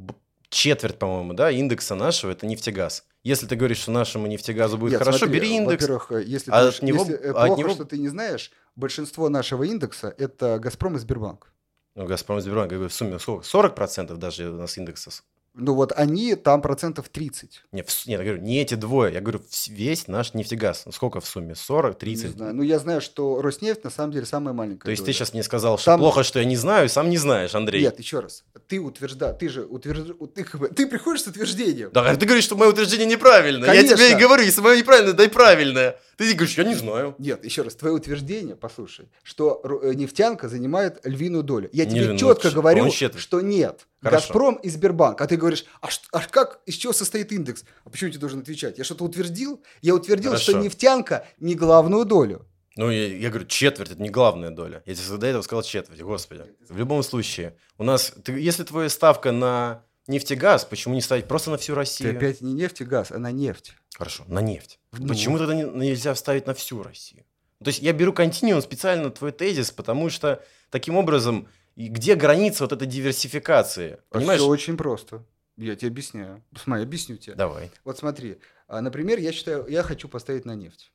четверть, 0.51 0.99
по-моему, 0.99 1.33
да, 1.33 1.51
индекса 1.51 1.95
нашего 1.95 2.33
это 2.33 2.47
нефтегаз. 2.47 3.05
Если 3.23 3.47
ты 3.47 3.57
говоришь, 3.57 3.79
что 3.79 3.91
нашему 3.91 4.27
нефтегазу 4.27 4.79
будет 4.79 4.93
Нет, 4.93 5.01
хорошо, 5.01 5.19
смотри, 5.19 5.35
бери 5.41 5.57
индекс. 5.57 5.83
Во-первых, 5.83 6.13
э, 6.13 6.25
если, 6.25 6.51
а 6.51 6.63
ты, 6.63 6.77
от 6.77 6.83
него- 6.83 6.99
если, 7.01 7.15
э, 7.15 7.33
а 7.33 7.41
от 7.43 7.47
плохо, 7.47 7.61
него- 7.61 7.71
что 7.71 7.85
ты 7.85 7.99
не 7.99 8.09
знаешь, 8.09 8.51
большинство 8.77 9.29
нашего 9.29 9.65
индекса 9.65 10.15
это 10.17 10.59
Газпром 10.59 10.97
и 10.97 10.99
Сбербанк. 10.99 11.53
Ну, 11.95 12.07
Газпром, 12.07 12.41
Сбербанк, 12.41 12.71
я 12.73 12.79
говорю, 12.79 12.91
в 12.91 12.95
сумме 12.95 13.19
сколько? 13.19 13.45
40% 13.45 14.17
даже 14.17 14.51
у 14.51 14.57
нас 14.57 14.79
индекса. 14.79 15.11
Ну 15.55 15.75
вот 15.75 15.93
они 15.97 16.37
там 16.37 16.63
процентов 16.63 17.09
30. 17.09 17.63
Не, 17.73 17.83
в 17.83 17.91
с- 17.91 18.07
нет, 18.07 18.21
я 18.21 18.25
говорю, 18.25 18.41
не 18.43 18.61
эти 18.63 18.75
двое, 18.75 19.13
я 19.13 19.21
говорю, 19.21 19.43
весь 19.69 20.07
наш 20.07 20.33
нефтегаз. 20.33 20.85
Ну, 20.87 20.93
Сколько 20.93 21.21
в 21.21 21.27
сумме? 21.27 21.57
40, 21.57 21.99
30? 21.99 22.25
Не 22.27 22.31
знаю. 22.33 22.55
Ну 22.55 22.63
я 22.63 22.79
знаю, 22.79 23.01
что 23.01 23.43
Роснефть 23.43 23.83
на 23.83 23.91
самом 23.91 24.13
деле 24.13 24.27
самая 24.27 24.55
маленькая. 24.55 24.85
То 24.85 24.91
есть 24.93 25.03
ты 25.03 25.07
доля. 25.07 25.15
сейчас 25.15 25.33
мне 25.33 25.43
сказал, 25.43 25.77
что 25.77 25.87
Там- 25.87 26.01
плохо, 26.01 26.23
что 26.23 26.39
я 26.39 26.45
не 26.45 26.57
знаю, 26.57 26.89
сам 26.89 27.11
не 27.11 27.19
знаешь, 27.19 27.55
Андрей. 27.57 27.83
Нет, 27.83 27.99
еще 27.99 28.21
раз. 28.21 28.45
Ты 28.69 28.81
утверждаешь, 28.81 29.37
ты 29.41 29.49
же 29.49 29.65
утверждаешь, 29.65 30.17
ты, 30.35 30.45
ты 30.69 30.87
приходишь 30.87 31.23
с 31.25 31.27
утверждением. 31.27 31.91
Да, 31.93 32.15
ты 32.15 32.25
говоришь, 32.27 32.45
что 32.45 32.57
мое 32.57 32.69
утверждение 32.71 33.07
неправильное. 33.07 33.73
Я 33.75 33.83
тебе 33.83 34.13
и 34.13 34.15
говорю, 34.15 34.45
если 34.45 34.61
мое 34.61 34.79
неправильное, 34.79 35.15
дай 35.15 35.29
правильное. 35.29 35.99
Ты 36.17 36.33
говоришь, 36.35 36.59
я 36.59 36.65
не 36.65 36.75
знаю. 36.75 37.15
Нет, 37.19 37.45
еще 37.45 37.63
раз, 37.63 37.75
твое 37.75 37.95
утверждение, 37.95 38.55
послушай, 38.55 39.09
что 39.23 39.61
э, 39.83 39.95
нефтянка 39.95 40.49
занимает 40.49 41.01
львиную 41.05 41.43
долю. 41.43 41.71
Я 41.73 41.87
Не 41.87 41.91
тебе 41.93 42.01
львиную, 42.03 42.19
четко 42.19 42.51
ш- 42.51 42.55
говорю, 42.55 42.91
что 42.93 43.41
нет. 43.41 43.87
Хорошо. 44.03 44.29
Газпром 44.29 44.55
и 44.57 44.71
Сбербанк. 44.71 45.21
А 45.21 45.27
ты 45.27 45.37
говоришь, 45.37 45.65
а, 45.83 45.89
а 46.13 46.21
как, 46.21 46.61
из 46.67 46.75
чего 46.75 46.93
состоит 46.93 47.33
индекс? 47.33 47.65
А 47.85 47.91
почему 47.91 48.11
тебе 48.11 48.21
должен 48.21 48.41
отвечать? 48.41 48.79
Я 48.79 48.85
что-то 48.85 49.05
утвердил? 49.05 49.63
Я 49.83 49.95
утвердил, 49.95 50.37
что 50.37 50.53
Хорошо. 50.53 50.65
нефтянка 50.65 51.27
не 51.39 51.55
главную 51.55 52.05
долю. 52.05 52.47
Ну, 52.77 52.91
я, 52.91 53.09
я 53.09 53.29
говорю, 53.29 53.47
четверть 53.47 53.91
это 53.91 54.01
не 54.01 54.09
главная 54.09 54.51
доля. 54.51 54.83
Я 54.87 54.95
тебе 54.95 55.19
до 55.19 55.27
этого 55.27 55.43
сказал 55.43 55.63
четверть, 55.63 56.01
господи. 56.01 56.45
В 56.69 56.79
любом 56.79 57.03
случае, 57.03 57.57
у 57.77 57.85
нас, 57.85 58.13
ты, 58.25 58.33
если 58.33 58.65
твоя 58.65 58.89
ставка 58.89 59.33
на 59.33 59.83
нефтегаз, 60.07 60.65
почему 60.65 60.95
не 60.95 61.03
ставить 61.03 61.27
просто 61.27 61.51
на 61.51 61.59
всю 61.59 61.73
Ты 61.73 61.77
Россию? 61.77 62.17
опять 62.17 62.41
не 62.41 62.53
нефть 62.53 62.81
и 62.81 62.85
газ, 62.85 63.11
а 63.11 63.19
на 63.19 63.33
нефть. 63.33 63.75
Хорошо, 63.97 64.25
на 64.29 64.41
нефть. 64.41 64.79
Ну. 64.93 65.09
Почему 65.09 65.37
тогда 65.37 65.55
не- 65.55 65.65
нельзя 65.65 66.15
вставить 66.15 66.47
на 66.47 66.55
всю 66.55 66.83
Россию? 66.83 67.25
То 67.63 67.69
есть 67.69 67.81
я 67.81 67.93
беру 67.93 68.13
континуум 68.15 68.63
специально 68.63 69.11
твой 69.11 69.33
тезис, 69.33 69.71
потому 69.71 70.09
что 70.09 70.43
таким 70.71 70.97
образом, 70.97 71.49
и 71.81 71.89
где 71.89 72.15
граница 72.15 72.65
вот 72.65 72.73
этой 72.73 72.87
диверсификации? 72.87 74.01
Понимаешь? 74.11 74.43
Все 74.43 74.51
очень 74.51 74.77
просто. 74.77 75.25
Я 75.57 75.77
тебе 75.77 75.89
объясняю. 75.89 76.45
Смотри, 76.55 76.85
объясню 76.85 77.17
тебе. 77.17 77.35
Давай. 77.35 77.71
Вот 77.85 77.97
смотри, 77.97 78.37
а, 78.69 78.83
например, 78.83 79.19
я 79.19 79.33
считаю, 79.33 79.67
я 79.67 79.83
хочу 79.83 80.07
поставить 80.07 80.45
на 80.45 80.55
нефть. 80.55 80.93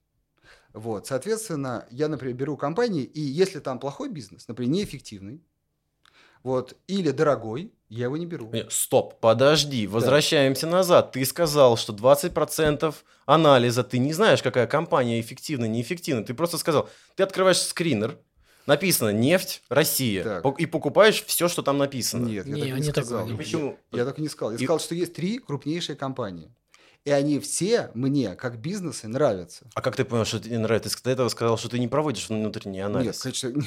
Вот, 0.74 1.08
соответственно, 1.08 1.88
я, 1.90 2.08
например, 2.08 2.36
беру 2.36 2.56
компании, 2.56 3.04
и 3.04 3.20
если 3.20 3.60
там 3.60 3.80
плохой 3.80 4.10
бизнес, 4.10 4.48
например, 4.48 4.74
неэффективный, 4.74 5.42
вот, 6.44 6.76
или 6.86 7.10
дорогой, 7.10 7.74
я 7.90 8.04
его 8.04 8.18
не 8.18 8.28
беру. 8.28 8.52
Не, 8.52 8.70
Стоп, 8.70 9.20
подожди, 9.20 9.88
возвращаемся 9.88 10.68
назад. 10.68 11.14
Ты 11.14 11.26
сказал, 11.26 11.78
что 11.78 11.94
20% 11.94 12.94
анализа, 13.26 13.84
ты 13.84 13.98
не 13.98 14.14
знаешь, 14.14 14.44
какая 14.44 14.68
компания 14.68 15.20
эффективна, 15.20 15.66
неэффективна. 15.66 16.24
Ты 16.24 16.36
просто 16.36 16.60
сказал, 16.60 16.88
ты 17.16 17.24
открываешь 17.24 17.58
скринер, 17.58 18.20
написано 18.66 19.10
«Нефть, 19.10 19.62
Россия», 19.70 20.24
Так. 20.24 20.60
и 20.60 20.66
покупаешь 20.66 21.24
все, 21.26 21.48
что 21.48 21.62
там 21.62 21.78
написано. 21.78 22.26
Нет, 22.28 22.46
я 22.46 22.54
Не, 22.54 22.62
так 22.62 22.70
не 22.72 22.76
не 22.78 22.84
сказал. 22.92 23.22
такое. 23.22 23.38
Почему? 23.38 23.78
Я 23.92 24.06
так 24.06 24.20
и 24.20 24.22
не 24.22 24.28
сказал. 24.30 24.52
Я 24.52 24.58
И- 24.58 24.64
сказал, 24.64 24.80
что 24.80 24.96
есть 24.96 25.14
три 25.14 25.40
крупнейшие 25.40 25.96
компании. 25.96 26.52
И 27.06 27.12
они 27.12 27.40
все 27.40 27.92
мне, 27.94 28.34
как 28.34 28.58
бизнесы, 28.58 29.08
нравятся. 29.08 29.68
А 29.76 29.82
как 29.82 29.96
ты 29.96 30.04
понял, 30.04 30.26
что 30.26 30.40
тебе 30.40 30.58
не 30.58 30.64
нравится? 30.64 30.90
Ты 30.90 31.04
до 31.04 31.12
этого 31.12 31.30
сказал, 31.30 31.56
что 31.56 31.70
ты 31.70 31.78
не 31.78 31.88
проводишь 31.88 32.30
внутренний 32.30 32.80
анализ. 32.80 33.24
Нет, 33.24 33.38
конечно, 33.42 33.62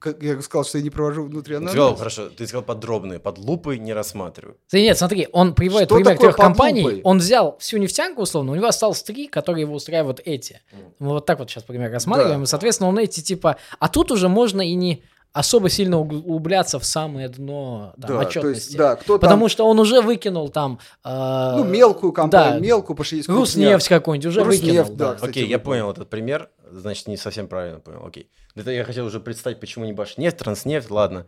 как 0.00 0.20
я 0.20 0.42
сказал, 0.42 0.64
что 0.64 0.78
я 0.78 0.84
не 0.84 0.90
провожу 0.90 1.22
внутренний 1.22 1.58
Ты 1.58 1.62
анализ. 1.62 1.72
сказал, 1.72 1.96
хорошо, 1.96 2.28
ты 2.28 2.44
сказал 2.44 2.64
подробные, 2.64 3.20
под 3.20 3.38
лупой 3.38 3.78
не 3.78 3.92
рассматриваю. 3.92 4.56
Да 4.72 4.80
нет, 4.80 4.98
смотри, 4.98 5.28
он 5.30 5.54
приводит 5.54 5.88
Что 5.88 5.94
пример 5.94 6.18
трех 6.18 6.36
компаний. 6.36 6.82
лупой? 6.82 7.00
Он 7.04 7.18
взял 7.18 7.56
всю 7.58 7.78
нефтянку, 7.78 8.22
условно, 8.22 8.50
у 8.50 8.54
него 8.56 8.66
осталось 8.66 9.00
три, 9.04 9.28
которые 9.28 9.62
его 9.62 9.74
устраивают 9.74 10.20
эти. 10.24 10.60
Мы 10.98 11.10
вот 11.10 11.24
так 11.24 11.38
вот 11.38 11.48
сейчас 11.48 11.62
пример 11.62 11.92
рассматриваем. 11.92 12.40
Да. 12.40 12.44
И, 12.44 12.46
соответственно, 12.46 12.88
он 12.88 12.98
эти 12.98 13.20
типа... 13.20 13.58
А 13.78 13.88
тут 13.88 14.10
уже 14.10 14.28
можно 14.28 14.60
и 14.60 14.74
не 14.74 15.04
особо 15.32 15.68
сильно 15.68 15.96
уг- 15.96 16.12
углубляться 16.14 16.78
в 16.78 16.84
самое 16.84 17.28
дно 17.28 17.94
там, 18.00 18.10
Да, 18.10 18.18
отчетности. 18.20 18.66
есть, 18.68 18.76
да, 18.76 18.96
кто 18.96 19.18
Потому 19.18 19.42
там, 19.44 19.48
что 19.48 19.66
он 19.66 19.78
уже 19.80 20.00
выкинул 20.00 20.48
там... 20.50 20.78
э, 21.04 21.54
ну, 21.56 21.64
мелкую 21.64 22.12
компанию, 22.12 22.60
да. 22.60 22.66
мелкую, 22.66 22.96
есть 23.16 23.28
Руснефть 23.28 23.88
какой-нибудь 23.88 24.26
уже 24.26 24.44
Руснефть, 24.44 24.78
выкинул. 24.90 24.96
да, 24.96 25.08
да. 25.10 25.14
кстати, 25.14 25.30
Окей, 25.30 25.46
я 25.48 25.58
выполнил. 25.58 25.84
понял 25.84 25.92
этот 25.92 26.10
пример, 26.10 26.50
значит, 26.70 27.06
не 27.08 27.16
совсем 27.16 27.48
правильно 27.48 27.80
понял, 27.80 28.04
окей. 28.06 28.28
Это 28.54 28.70
я 28.70 28.84
хотел 28.84 29.06
уже 29.06 29.18
представить, 29.20 29.60
почему 29.60 29.84
не 29.86 29.92
Башнефть, 29.92 30.36
Транснефть, 30.36 30.90
ладно. 30.90 31.26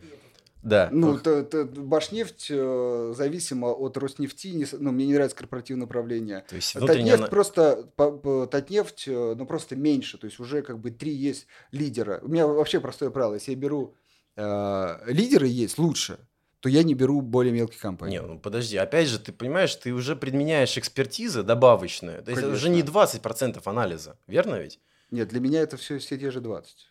Да. 0.65 0.89
Ну, 0.91 1.19
т- 1.19 1.43
т- 1.43 1.65
Башнефть 1.65 2.47
э, 2.49 3.13
зависима 3.15 3.67
от 3.67 3.99
Роснефти, 3.99 4.49
не 4.49 4.67
ну, 4.73 4.93
мне 4.93 5.07
не 5.07 5.13
нравится 5.13 5.37
корпоративное 5.37 5.85
управление. 5.85 6.45
То 6.49 6.57
есть 6.57 6.75
внутренняя... 6.75 7.13
Татнефть 7.13 7.31
просто, 7.31 7.91
по- 7.97 8.11
по- 8.11 8.47
Татнефть, 8.47 9.05
э, 9.07 9.35
ну, 9.37 9.45
просто 9.45 9.77
меньше, 9.77 10.17
то 10.17 10.25
есть 10.25 10.41
уже 10.41 10.63
как 10.63 10.79
бы 10.79 10.91
три 10.91 11.13
есть 11.13 11.47
лидера. 11.71 12.21
У 12.23 12.29
меня 12.29 12.47
вообще 12.47 12.81
простое 12.81 13.11
правило, 13.11 13.35
если 13.35 13.51
я 13.51 13.59
беру 13.59 13.95
э, 14.37 14.99
лидеры 15.07 15.49
есть 15.49 15.77
лучше, 15.77 16.19
то 16.61 16.71
я 16.71 16.83
не 16.83 16.95
беру 16.95 17.21
более 17.21 17.53
мелкие 17.53 17.79
компании. 17.79 18.17
Не, 18.17 18.23
ну 18.23 18.39
подожди, 18.39 18.79
опять 18.79 19.09
же, 19.09 19.19
ты 19.19 19.33
понимаешь, 19.33 19.75
ты 19.75 19.93
уже 19.93 20.17
предменяешь 20.17 20.79
экспертизы 20.79 21.43
добавочные. 21.43 22.23
То 22.23 22.31
есть 22.31 22.43
это 22.43 22.53
уже 22.53 22.71
не 22.71 22.81
20% 22.81 23.61
анализа, 23.67 24.17
верно 24.27 24.55
ведь? 24.55 24.81
Нет, 25.11 25.29
для 25.29 25.41
меня 25.41 25.61
это 25.61 25.77
все, 25.77 25.99
все 25.99 26.17
те 26.17 26.31
же 26.31 26.41
20. 26.41 26.91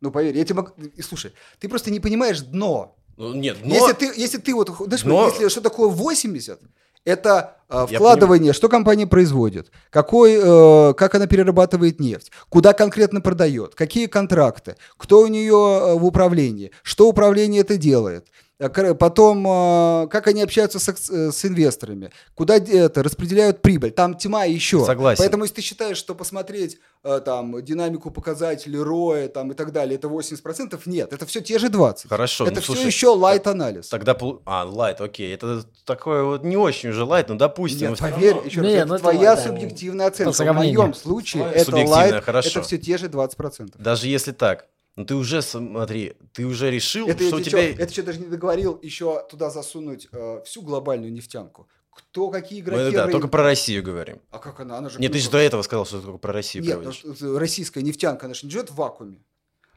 Ну, 0.00 0.10
поверь, 0.10 0.36
я 0.36 0.44
тебе 0.44 0.56
могу... 0.56 0.72
Слушай, 1.02 1.32
ты 1.58 1.68
просто 1.68 1.90
не 1.90 2.00
понимаешь 2.00 2.40
дно. 2.40 2.96
Ну, 3.20 3.34
нет, 3.34 3.58
но... 3.62 3.74
Если, 3.74 3.92
ты, 3.92 4.12
если 4.16 4.38
ты 4.38 4.54
вот... 4.54 4.70
Знаешь, 4.78 5.04
Но- 5.04 5.26
если 5.26 5.48
что 5.48 5.60
такое 5.60 5.90
80, 5.90 6.58
это 7.04 7.58
э, 7.68 7.86
вкладывание, 7.92 8.54
что 8.54 8.70
компания 8.70 9.06
производит, 9.06 9.70
какой, 9.90 10.38
э, 10.42 10.94
как 10.94 11.14
она 11.14 11.26
перерабатывает 11.26 12.00
нефть, 12.00 12.32
куда 12.48 12.72
конкретно 12.72 13.20
продает, 13.20 13.74
какие 13.74 14.06
контракты, 14.06 14.76
кто 14.96 15.20
у 15.20 15.26
нее 15.26 15.50
э, 15.52 15.94
в 15.98 16.06
управлении, 16.06 16.70
что 16.82 17.08
управление 17.08 17.60
это 17.60 17.76
делает. 17.76 18.26
Э, 18.60 18.94
Потом, 18.94 19.46
э, 19.46 20.08
как 20.08 20.26
они 20.26 20.42
общаются 20.42 20.78
с, 20.78 21.10
э, 21.10 21.32
с 21.32 21.44
инвесторами, 21.46 22.10
куда 22.34 22.56
это, 22.56 23.02
распределяют 23.02 23.62
прибыль. 23.62 23.90
Там 23.90 24.14
тьма 24.14 24.44
еще. 24.44 24.84
Согласен. 24.84 25.22
Поэтому, 25.22 25.44
если 25.44 25.56
ты 25.56 25.62
считаешь, 25.62 25.96
что 25.96 26.14
посмотреть 26.14 26.78
там, 27.02 27.62
динамику 27.64 28.10
показателей, 28.10 28.78
ROE 28.78 29.28
там, 29.28 29.52
и 29.52 29.54
так 29.54 29.72
далее, 29.72 29.96
это 29.96 30.08
80%, 30.08 30.78
нет, 30.84 31.14
это 31.14 31.24
все 31.24 31.40
те 31.40 31.58
же 31.58 31.70
20. 31.70 32.10
Хорошо, 32.10 32.44
это 32.44 32.56
ну, 32.56 32.60
все 32.60 32.72
слушай, 32.74 32.86
еще 32.86 33.08
light-анализ. 33.08 33.88
Тогда... 33.88 34.12
пол- 34.12 34.42
А, 34.44 34.64
light, 34.64 35.00
окей. 35.00 35.32
Это 35.32 35.64
такое 35.86 36.22
вот 36.24 36.44
не 36.44 36.58
очень 36.58 36.90
уже 36.90 37.04
light, 37.04 37.30
но 37.30 37.36
допустим. 37.36 37.90
Нет, 37.90 37.98
поверь, 37.98 38.34
равно. 38.34 38.46
еще 38.46 38.60
раз, 38.60 38.68
Не, 38.68 38.76
это 38.76 38.86
ну 38.86 38.94
это 38.96 39.02
твоя 39.02 39.30
ладно. 39.30 39.44
субъективная 39.44 40.06
оценка. 40.08 40.52
В 40.52 40.56
моем 40.56 40.92
случае 40.92 41.50
это 41.54 41.74
light, 41.76 42.22
хорошо. 42.22 42.50
это 42.50 42.62
все 42.62 42.76
те 42.76 42.98
же 42.98 43.06
20%. 43.06 43.72
Даже 43.78 44.06
если 44.06 44.32
так, 44.32 44.66
ну 44.96 45.04
ты 45.04 45.14
уже, 45.14 45.40
смотри, 45.42 46.14
ты 46.32 46.44
уже 46.46 46.70
решил, 46.70 47.06
Это, 47.08 47.24
что 47.26 47.36
у 47.36 47.38
я 47.38 47.44
тебя... 47.44 47.62
тебе 47.62 47.74
чё- 47.76 47.82
это 47.82 47.92
что, 47.92 48.02
даже 48.02 48.18
не 48.20 48.26
договорил 48.26 48.78
еще 48.82 49.24
туда 49.30 49.50
засунуть 49.50 50.08
э, 50.12 50.42
всю 50.44 50.62
глобальную 50.62 51.12
нефтянку. 51.12 51.68
Кто, 51.92 52.30
какие 52.30 52.60
игроки 52.60 52.92
да, 52.94 53.02
рынка. 53.02 53.12
только 53.12 53.28
про 53.28 53.42
Россию 53.42 53.82
говорим. 53.82 54.20
А 54.30 54.38
как 54.38 54.60
она? 54.60 54.78
Она 54.78 54.88
же... 54.88 54.98
Нет, 55.00 55.12
ты 55.12 55.18
же 55.18 55.28
до 55.30 55.38
этого 55.38 55.62
сказал, 55.62 55.84
что 55.86 55.98
ты 55.98 56.04
только 56.06 56.18
про 56.18 56.32
Россию 56.32 56.64
Нет, 56.64 56.76
ну, 56.82 56.92
проводишь. 56.92 57.16
что- 57.18 57.38
российская 57.38 57.82
нефтянка, 57.82 58.26
она 58.26 58.34
же 58.34 58.46
не 58.46 58.52
живет 58.52 58.70
в 58.70 58.74
вакууме. 58.76 59.18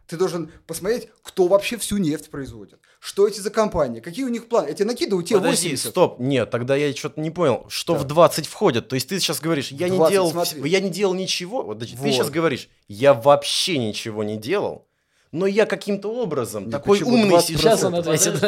Ты 0.06 0.17
должен 0.17 0.52
посмотреть, 0.67 1.08
кто 1.23 1.47
вообще 1.47 1.78
всю 1.78 1.97
нефть 1.97 2.30
производит. 2.30 2.80
Что 2.99 3.26
эти 3.28 3.39
за 3.39 3.49
компании, 3.49 3.99
какие 4.02 4.26
у 4.26 4.30
них 4.30 4.47
планы. 4.49 4.67
Я 4.67 4.73
тебе 4.73 4.86
накидываю 4.86 5.23
те 5.23 5.36
Подожди, 5.36 5.69
80. 5.69 5.89
стоп, 5.91 6.19
нет, 6.19 6.49
тогда 6.52 6.76
я 6.76 6.93
что-то 6.93 7.21
не 7.21 7.32
понял, 7.32 7.65
что 7.69 7.95
в 7.95 7.99
Так. 7.99 8.08
20 8.08 8.45
входит. 8.47 8.89
То 8.89 8.95
есть 8.95 9.08
ты 9.08 9.19
сейчас 9.19 9.39
говоришь, 9.39 9.69
я 9.71 9.88
не 9.88 9.95
20, 9.95 10.12
делал, 10.12 10.32
смотри. 10.32 10.62
вс- 10.62 10.67
я 10.67 10.82
не 10.82 10.89
делал 10.89 11.13
ничего. 11.13 11.63
Вот, 11.63 11.78
значит, 11.78 11.95
ты 11.97 12.04
Вот. 12.04 12.12
сейчас 12.12 12.30
говоришь, 12.30 12.69
я 12.89 13.13
вообще 13.13 13.78
ничего 13.78 14.23
не 14.26 14.36
делал, 14.38 14.88
но 15.34 15.46
я 15.48 15.65
каким-то 15.65 16.08
образом 16.13 16.63
Нет, 16.63 16.72
такой 16.72 17.02
умный 17.02 17.30
20%? 17.36 17.41
сижу. 17.41 17.60
Сейчас 17.60 17.84
он 17.84 17.96
ответит. 17.96 18.41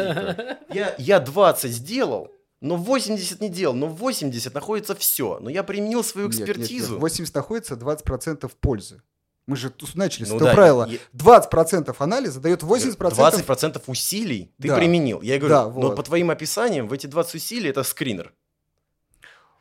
Я, 0.74 0.96
я 0.98 1.20
20 1.20 1.72
сделал, 1.72 2.32
но 2.62 2.78
80 2.78 3.42
не 3.42 3.50
делал, 3.50 3.76
но 3.76 3.88
в 3.88 3.96
80 3.98 4.54
находится 4.54 4.96
все. 4.96 5.40
Но 5.42 5.50
я 5.50 5.64
применил 5.64 6.04
свою 6.04 6.28
Нет, 6.28 6.38
нет, 6.38 6.48
нет, 6.48 6.58
экспертизу. 6.58 7.00
80 7.00 7.36
находится 7.36 7.74
20% 7.76 8.50
пользы. 8.62 9.02
Мы 9.48 9.58
же 9.58 9.70
тут 9.70 9.94
начали 9.96 10.26
с 10.26 10.30
Ну 10.30 10.36
этого 10.38 10.50
да, 10.52 10.56
правила. 10.56 10.88
я- 10.88 10.98
20% 11.14 11.96
анализа 12.00 12.40
дает 12.40 12.64
80%. 12.64 12.96
20% 13.46 13.82
усилий 13.88 14.52
ты 14.62 14.70
Да. 14.70 14.76
применил. 14.78 15.22
Я 15.22 15.38
говорю, 15.38 15.54
Да, 15.56 15.64
но 15.66 15.70
вот. 15.70 15.96
по 15.96 16.04
твоим 16.04 16.30
описаниям 16.32 16.88
в 16.88 16.94
эти 16.94 17.06
20 17.08 17.36
усилий 17.36 17.70
это 17.70 17.84
скринер. 17.84 18.34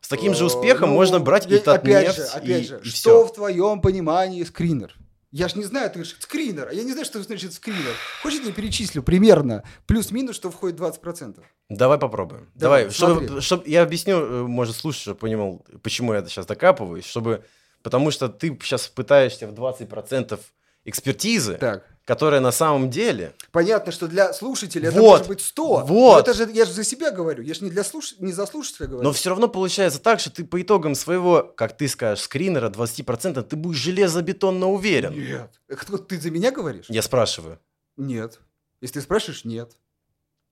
С 0.01 0.09
таким 0.09 0.35
же 0.35 0.45
Э, 0.45 0.47
успехом 0.47 0.91
ну, 0.91 0.97
можно 0.97 1.19
брать 1.21 1.47
и 1.51 1.57
опять 1.57 2.15
же, 2.15 2.23
опять 2.25 2.63
и, 2.65 2.67
же, 2.67 2.81
и 2.85 2.89
что 2.89 2.91
все. 2.91 3.25
в 3.27 3.33
твоем 3.33 3.81
понимании 3.81 4.43
скринер? 4.45 4.95
Я 5.37 5.49
ж 5.49 5.57
не 5.57 5.65
знаю, 5.65 5.89
ты 5.91 5.95
говоришь, 5.95 6.17
скринер, 6.21 6.69
а 6.69 6.73
я 6.73 6.85
не 6.85 6.93
знаю, 6.93 7.05
что 7.05 7.21
значит 7.21 7.53
скринер. 7.53 7.93
Хочешь, 8.23 8.41
я 8.47 8.53
перечислю 8.53 9.03
примерно, 9.03 9.65
плюс-минус, 9.85 10.37
что 10.37 10.49
входит 10.49 10.79
20%? 10.79 11.43
Давай 11.69 11.99
попробуем. 11.99 12.49
Давай, 12.55 12.83
Давай, 12.83 12.95
чтобы, 12.95 13.27
смотри. 13.27 13.41
чтоб- 13.41 13.67
я 13.67 13.83
объясню, 13.83 14.15
э, 14.21 14.43
может, 14.45 14.77
слушай, 14.77 15.01
чтобы 15.01 15.19
понимал, 15.19 15.67
почему 15.83 16.15
я 16.15 16.25
сейчас 16.27 16.47
докапываюсь, 16.47 17.05
чтобы, 17.05 17.45
потому 17.83 18.13
что 18.13 18.29
ты 18.29 18.57
сейчас 18.63 18.87
пытаешься 18.87 19.49
в 19.49 19.53
20% 19.55 20.39
экспертизы, 20.85 21.55
Так. 21.55 21.85
которая 22.05 22.41
на 22.41 22.53
самом 22.53 22.91
деле 22.91 23.35
Понятно, 23.53 23.93
что 23.93 24.07
для 24.09 24.33
слушателя 24.33 24.89
это 24.91 25.01
Вот, 25.01 25.11
может 25.11 25.29
быть 25.29 25.41
100. 25.41 25.85
вот. 25.87 26.15
Но 26.15 26.19
это 26.21 26.35
же, 26.35 26.51
я 26.53 26.65
же 26.65 26.73
за 26.73 26.85
себя 26.85 27.11
говорю, 27.11 27.43
я 27.43 27.55
же 27.55 27.65
не, 27.65 27.71
для 27.71 27.85
слуш... 27.85 28.15
не 28.19 28.33
за 28.33 28.47
слушателя 28.47 28.87
говорю. 28.89 29.05
Но 29.05 29.13
все 29.13 29.31
равно 29.31 29.49
получается 29.49 29.99
так, 30.01 30.21
что 30.21 30.31
ты 30.31 30.45
по 30.45 30.61
итогам 30.61 30.95
своего, 30.95 31.43
как 31.57 31.77
ты 31.77 31.89
скажешь, 31.89 32.25
скринера 32.25 32.69
20%, 32.69 33.43
ты 33.43 33.57
будешь 33.57 33.79
железобетонно 33.79 34.69
уверен. 34.71 35.15
Нет. 35.15 35.51
Э, 35.69 35.77
ты 36.09 36.21
за 36.21 36.31
меня 36.31 36.51
говоришь? 36.51 36.87
Я 36.89 37.03
спрашиваю. 37.03 37.59
Нет. 37.97 38.41
Если 38.81 38.95
ты 38.95 39.01
спрашиваешь, 39.03 39.45
нет. 39.45 39.73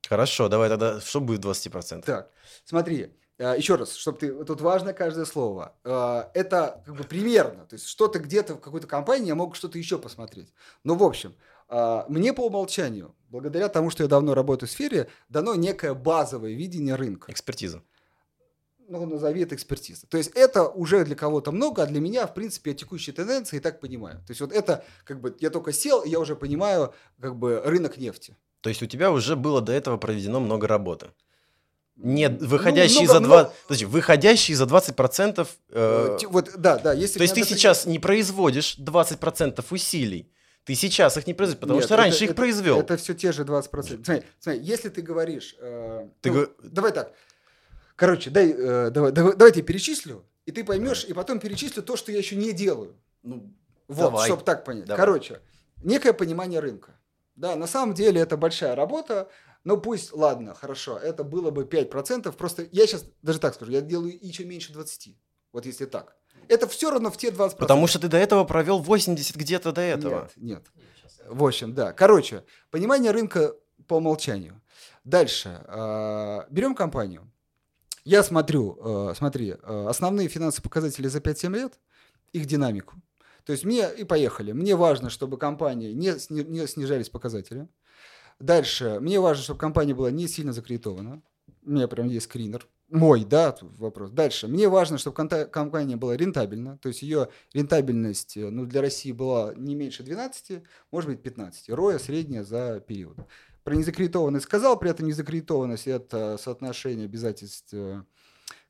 Хорошо, 0.09 0.49
давай 0.49 0.69
тогда, 0.69 1.01
что 1.01 1.21
будет 1.21 1.45
в 1.45 1.49
20%? 1.49 2.03
Так, 2.05 2.31
смотри, 2.65 3.11
еще 3.45 3.77
раз, 3.77 3.95
чтобы 3.95 4.19
ты, 4.19 4.45
тут 4.45 4.61
важно 4.61 4.93
каждое 4.93 5.25
слово. 5.25 5.75
Э, 5.85 6.25
Это 6.35 6.83
как 6.87 6.97
бы 6.97 7.05
примерно, 7.05 7.67
то 7.67 7.75
есть 7.75 7.87
что-то 7.87 8.19
где-то 8.19 8.55
в 8.55 8.61
какой-то 8.61 8.87
компании 8.87 9.29
я 9.29 9.35
мог 9.35 9.57
что-то 9.57 9.79
еще 9.79 9.99
посмотреть. 9.99 10.53
Но 10.85 10.95
в 10.95 11.03
общем, 11.03 11.35
э, 11.69 12.03
мне 12.09 12.33
по 12.33 12.47
умолчанию, 12.47 13.15
благодаря 13.31 13.69
тому, 13.69 13.91
что 13.91 14.03
я 14.03 14.09
давно 14.09 14.35
работаю 14.35 14.69
в 14.69 14.73
сфере, 14.73 15.09
дано 15.29 15.55
некое 15.55 15.95
базовое 15.95 16.53
видение 16.53 16.95
рынка. 16.95 17.33
Экспертиза. 17.33 17.83
Ну, 18.89 19.07
назови 19.07 19.43
это 19.43 19.55
экспертиза. 19.55 20.07
То 20.07 20.19
есть 20.19 20.33
это 20.35 20.69
уже 20.69 21.05
для 21.05 21.17
кого-то 21.17 21.53
много, 21.53 21.83
а 21.83 21.87
для 21.87 22.01
меня, 22.01 22.27
в 22.27 22.35
принципе, 22.35 22.73
я 22.73 22.77
текущие 22.77 23.15
тенденции 23.15 23.57
и 23.57 23.61
так 23.61 23.81
понимаю. 23.81 24.19
То 24.27 24.33
есть 24.33 24.41
вот 24.41 24.53
это, 24.53 24.85
как 25.05 25.21
бы, 25.21 25.35
я 25.41 25.51
только 25.51 25.73
сел, 25.73 26.03
и 26.03 26.11
я 26.11 26.21
уже 26.21 26.37
понимаю, 26.37 26.93
как 27.21 27.37
бы, 27.37 27.63
рынок 27.65 27.97
нефти. 27.97 28.37
То 28.61 28.69
есть 28.69 28.83
у 28.83 28.87
тебя 28.87 29.11
уже 29.11 29.35
было 29.35 29.61
до 29.61 29.73
этого 29.73 29.97
проведено 29.97 30.41
много 30.41 30.67
работы. 30.67 31.11
Нет, 31.97 32.41
Ну, 32.41 32.49
выходящие 32.49 33.03
много- 33.03 33.13
за 33.13 33.21
много- 33.21 33.43
2, 33.45 33.53
подожди, 33.69 33.85
выходящие 33.85 34.57
за 34.57 34.67
20%, 34.67 35.49
э, 35.71 36.15
Э, 36.15 36.19
те- 36.21 36.27
Вот, 36.27 36.51
да, 36.57 36.79
да. 36.79 36.93
Если 36.95 37.19
то 37.19 37.23
есть 37.23 37.35
ты 37.35 37.45
сейчас 37.45 37.87
не 37.87 37.99
производишь 37.99 38.77
20% 38.79 39.71
усилий, 39.73 40.33
ты 40.65 40.75
сейчас 40.75 41.17
их 41.17 41.27
не 41.27 41.35
производишь, 41.35 41.61
потому 41.61 41.79
Нет, 41.79 41.85
что 41.87 41.95
это- 41.95 42.03
раньше 42.03 42.25
их 42.25 42.31
это- 42.31 42.37
произвел. 42.37 42.81
Это 42.81 42.97
все 42.97 43.15
те 43.15 43.31
же 43.33 43.45
20%. 43.45 44.05
Смотри, 44.07 44.25
смотри 44.41 44.63
если 44.63 44.89
ты 44.89 45.03
говоришь... 45.03 45.55
э, 45.61 46.09
Ты 46.23 46.33
ну, 46.33 46.41
го- 46.47 46.51
Давай 46.63 46.93
так. 46.93 47.13
Короче, 47.95 48.31
дай, 48.31 48.51
э, 48.51 48.91
давай, 48.91 49.13
давай, 49.13 49.37
давай 49.37 49.53
я 49.55 49.63
перечислю, 49.63 50.25
и 50.47 50.51
ты 50.51 50.65
поймешь, 50.65 51.05
и 51.05 51.13
потом 51.13 51.39
перечислю 51.41 51.83
то, 51.83 51.97
что 51.97 52.11
я 52.11 52.19
еще 52.19 52.37
не 52.37 52.53
делаю. 52.53 52.97
Ну, 53.23 53.55
Вот, 53.89 53.97
Давай. 53.99 54.27
чтобы 54.29 54.43
так 54.43 54.65
понять. 54.65 54.87
Давай. 54.87 54.99
Короче, 55.05 55.41
некое 55.85 56.15
понимание 56.15 56.61
рынка. 56.61 56.99
Да, 57.37 57.55
на 57.57 57.67
самом 57.67 57.95
деле 57.95 58.21
это 58.23 58.37
большая 58.39 58.75
работа, 58.75 59.29
но 59.65 59.77
пусть, 59.77 60.13
ладно, 60.13 60.55
хорошо, 60.55 60.99
это 60.99 61.25
было 61.25 61.51
бы 61.51 61.65
5%, 61.65 62.33
просто 62.33 62.69
я 62.73 62.87
сейчас 62.87 63.05
даже 63.23 63.39
так 63.39 63.55
скажу, 63.55 63.73
я 63.73 63.81
делаю 63.81 64.17
еще 64.21 64.45
меньше 64.45 64.73
20, 64.73 65.17
вот 65.53 65.67
если 65.67 65.87
так. 65.87 66.17
Это 66.49 66.67
все 66.67 66.91
равно 66.91 67.11
в 67.11 67.17
те 67.17 67.31
20%. 67.31 67.57
потому 67.57 67.87
что 67.87 67.99
ты 68.01 68.09
до 68.09 68.17
этого 68.17 68.45
провел 68.45 68.81
80 68.81 69.37
где-то 69.37 69.73
до 69.73 69.81
этого. 69.81 70.29
Нет, 70.37 70.37
нет. 70.37 70.67
В 71.29 71.45
общем, 71.45 71.75
да. 71.75 71.93
Короче, 71.93 72.45
понимание 72.71 73.13
рынка 73.13 73.55
по 73.87 73.95
умолчанию. 73.95 74.61
Дальше. 75.05 75.65
э, 75.67 76.41
Берем 76.51 76.75
компанию. 76.75 77.31
Я 78.05 78.25
смотрю, 78.25 79.11
э, 79.11 79.15
смотри, 79.17 79.51
э, 79.51 79.87
основные 79.89 80.29
финансовые 80.29 80.65
показатели 80.65 81.07
за 81.07 81.21
5-7 81.21 81.55
лет, 81.55 81.79
их 82.33 82.47
динамику. 82.47 82.97
То 83.45 83.53
есть 83.53 83.65
мне, 83.65 83.89
и 83.93 84.05
поехали, 84.05 84.53
мне 84.53 84.75
важно, 84.75 85.11
чтобы 85.11 85.37
компании 85.39 85.93
не 85.93 86.19
снижались 86.67 87.09
показатели. 87.09 87.69
Дальше, 88.43 88.99
мне 89.01 89.21
важно, 89.21 89.45
чтобы 89.45 89.61
компания 89.61 89.95
была 89.95 90.11
не 90.11 90.27
сильно 90.27 90.53
закредитована. 90.53 91.23
У 91.65 91.71
меня 91.71 91.87
прям 91.87 92.09
есть 92.09 92.27
скринер. 92.27 92.67
Мой, 92.89 93.25
да, 93.25 93.57
вопрос. 93.61 94.11
Дальше. 94.11 94.49
Мне 94.49 94.69
важно, 94.69 94.99
чтобы 94.99 95.15
компания 95.49 95.95
была 95.95 96.17
рентабельна. 96.17 96.77
То 96.79 96.89
есть 96.89 97.03
ее 97.03 97.29
рентабельность 97.55 98.37
э, 98.37 98.51
ну, 98.51 98.67
для 98.67 98.81
России 98.81 99.13
была 99.13 99.55
не 99.55 99.77
меньше 99.77 100.03
12, 100.03 100.61
может 100.91 101.09
быть 101.09 101.23
15. 101.23 101.71
Роя 101.71 101.99
средняя 101.99 102.43
за 102.43 102.81
период. 102.81 103.17
Про 103.63 103.77
незакредитованность 103.77 104.47
сказал, 104.47 104.77
при 104.77 104.91
этом 104.91 105.07
незакредитованность 105.07 105.87
это 105.87 106.37
соотношение 106.37 107.05
обязательств 107.05 107.73
э, 107.73 108.03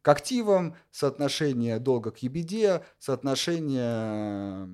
к 0.02 0.08
активам, 0.08 0.76
соотношение 0.90 1.78
долга 1.78 2.10
к 2.10 2.22
EBD, 2.22 2.82
соотношение 2.98 4.68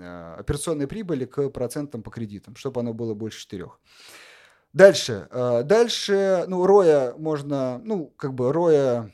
э, 0.00 0.34
операционной 0.38 0.86
прибыли 0.88 1.24
к 1.24 1.48
процентам 1.50 2.02
по 2.02 2.10
кредитам, 2.10 2.56
чтобы 2.56 2.80
оно 2.80 2.92
было 2.92 3.14
больше 3.14 3.40
4. 3.40 3.66
Дальше. 4.72 5.28
э, 5.30 5.62
Дальше, 5.64 6.44
ну, 6.48 6.66
Роя 6.66 7.14
можно, 7.16 7.80
ну, 7.84 8.06
как 8.16 8.34
бы 8.34 8.52
Роя 8.52 9.12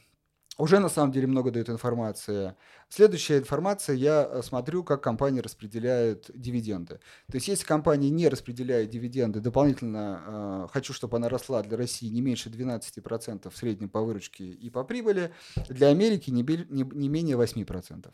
уже 0.58 0.78
на 0.78 0.88
самом 0.88 1.12
деле 1.12 1.26
много 1.26 1.50
дает 1.50 1.68
информации. 1.68 2.54
Следующая 2.88 3.38
информация, 3.38 3.94
я 3.94 4.28
э, 4.30 4.42
смотрю, 4.42 4.84
как 4.84 5.02
компания 5.02 5.40
распределяет 5.40 6.30
дивиденды. 6.34 6.94
То 7.30 7.34
есть, 7.34 7.48
если 7.48 7.64
компания 7.66 8.10
не 8.10 8.28
распределяет 8.28 8.88
дивиденды, 8.90 9.40
дополнительно 9.40 10.22
э, 10.26 10.68
хочу, 10.72 10.92
чтобы 10.92 11.18
она 11.18 11.28
росла 11.28 11.62
для 11.62 11.76
России 11.76 12.08
не 12.08 12.22
меньше 12.22 12.48
12% 12.48 13.50
в 13.50 13.56
среднем 13.56 13.88
по 13.88 14.00
выручке 14.00 14.44
и 14.44 14.70
по 14.70 14.82
прибыли, 14.84 15.32
для 15.68 15.88
Америки 15.88 16.30
не, 16.30 16.42
не- 16.42 16.90
не 16.90 17.08
менее 17.08 17.36
8%. 17.36 18.10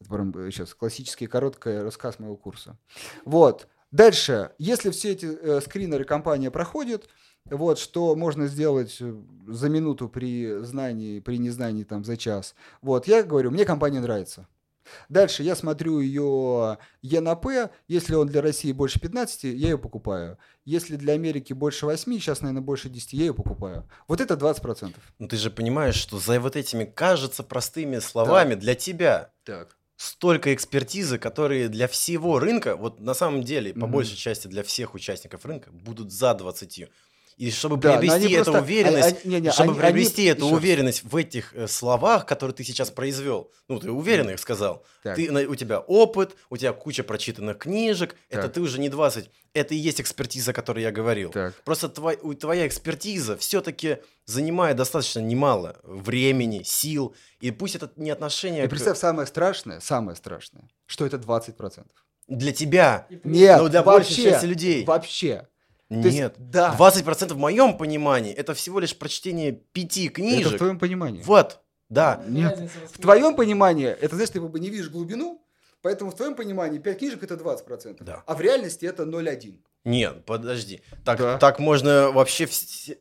Это 0.00 0.10
прям 0.10 0.32
сейчас 0.50 0.74
классический 0.74 1.26
короткий 1.26 1.78
рассказ 1.78 2.18
моего 2.18 2.36
курса. 2.36 2.78
Вот. 3.24 3.68
Дальше, 3.90 4.50
если 4.58 4.90
все 4.90 5.12
эти 5.12 5.26
э, 5.26 5.60
скринеры 5.60 6.04
компания 6.04 6.50
проходит, 6.50 7.08
вот, 7.50 7.78
что 7.78 8.14
можно 8.16 8.46
сделать 8.46 8.96
э, 9.00 9.14
за 9.48 9.68
минуту 9.68 10.08
при 10.08 10.62
знании, 10.62 11.20
при 11.20 11.38
незнании 11.38 11.84
там 11.84 12.04
за 12.04 12.16
час. 12.16 12.54
Вот, 12.82 13.06
я 13.06 13.22
говорю, 13.22 13.50
мне 13.50 13.64
компания 13.64 14.00
нравится. 14.00 14.46
Дальше 15.08 15.42
я 15.42 15.56
смотрю 15.56 16.00
ее 16.00 16.76
ЕНАП, 17.00 17.46
если 17.88 18.14
он 18.16 18.26
для 18.26 18.42
России 18.42 18.70
больше 18.72 19.00
15, 19.00 19.44
я 19.44 19.50
ее 19.70 19.78
покупаю. 19.78 20.36
Если 20.66 20.96
для 20.96 21.14
Америки 21.14 21.54
больше 21.54 21.86
8, 21.86 22.12
сейчас, 22.18 22.42
наверное, 22.42 22.60
больше 22.62 22.90
10, 22.90 23.14
я 23.14 23.24
ее 23.26 23.34
покупаю. 23.34 23.88
Вот 24.08 24.20
это 24.20 24.34
20%. 24.36 24.94
Ну 25.18 25.26
ты 25.28 25.36
же 25.36 25.50
понимаешь, 25.50 25.94
что 25.94 26.18
за 26.18 26.38
вот 26.38 26.54
этими, 26.56 26.84
кажется, 26.84 27.42
простыми 27.42 27.98
словами 27.98 28.56
для 28.56 28.74
тебя 28.74 29.32
Так. 29.44 29.78
столько 29.96 30.52
экспертизы, 30.52 31.16
которые 31.18 31.68
для 31.70 31.88
всего 31.88 32.38
рынка, 32.38 32.76
вот 32.76 33.00
на 33.00 33.14
самом 33.14 33.42
деле, 33.42 33.72
по 33.72 33.86
Мгм. 33.86 33.92
большей 33.92 34.16
части 34.16 34.48
для 34.48 34.62
всех 34.62 34.92
участников 34.94 35.46
рынка, 35.46 35.70
будут 35.72 36.12
за 36.12 36.34
20. 36.34 36.90
И 37.36 37.50
чтобы 37.50 37.76
Да, 37.78 37.98
приобрести 37.98 38.32
эту 38.34 38.44
просто- 38.52 38.62
уверенность, 38.62 39.24
они- 39.24 39.34
не, 39.34 39.40
не, 39.40 39.50
чтобы 39.50 39.70
они- 39.72 39.80
приобрести 39.80 40.22
они- 40.22 40.30
эту 40.30 40.44
еще 40.46 40.54
раз. 40.54 40.62
уверенность 40.62 41.02
в 41.04 41.16
этих 41.16 41.52
э, 41.54 41.66
словах, 41.66 42.26
которые 42.26 42.54
ты 42.54 42.62
сейчас 42.64 42.90
произвел, 42.90 43.50
ну 43.68 43.80
ты 43.80 43.90
уверенно 43.90 44.30
их 44.30 44.38
сказал, 44.38 44.84
Так. 45.02 45.16
ты, 45.16 45.30
у 45.48 45.54
тебя 45.56 45.80
опыт, 45.80 46.36
у 46.50 46.56
тебя 46.56 46.72
куча 46.72 47.02
прочитанных 47.02 47.58
книжек, 47.58 48.14
это 48.30 48.42
Так. 48.42 48.52
ты 48.52 48.60
уже 48.60 48.78
не 48.78 48.88
20, 48.88 49.30
это 49.52 49.74
и 49.74 49.76
есть 49.76 50.00
экспертиза, 50.00 50.52
о 50.52 50.54
которой 50.54 50.82
я 50.82 50.92
говорил. 50.92 51.30
Так. 51.30 51.54
Просто 51.64 51.88
твой- 51.88 52.16
твоя 52.36 52.66
экспертиза 52.68 53.36
все-таки 53.36 53.98
занимает 54.26 54.76
достаточно 54.76 55.18
немало 55.20 55.76
времени, 55.82 56.62
сил, 56.64 57.14
и 57.40 57.50
пусть 57.50 57.74
это 57.74 57.90
не 57.96 58.10
отношение 58.10 58.64
И 58.64 58.66
к- 58.68 58.70
представь, 58.70 58.96
самое 58.98 59.26
страшное, 59.26 59.80
самое 59.80 60.16
страшное, 60.16 60.68
что 60.86 61.04
это 61.04 61.18
20%. 61.18 61.90
для 62.28 62.52
тебя, 62.52 63.06
Нет, 63.24 63.58
но 63.60 63.68
для 63.68 63.82
вообще, 63.82 64.06
большей 64.14 64.24
части 64.30 64.46
людей. 64.46 64.84
Вообще. 64.84 65.46
То 66.02 66.08
есть, 66.08 66.18
Нет. 66.18 66.34
да. 66.38 66.74
20% 66.78 67.32
в 67.34 67.38
моем 67.38 67.76
понимании 67.76 68.32
это 68.32 68.54
всего 68.54 68.80
лишь 68.80 68.96
прочтение 68.96 69.52
пяти 69.52 70.06
Это 70.06 70.14
книжек. 70.14 70.52
в 70.54 70.56
твоем 70.58 70.78
понимании. 70.78 71.22
Вот, 71.22 71.60
да. 71.88 72.22
Нет. 72.28 72.70
В 72.92 72.98
твоем 73.00 73.36
понимании, 73.36 73.86
это 73.88 74.16
значит, 74.16 74.32
ты 74.34 74.40
как 74.40 74.50
бы 74.50 74.60
не 74.60 74.70
видишь 74.70 74.88
глубину, 74.90 75.44
поэтому 75.82 76.10
в 76.10 76.14
твоем 76.16 76.34
понимании 76.34 76.78
5 76.78 76.98
книжек 76.98 77.22
это 77.22 77.34
20%. 77.34 78.02
Да. 78.04 78.22
А 78.26 78.34
в 78.34 78.40
реальности 78.40 78.86
это 78.86 79.04
0,1. 79.04 79.58
Нет, 79.84 80.24
подожди. 80.24 80.80
Так, 81.04 81.18
Да. 81.18 81.38
так 81.38 81.58
можно 81.58 82.10
вообще 82.10 82.46
все, 82.46 82.96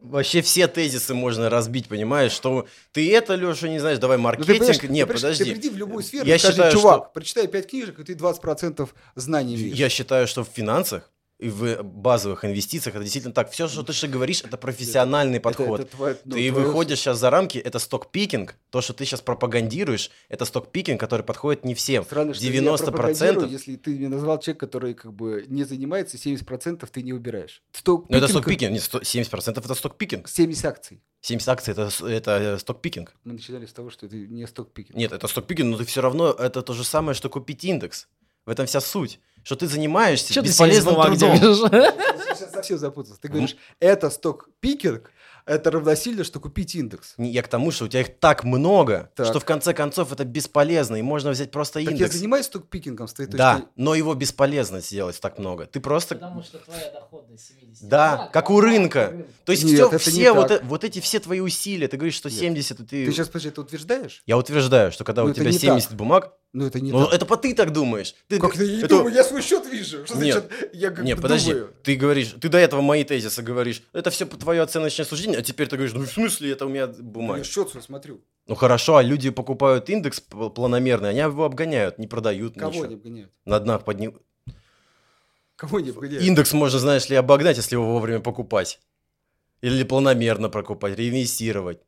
вообще 0.00 0.40
все 0.40 0.66
тезисы 0.66 1.12
можно 1.14 1.50
разбить, 1.50 1.88
понимаешь? 1.88 2.32
Что 2.32 2.66
ты 2.92 3.12
это, 3.14 3.34
Леша, 3.34 3.68
не 3.68 3.78
знаешь, 3.78 3.98
давай 3.98 4.16
Ну, 4.16 4.22
ты 4.22 4.24
маркетинг. 4.24 4.58
понимаешь, 4.58 4.82
не, 4.84 5.04
ты, 5.04 5.12
подожди. 5.12 5.44
Ты 5.44 5.50
приди 5.52 5.68
в 5.68 5.76
любую 5.76 6.02
сферу 6.02 6.26
Я 6.26 6.38
скажи, 6.38 6.54
считаю, 6.54 6.72
чувак, 6.72 7.02
что- 7.02 7.10
прочитай 7.12 7.48
5 7.48 7.66
книжек, 7.68 7.98
и 7.98 8.04
ты 8.04 8.14
20% 8.14 8.94
знаний 9.14 9.56
видишь. 9.56 9.78
Я 9.78 9.88
считаю, 9.90 10.26
что 10.26 10.42
в 10.44 10.48
финансах 10.48 11.10
и 11.38 11.50
в 11.50 11.82
базовых 11.82 12.44
инвестициях 12.46 12.96
это 12.96 13.04
действительно 13.04 13.34
так. 13.34 13.50
Все, 13.50 13.68
что 13.68 13.82
ты 13.82 13.92
же 13.92 14.08
говоришь, 14.08 14.42
это 14.42 14.56
профессиональный 14.56 15.38
подход. 15.38 15.80
Это- 15.80 15.82
это 15.88 15.96
твоя- 15.96 16.16
ну, 16.24 16.34
ты 16.34 16.50
твоё- 16.50 16.66
выходишь 16.66 16.98
сейчас 17.00 17.18
за 17.18 17.28
рамки, 17.30 17.58
это 17.58 17.78
stock 17.78 18.08
picking. 18.08 18.56
То, 18.70 18.80
что 18.80 18.94
ты 18.94 19.04
сейчас 19.04 19.20
пропагандируешь, 19.20 20.10
это 20.30 20.44
stock 20.46 20.66
picking, 20.66 20.98
который 20.98 21.22
подходит 21.22 21.64
не 21.64 21.74
всем. 21.74 22.04
Странно, 22.04 22.32
что 22.32 22.44
я 22.44 22.50
90%. 22.50 22.96
пропагандирую, 22.96 23.50
если 23.52 23.76
ты 23.76 23.90
мне 23.90 24.08
назвал 24.08 24.38
человек, 24.40 24.60
который 24.60 24.94
как 24.94 25.12
бы 25.12 25.44
не 25.48 25.64
занимается, 25.64 26.16
70% 26.16 26.90
ты 26.90 27.02
не 27.02 27.12
убираешь. 27.12 27.62
Stock 27.72 28.08
Но 28.08 28.16
Ну, 28.16 28.24
это 28.24 28.28
stock 28.28 28.45
picking. 28.45 28.72
Нет, 28.72 28.82
сто- 28.82 29.02
70% 29.02 29.64
это 29.64 29.74
stock 29.74 29.95
picking. 29.95 30.28
70 30.28 30.64
акций. 30.64 31.02
70 31.20 31.48
акций 31.48 31.72
это, 31.72 31.90
это 32.06 32.58
stock 32.58 32.79
picking. 32.79 33.14
Мы 33.24 33.34
начинали 33.34 33.66
с 33.66 33.72
того, 33.72 33.90
что 33.90 34.06
это 34.06 34.16
не 34.16 34.46
stock 34.46 34.65
picking. 34.65 34.96
Нет, 34.96 35.12
это 35.12 35.26
stock 35.28 35.44
picking, 35.44 35.70
но 35.70 35.76
ты 35.76 35.84
все 35.84 36.00
равно, 36.00 36.30
это 36.30 36.62
то 36.62 36.72
же 36.72 36.82
самое, 36.84 37.14
что 37.14 37.28
купить 37.28 37.62
индекс. 37.64 38.08
В 38.46 38.50
этом 38.50 38.66
вся 38.66 38.80
суть. 38.80 39.20
Что 39.46 39.54
ты 39.54 39.68
занимаешься 39.68 40.32
Что 40.32 40.42
ты 40.42 40.48
бесполезным 40.48 40.94
бумаг 40.94 41.16
трудом. 41.16 41.36
Сейчас 41.38 42.50
совсем 42.50 42.78
запутался. 42.78 43.20
Ты 43.20 43.28
говоришь, 43.28 43.56
это 43.78 44.10
сток-пикинг, 44.10 45.12
это 45.46 45.70
равносильно, 45.70 46.24
что 46.24 46.40
купить 46.40 46.74
индекс. 46.74 47.14
Не, 47.16 47.30
Я 47.30 47.42
к 47.42 47.48
тому, 47.48 47.70
что 47.70 47.84
у 47.84 47.88
тебя 47.88 48.00
их 48.02 48.18
так 48.18 48.44
много, 48.44 49.10
Так. 49.14 49.26
что 49.26 49.38
в 49.40 49.44
конце 49.44 49.72
концов 49.72 50.12
это 50.12 50.24
бесполезно, 50.24 50.96
и 50.96 51.02
можно 51.02 51.30
взять 51.30 51.50
просто 51.50 51.74
Так 51.74 51.84
я 51.84 51.90
индекс. 51.92 52.14
занимаюсь 52.16 52.46
сток-пикингом 52.46 53.08
с 53.08 53.12
твоей 53.14 53.28
точки 53.30 53.38
Да, 53.38 53.66
но 53.76 53.94
его 53.94 54.14
бесполезно 54.14 54.80
сделать 54.80 55.20
так 55.20 55.38
много. 55.38 55.66
Ты 55.66 55.80
просто... 55.80 56.16
Потому 56.16 56.42
что 56.42 56.58
твоя 56.58 56.90
доходность 56.92 57.48
70. 57.60 57.88
Да, 57.88 58.28
как 58.32 58.50
у 58.50 58.60
рынка. 58.60 59.24
То 59.44 59.52
есть 59.52 59.64
Нет, 59.64 59.74
всё- 59.74 59.86
это 59.88 59.98
все, 59.98 60.10
не 60.10 60.32
вот, 60.32 60.48
так. 60.48 60.62
э- 60.62 60.64
вот 60.66 60.84
эти 60.84 61.00
все 61.00 61.20
твои 61.20 61.40
усилия, 61.40 61.88
ты 61.88 61.96
говоришь, 61.96 62.14
что 62.16 62.28
Нет. 62.28 62.38
70, 62.38 62.80
и 62.80 62.84
ты... 62.84 63.06
Ты 63.06 63.12
сейчас, 63.12 63.28
подожди, 63.28 63.48
это 63.50 63.60
утверждаешь? 63.60 64.22
Я 64.26 64.36
утверждаю, 64.38 64.90
что 64.92 65.04
когда 65.04 65.22
Ну, 65.22 65.30
у 65.30 65.32
тебя 65.34 65.46
не 65.50 65.52
70 65.58 65.90
так. 65.90 65.98
бумаг, 65.98 66.32
Ну, 66.52 66.66
это 66.66 66.80
не 66.80 66.90
ну 66.90 67.04
так. 67.04 67.14
это 67.14 67.26
по 67.26 67.36
ты 67.36 67.54
так 67.54 67.72
думаешь. 67.72 68.14
Ты, 68.28 68.38
Как-то 68.40 68.64
я 68.64 68.72
не 68.76 68.78
это- 68.82 68.88
думаю, 68.88 69.14
я 69.14 69.22
свой 69.22 69.42
счет 69.42 69.64
вижу. 69.66 70.04
Что 70.06 70.16
Нет. 70.18 70.44
значит, 70.48 70.70
я 70.74 70.90
как 70.90 71.04
Не, 71.04 71.14
бы 71.14 71.22
подожди, 71.22 71.52
думаю? 71.52 71.72
ты 71.82 71.94
говоришь, 71.96 72.34
ты 72.40 72.48
до 72.48 72.58
этого 72.58 72.80
мои 72.80 73.04
тезисы 73.04 73.42
говоришь, 73.42 73.82
это 73.92 74.10
все 74.10 74.24
твое 74.26 74.62
оценочное 74.62 75.04
суждение, 75.06 75.35
а 75.36 75.42
теперь 75.42 75.68
ты 75.68 75.76
говоришь, 75.76 75.94
ну 75.94 76.04
в 76.04 76.08
смысле 76.10 76.52
это 76.52 76.66
у 76.66 76.68
меня 76.68 76.82
Я 76.82 76.88
бумаги? 76.88 77.42
счет 77.44 77.68
свой 77.70 77.82
смотрю. 77.82 78.20
Ну 78.46 78.54
хорошо, 78.54 78.96
а 78.96 79.02
люди 79.02 79.30
покупают 79.30 79.90
индекс 79.90 80.20
планомерный, 80.20 81.10
они 81.10 81.18
его 81.20 81.44
обгоняют, 81.44 81.98
не 81.98 82.06
продают 82.06 82.54
Кого 82.54 82.70
ничего. 82.72 82.86
не 82.86 82.94
обгоняют? 82.94 83.32
На 83.44 83.58
днах 83.60 83.84
подним... 83.84 84.18
Кого 85.56 85.80
не 85.80 85.90
обгоняют? 85.90 86.22
Индекс 86.22 86.52
можно, 86.52 86.78
знаешь 86.78 87.08
ли, 87.08 87.16
обогнать, 87.16 87.56
если 87.56 87.74
его 87.76 87.86
вовремя 87.92 88.20
покупать. 88.20 88.80
Или 89.62 89.82
планомерно 89.84 90.48
покупать, 90.50 90.96
реинвестировать. 90.96 91.80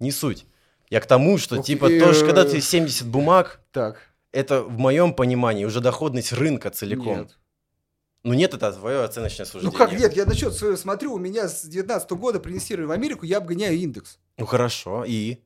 Не 0.00 0.10
суть. 0.10 0.44
Я 0.90 1.00
к 1.00 1.06
тому, 1.06 1.38
что 1.38 1.56
Ух, 1.58 1.64
типа 1.64 1.86
и, 1.86 2.00
то, 2.00 2.12
что 2.12 2.26
когда 2.26 2.44
ты 2.44 2.60
70 2.60 3.06
бумаг, 3.06 3.60
Так. 3.72 4.00
это 4.32 4.62
в 4.62 4.76
моем 4.78 5.14
понимании 5.14 5.64
уже 5.64 5.80
доходность 5.80 6.32
рынка 6.32 6.70
целиком. 6.70 7.20
Нет. 7.20 7.38
Ну 8.24 8.34
нет, 8.34 8.54
это 8.54 8.72
твое 8.72 9.02
оценочное 9.02 9.46
Ну 9.46 9.50
суждение. 9.50 9.76
как 9.78 9.92
нет, 9.92 10.14
я 10.16 10.24
на 10.26 10.34
счет 10.34 10.54
свой 10.54 10.76
смотрю, 10.76 11.14
у 11.14 11.18
меня 11.18 11.48
с 11.48 11.62
19 11.64 12.10
года 12.12 12.38
при 12.40 12.52
инвестировании 12.52 12.88
в 12.88 12.92
Америку 12.92 13.24
я 13.26 13.38
обгоняю 13.38 13.76
индекс. 13.76 14.18
Ну 14.38 14.46
хорошо, 14.46 15.04
и? 15.04 15.38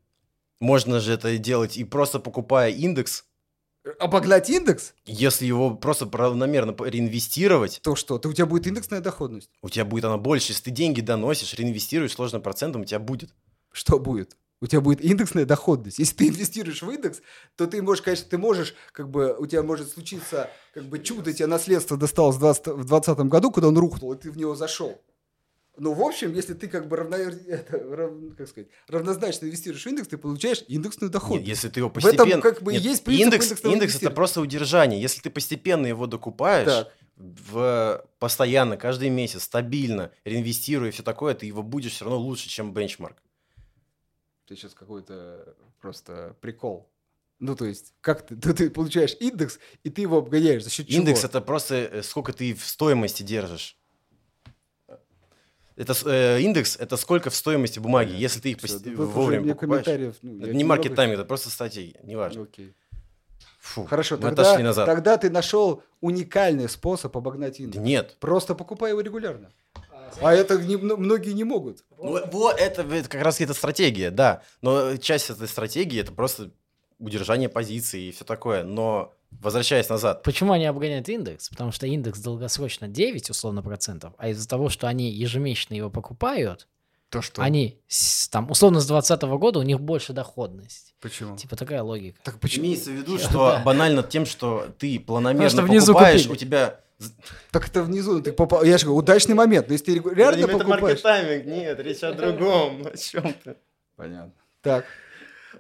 Можно 0.61 1.01
же 1.01 1.13
это 1.13 1.37
делать 1.39 1.77
и 1.77 1.85
просто 1.85 2.19
покупая 2.19 2.71
индекс, 2.71 3.25
Обогнать 4.01 4.51
индекс? 4.51 4.95
если 5.05 5.47
его 5.47 5.75
просто 5.77 6.09
равномерно 6.13 6.75
реинвестировать, 6.85 7.81
То 7.83 7.95
что? 7.95 8.19
То 8.19 8.29
у 8.29 8.33
тебя 8.33 8.47
будет 8.47 8.67
индексная 8.67 9.01
доходность. 9.01 9.49
у 9.63 9.69
тебя 9.69 9.85
будет 9.85 10.05
она 10.07 10.17
больше. 10.19 10.51
Если 10.53 10.65
ты 10.65 10.71
деньги 10.73 11.01
доносишь, 11.01 11.55
реинвестируешь 11.55 12.13
сложным 12.13 12.43
процентом, 12.43 12.83
у 12.83 12.85
тебя 12.85 12.99
будет. 12.99 13.31
Что 13.71 13.99
будет? 14.01 14.37
У 14.61 14.67
тебя 14.67 14.81
будет 14.81 15.03
индексная 15.05 15.45
доходность. 15.45 15.99
Если 15.99 16.17
ты 16.17 16.29
инвестируешь 16.29 16.81
в 16.83 16.91
индекс, 16.91 17.21
то 17.57 17.67
ты 17.67 17.83
можешь, 17.83 18.03
конечно, 18.03 18.27
ты 18.29 18.39
можешь, 18.39 18.75
как 18.93 19.11
бы, 19.11 19.37
у 19.39 19.47
тебя 19.47 19.63
может 19.63 19.91
случиться, 19.91 20.51
как 20.73 20.85
бы, 20.85 20.99
чудо, 20.99 21.33
тебе 21.33 21.47
наследство 21.47 21.97
досталось 21.99 22.37
в 22.37 22.41
20 22.41 22.67
в 22.69 22.85
2020 22.87 23.19
году, 23.27 23.51
когда 23.51 23.69
он 23.69 23.77
рухнул, 23.77 24.13
и 24.15 24.19
ты 24.19 24.31
в 24.31 24.39
него 24.39 24.55
зашел. 24.55 24.99
Ну, 25.79 25.93
в 25.93 26.01
общем, 26.01 26.33
если 26.33 26.55
ты 26.55 26.69
как 26.69 26.89
бы 26.89 26.97
равно, 26.97 27.17
это, 27.49 27.79
рав- 27.79 28.13
как 28.39 28.49
сказать, 28.49 28.71
равнозначно 28.89 29.45
инвестируешь 29.45 29.85
в 29.85 29.87
индекс, 29.89 30.09
ты 30.09 30.17
получаешь 30.17 30.65
индексную 30.69 31.09
Нет, 31.09 31.13
доходность. 31.13 31.49
если 31.49 31.69
ты 31.69 31.81
его 31.81 31.91
В 31.91 31.99
этом 31.99 32.17
постепенно... 32.17 32.41
как 32.43 32.63
бы 32.63 32.73
Нет, 32.73 32.83
есть 32.83 33.05
принцип 33.05 33.25
индекс, 33.35 33.63
индекс 33.63 33.97
это 33.97 34.11
просто 34.11 34.41
удержание. 34.41 34.99
Если 35.03 35.21
ты 35.21 35.29
постепенно 35.29 35.87
его 35.87 36.07
докупаешь, 36.07 36.67
Так. 36.67 36.93
в, 37.17 38.03
постоянно, 38.19 38.79
каждый 38.79 39.11
месяц, 39.11 39.43
стабильно, 39.43 40.11
реинвестируя 40.25 40.89
и 40.89 40.93
все 40.93 41.03
такое, 41.03 41.35
ты 41.35 41.45
его 41.45 41.63
будешь 41.63 41.93
все 41.93 42.07
равно 42.07 42.21
лучше, 42.21 42.49
чем 42.49 42.73
бенчмарк. 42.73 43.23
Ты 44.47 44.57
сейчас 44.57 44.75
какой-то 44.75 45.55
просто 45.81 46.37
прикол. 46.41 46.89
Ну, 47.39 47.55
то 47.55 47.67
есть, 47.67 47.93
как 48.01 48.27
ты, 48.27 48.37
ты, 48.41 48.55
ты 48.55 48.71
получаешь 48.71 49.17
индекс, 49.21 49.59
и 49.85 49.91
ты 49.91 50.03
его 50.03 50.19
обгоняешь 50.19 50.65
за 50.65 50.71
счет 50.71 50.89
Индекс 50.89 51.21
чего? 51.21 51.29
это 51.29 51.41
просто 51.41 51.75
э, 51.75 52.03
сколько 52.03 52.33
ты 52.33 52.55
в 52.55 52.65
стоимости 52.65 53.23
держишь. 53.23 53.77
Это 55.75 55.95
э, 56.07 56.41
индекс 56.41 56.77
это 56.77 56.97
сколько 56.97 57.29
в 57.29 57.35
стоимости 57.35 57.79
бумаги, 57.79 58.13
если 58.13 58.41
ты 58.41 58.53
их 58.53 58.59
тут 58.59 58.71
уже 58.71 58.95
вовремя 58.95 59.43
мне 59.43 59.55
покупаешь. 59.55 59.85
комментариев, 59.85 60.17
ну, 60.23 60.43
Это 60.43 60.55
не 60.55 60.65
маркет 60.65 60.95
тайминг, 60.95 61.19
это 61.19 61.29
просто 61.29 61.51
стратегия, 61.51 62.01
неважно. 62.03 62.45
Окей. 62.45 62.75
Фу, 63.61 63.85
Хорошо, 63.85 64.17
тогда, 64.17 64.59
назад. 64.61 64.87
тогда 64.87 65.19
ты 65.19 65.29
нашел 65.29 65.83
уникальный 66.01 66.69
способ 66.69 67.15
обогнать 67.17 67.61
индекс. 67.61 67.85
Нет. 67.85 68.17
Просто 68.21 68.55
покупай 68.55 68.93
его 68.93 69.01
регулярно. 69.01 69.51
А 70.21 70.33
это 70.33 70.59
не- 70.59 70.77
многие 70.77 71.33
не 71.33 71.45
могут. 71.45 71.85
Ну, 71.99 72.19
вот 72.31 72.59
это, 72.59 72.83
это 72.83 73.09
как 73.09 73.23
раз 73.23 73.41
это 73.41 73.55
стратегия, 73.55 74.11
да. 74.11 74.43
Но 74.63 74.97
часть 74.97 75.31
этой 75.31 75.49
стратегии 75.49 76.01
это 76.01 76.13
просто 76.13 76.51
удержание 76.99 77.49
позиции 77.49 78.09
и 78.09 78.13
все 78.13 78.25
такое. 78.25 78.65
Но 78.65 79.13
возвращаясь 79.31 79.89
назад, 79.89 80.23
Почему 80.23 80.53
они 80.53 80.67
обгоняют 80.67 81.09
индекс? 81.09 81.49
Потому 81.51 81.73
что 81.73 81.87
индекс 81.87 82.21
долгосрочно 82.21 82.89
9, 82.89 83.31
условно, 83.31 83.63
процентов, 83.63 84.15
а 84.19 84.29
из-за 84.29 84.49
того, 84.49 84.69
что 84.69 84.87
они 84.87 85.11
ежемесячно 85.11 85.75
его 85.75 85.91
покупают, 85.91 86.69
То 87.11 87.23
что? 87.23 87.43
они, 87.43 87.79
там, 88.31 88.51
условно, 88.51 88.81
с 88.81 88.87
2020 88.87 89.23
года 89.39 89.59
у 89.59 89.63
них 89.63 89.81
больше 89.81 90.13
доходность. 90.13 90.95
Почему? 91.01 91.37
Типа 91.37 91.57
такая 91.57 91.83
логика. 91.83 92.19
Так 92.23 92.39
почему? 92.41 92.67
имеется 92.67 92.91
в 92.91 92.95
виду, 92.95 93.19
что 93.19 93.61
банально 93.65 94.03
тем, 94.03 94.25
что 94.27 94.69
ты 94.79 94.99
планомерно 94.99 95.67
покупаешь, 95.67 96.27
у 96.29 96.37
тебя... 96.37 96.81
Так 97.51 97.69
это 97.69 97.83
внизу, 97.83 98.15
ну, 98.15 98.23
ты 98.23 98.33
попал. 98.33 98.65
Я 98.65 98.79
же 98.79 98.87
говорю, 98.87 98.99
удачный 99.01 99.35
момент. 99.35 99.69
Но 99.69 99.73
если 99.75 99.87
ты 99.87 99.95
регулярно 99.95 100.39
Это 100.39 100.49
покупаешь... 100.59 100.81
маркетайминг, 101.05 101.47
нет, 101.47 101.79
речь 101.81 102.03
о 102.03 102.13
другом. 102.13 102.87
О 102.87 102.97
чем 102.97 103.35
ты? 103.45 103.57
Понятно. 103.97 104.33
Так. 104.63 104.85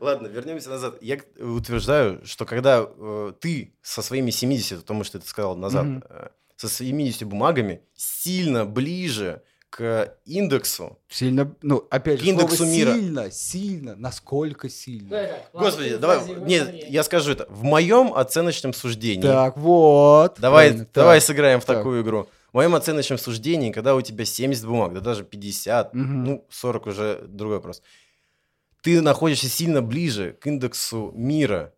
Ладно, 0.00 0.26
вернемся 0.26 0.68
назад. 0.70 0.98
Я 1.00 1.18
утверждаю, 1.38 2.24
что 2.26 2.44
когда 2.44 2.86
э, 2.86 3.32
ты 3.40 3.74
со 3.82 4.02
своими 4.02 4.30
70, 4.30 4.80
потому 4.80 5.04
что 5.04 5.18
ты 5.18 5.26
сказал 5.26 5.56
назад, 5.56 5.84
Мгм. 5.84 6.04
э, 6.08 6.28
со 6.56 6.68
70 6.68 7.24
бумагами 7.24 7.82
сильно 7.94 8.64
ближе 8.66 9.42
к 9.70 10.16
индексу, 10.24 10.98
Сильно, 11.08 11.54
ну, 11.60 11.86
опять 11.90 12.20
же, 12.20 12.24
К 12.24 12.28
индексу 12.28 12.56
слово 12.58 12.70
мира. 12.70 12.94
сильно, 12.94 13.30
сильно, 13.30 13.94
насколько 13.96 14.68
сильно. 14.68 15.30
Господи, 15.52 15.96
давай, 15.96 16.24
нет, 16.40 16.72
я 16.88 17.02
скажу 17.02 17.32
это. 17.32 17.46
В 17.50 17.62
моем 17.62 18.14
оценочном 18.14 18.72
суждении, 18.72 19.22
Так, 19.22 19.56
вот. 19.56 20.36
давай, 20.38 20.68
правильно, 20.68 20.88
давай 20.94 21.18
так. 21.18 21.26
сыграем 21.26 21.60
в 21.60 21.64
так. 21.64 21.78
такую 21.78 22.02
игру. 22.02 22.28
В 22.52 22.54
моем 22.54 22.74
оценочном 22.74 23.18
суждении, 23.18 23.70
когда 23.70 23.94
у 23.94 24.00
тебя 24.00 24.24
70 24.24 24.64
бумаг, 24.64 24.94
да 24.94 25.00
даже 25.00 25.24
50, 25.24 25.92
Мгм. 25.94 26.24
ну 26.24 26.46
40 26.48 26.86
уже 26.86 27.24
другой 27.28 27.56
вопрос. 27.56 27.82
Ты 28.82 29.02
находишься 29.02 29.48
сильно 29.48 29.82
ближе 29.82 30.32
к 30.40 30.46
индексу 30.46 31.12
мира, 31.14 31.74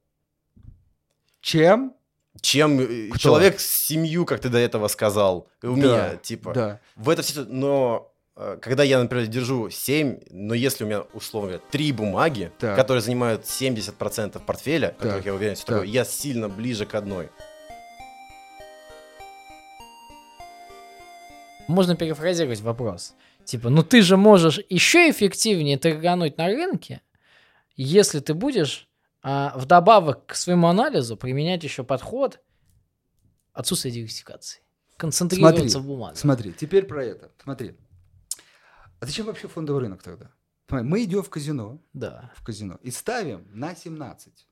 Чем? 1.40 1.94
Чем 2.40 2.80
э, 2.80 3.08
Кто? 3.10 3.18
человек 3.18 3.60
с 3.60 3.86
семью, 3.86 4.24
как 4.24 4.40
ты 4.40 4.48
до 4.48 4.58
этого 4.58 4.88
сказал. 4.88 5.48
У 5.62 5.68
Да, 5.68 5.72
меня, 5.76 6.16
типа. 6.16 6.52
Да. 6.54 6.80
В 6.96 7.08
это 7.10 7.22
все... 7.22 7.44
Но 7.44 8.12
э, 8.36 8.58
когда 8.60 8.82
я, 8.82 8.98
например, 9.00 9.26
держу 9.26 9.70
7, 9.70 10.20
но 10.30 10.54
если 10.54 10.84
у 10.84 10.86
меня, 10.86 11.02
условно 11.12 11.48
говоря, 11.50 11.64
3 11.70 11.92
бумаги, 11.92 12.50
Так. 12.58 12.76
которые 12.76 13.02
занимают 13.02 13.42
70% 13.44 14.40
портфеля, 14.44 14.94
которых 14.98 15.24
я 15.26 15.34
уверен, 15.34 15.54
все 15.54 15.64
Так. 15.66 15.76
такое, 15.76 15.88
я 15.88 16.04
сильно 16.04 16.48
ближе 16.48 16.86
к 16.86 16.94
одной. 16.94 17.28
Можно 21.66 21.96
перефразировать 21.96 22.60
вопрос. 22.60 23.14
Типа, 23.44 23.68
ну 23.70 23.82
ты 23.82 24.02
же 24.02 24.16
можешь 24.16 24.60
еще 24.68 25.10
эффективнее 25.10 25.78
торгануть 25.78 26.36
на 26.38 26.46
рынке, 26.46 27.00
если 27.76 28.20
ты 28.20 28.34
будешь 28.34 28.87
а, 29.22 29.56
вдобавок 29.56 30.26
к 30.26 30.34
своему 30.34 30.68
анализу 30.68 31.16
применять 31.16 31.64
еще 31.64 31.84
подход 31.84 32.40
отсутствия 33.52 33.90
диверсификации. 33.90 34.60
Концентрироваться 34.96 35.68
Смотри, 35.68 35.80
в 35.80 35.86
бумаге. 35.86 36.16
Смотри, 36.16 36.52
теперь 36.52 36.84
про 36.84 37.04
это. 37.04 37.30
Смотри. 37.42 37.76
А 39.00 39.06
зачем 39.06 39.26
вообще 39.26 39.48
фондовый 39.48 39.82
рынок 39.82 40.02
тогда? 40.02 40.30
Мы 40.70 41.04
идем 41.04 41.22
в 41.22 41.30
казино, 41.30 41.80
Да. 41.92 42.30
в 42.36 42.44
казино 42.44 42.78
и 42.82 42.90
ставим 42.90 43.46
на 43.52 43.74
17. 43.74 44.46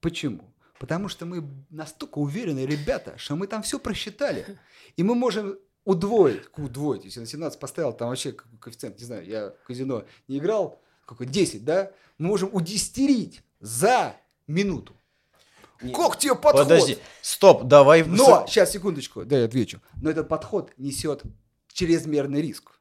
Почему? 0.00 0.52
Потому 0.78 1.08
что 1.08 1.24
мы 1.24 1.48
настолько 1.70 2.18
уверены, 2.18 2.66
ребята, 2.66 3.16
что 3.16 3.36
мы 3.36 3.46
там 3.46 3.62
все 3.62 3.78
просчитали. 3.78 4.58
И 4.96 5.02
мы 5.02 5.14
можем 5.14 5.58
удвоить, 5.84 6.42
удвоить, 6.56 7.04
если 7.04 7.20
на 7.20 7.26
17 7.26 7.58
поставил, 7.58 7.92
там 7.92 8.08
вообще 8.08 8.32
коэффициент, 8.32 8.98
не 8.98 9.04
знаю, 9.04 9.24
я 9.24 9.50
в 9.62 9.66
казино 9.66 10.04
не 10.28 10.38
играл, 10.38 10.82
какой 11.06 11.26
10, 11.26 11.64
да? 11.64 11.92
Мы 12.18 12.26
можем 12.26 12.50
удестерить 12.52 13.42
за 13.60 14.16
минуту. 14.46 14.94
Как 15.78 16.18
тебе 16.18 16.34
подход? 16.34 16.62
Подожди, 16.62 16.98
стоп, 17.20 17.64
давай... 17.64 18.02
Но, 18.04 18.46
сейчас, 18.48 18.72
секундочку, 18.72 19.24
да, 19.24 19.38
я 19.38 19.44
отвечу. 19.44 19.80
Но 20.00 20.10
этот 20.10 20.28
подход 20.28 20.72
несет 20.78 21.22
чрезмерный 21.72 22.40
риск. 22.40 22.72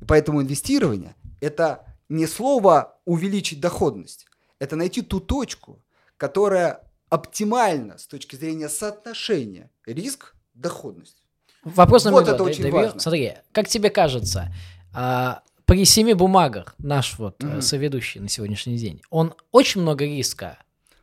И 0.00 0.04
поэтому 0.04 0.42
инвестирование– 0.42 1.14
это 1.40 1.86
не 2.08 2.26
слово 2.26 2.98
увеличить 3.04 3.60
доходность, 3.60 4.26
это 4.58 4.76
найти 4.76 5.02
ту 5.02 5.20
точку, 5.20 5.84
которая 6.16 6.80
оптимальна 7.10 7.98
с 7.98 8.06
точки 8.06 8.36
зрения 8.36 8.68
соотношения 8.68 9.70
риск-доходность. 9.86 11.22
Вопрос 11.62 12.04
номер 12.04 12.18
Вот 12.18 12.24
два. 12.24 12.34
это 12.34 12.44
очень 12.44 12.70
важно. 12.70 13.00
Смотри, 13.00 13.34
как 13.52 13.68
тебе 13.68 13.90
кажется, 13.90 14.52
а, 14.92 15.42
при 15.66 15.84
семи 15.84 16.14
бумагах 16.14 16.74
наш 16.78 17.18
вот 17.18 17.42
Мгм. 17.42 17.62
соведущий 17.62 18.20
на 18.20 18.28
сегодняшний 18.28 18.76
день, 18.76 19.00
он 19.10 19.34
очень 19.52 19.80
много 19.80 20.04
риска 20.04 20.58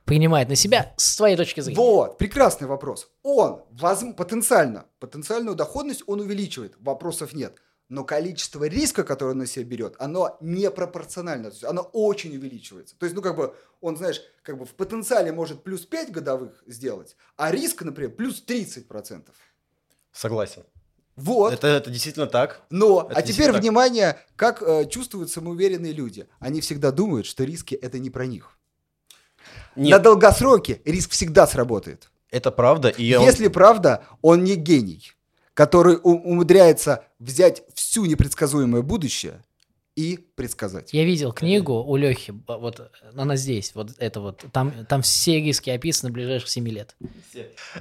принимает 0.06 0.50
на 0.50 0.56
себя 0.56 0.94
с 0.98 1.16
твоей 1.18 1.36
точки 1.38 1.62
зрения. 1.62 1.80
Вот, 1.82 2.18
прекрасный 2.18 2.68
вопрос. 2.68 3.10
Он 3.24 3.62
возм- 3.72 4.14
потенциально, 4.14 4.86
потенциальную 5.00 5.56
доходность 5.56 6.04
он 6.08 6.20
увеличивает, 6.20 6.76
вопросов 6.80 7.34
нет. 7.34 7.58
Но 7.90 8.06
количество 8.06 8.64
риска, 8.66 9.04
которое 9.04 9.32
он 9.32 9.40
на 9.40 9.46
себя 9.48 9.66
берет, 9.66 9.96
оно 10.00 10.38
непропорционально, 10.40 11.50
то 11.50 11.54
есть 11.56 11.64
оно 11.66 11.82
очень 11.82 12.36
увеличивается. 12.38 12.98
То 12.98 13.06
есть, 13.06 13.16
ну, 13.16 13.22
как 13.22 13.36
бы, 13.36 13.54
он, 13.82 13.98
знаешь, 13.98 14.22
как 14.44 14.58
бы 14.58 14.66
в 14.66 14.74
потенциале 14.76 15.32
может 15.34 15.64
плюс 15.64 15.86
5 15.86 16.10
годовых 16.12 16.64
сделать, 16.68 17.18
а 17.36 17.52
риск, 17.52 17.82
например, 17.84 18.12
плюс 18.16 18.42
30%. 18.46 19.36
Согласен. 20.14 20.64
Вот. 21.22 21.54
Это, 21.54 21.68
это 21.68 21.90
действительно 21.92 22.26
так. 22.28 22.62
Но, 22.70 23.08
Это 23.10 23.20
а 23.20 23.22
теперь 23.22 23.52
так. 23.52 23.62
внимание, 23.62 24.18
как 24.36 24.62
э, 24.64 24.86
чувствуют 24.90 25.30
самоуверенные 25.30 25.94
люди. 25.94 26.28
Они 26.40 26.62
всегда 26.62 26.92
думают, 26.92 27.26
что 27.28 27.44
риски 27.44 27.76
это 27.76 28.00
не 28.00 28.10
про 28.10 28.26
них. 28.26 28.58
На 29.76 29.82
Нет, 29.82 30.02
долгосроке 30.02 30.82
риск 30.86 31.12
всегда 31.12 31.48
сработает. 31.48 32.10
это 32.32 32.52
правда. 32.52 32.90
И 32.90 33.14
он- 33.14 33.24
Если 33.26 33.48
правда, 33.50 34.04
он 34.22 34.44
не 34.44 34.56
гений, 34.56 35.12
который 35.54 36.00
умудряется 36.02 37.04
взять 37.20 37.64
всю 37.76 38.06
непредсказуемое 38.06 38.82
будущее 38.82 39.44
и 39.96 40.18
предсказать. 40.36 40.94
Я 40.94 41.04
видел 41.04 41.34
книгу 41.34 41.74
у 41.74 41.96
Лехи, 41.96 42.34
вот 42.48 42.92
она 43.16 43.36
здесь, 43.36 43.76
вот 43.76 43.92
это 43.98 44.22
вот, 44.22 44.46
там, 44.52 44.86
там 44.86 45.02
все 45.02 45.42
риски 45.42 45.70
описаны 45.70 46.12
ближайших 46.12 46.50
7 46.50 46.68
лет. 46.70 46.96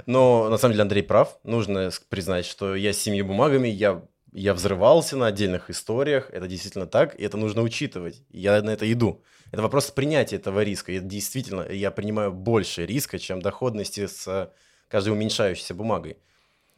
Но 0.05 0.49
на 0.49 0.57
самом 0.57 0.73
деле 0.73 0.83
Андрей 0.83 1.03
прав. 1.03 1.37
Нужно 1.43 1.89
признать, 2.09 2.45
что 2.45 2.75
я 2.75 2.93
с 2.93 2.97
семью 2.97 3.25
бумагами, 3.25 3.67
я, 3.69 4.03
я 4.33 4.53
взрывался 4.53 5.15
на 5.15 5.27
отдельных 5.27 5.69
историях. 5.69 6.29
Это 6.31 6.47
действительно 6.47 6.85
так, 6.85 7.17
и 7.19 7.23
это 7.23 7.37
нужно 7.37 7.61
учитывать. 7.61 8.23
Я 8.29 8.61
на 8.61 8.71
это 8.71 8.91
иду. 8.91 9.23
Это 9.51 9.61
вопрос 9.61 9.91
принятия 9.91 10.37
этого 10.37 10.63
риска. 10.63 10.91
И 10.91 10.99
действительно, 10.99 11.61
я 11.69 11.91
принимаю 11.91 12.31
больше 12.31 12.85
риска, 12.85 13.19
чем 13.19 13.41
доходности 13.41 14.07
с 14.07 14.51
каждой 14.87 15.13
уменьшающейся 15.13 15.73
бумагой. 15.73 16.17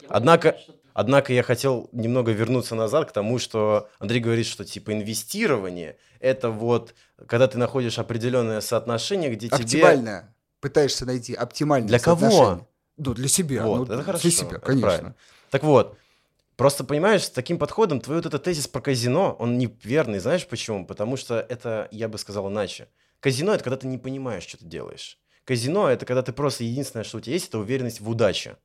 Однако, 0.08 0.56
однако 0.94 1.34
я 1.34 1.42
хотел 1.42 1.90
немного 1.92 2.32
вернуться 2.32 2.74
назад 2.74 3.10
к 3.10 3.12
тому, 3.12 3.38
что 3.38 3.90
Андрей 3.98 4.20
говорит, 4.20 4.46
что 4.46 4.64
типа 4.64 4.92
инвестирование 4.92 5.98
это 6.20 6.48
вот 6.48 6.94
когда 7.28 7.46
ты 7.46 7.58
находишь 7.58 7.98
определенное 7.98 8.62
соотношение, 8.62 9.30
где 9.34 9.48
тебе 9.48 9.62
Оптимальное. 9.62 10.34
Пытаешься 10.60 11.04
найти 11.04 11.34
оптимальное 11.34 11.88
Для 11.88 11.98
кого? 11.98 12.66
Ну, 12.96 13.12
для 13.12 13.28
себя. 13.28 13.66
Вот, 13.66 13.88
ну, 13.88 13.94
это 13.94 14.02
хорошо, 14.02 14.22
Для 14.22 14.30
себя, 14.30 14.48
это 14.52 14.60
конечно. 14.60 14.88
правильно. 14.88 15.14
Так 15.50 15.62
вот, 15.64 15.98
просто 16.56 16.84
понимаешь, 16.84 17.24
с 17.24 17.30
таким 17.30 17.58
подходом 17.58 18.00
твой 18.00 18.16
вот 18.16 18.26
этот 18.26 18.42
тезис 18.42 18.66
про 18.68 18.80
казино, 18.80 19.36
он 19.38 19.58
неверный. 19.58 20.20
Знаешь 20.20 20.46
почему? 20.46 20.86
Потому 20.86 21.16
что 21.16 21.40
это, 21.40 21.88
я 21.90 22.08
бы 22.08 22.16
сказал 22.16 22.48
иначе. 22.48 22.88
Казино– 23.20 23.52
это 23.54 23.64
когда 23.64 23.76
ты 23.76 23.86
не 23.86 23.98
понимаешь, 23.98 24.44
что 24.44 24.58
ты 24.58 24.64
делаешь. 24.64 25.18
Казино– 25.44 25.88
это 25.90 26.06
когда 26.06 26.22
ты 26.22 26.32
просто 26.32 26.64
единственное, 26.64 27.04
что 27.04 27.18
у 27.18 27.20
тебя 27.20 27.34
есть, 27.34 27.48
это 27.48 27.58
уверенность 27.58 28.00
в 28.00 28.08
удаче. 28.08 28.56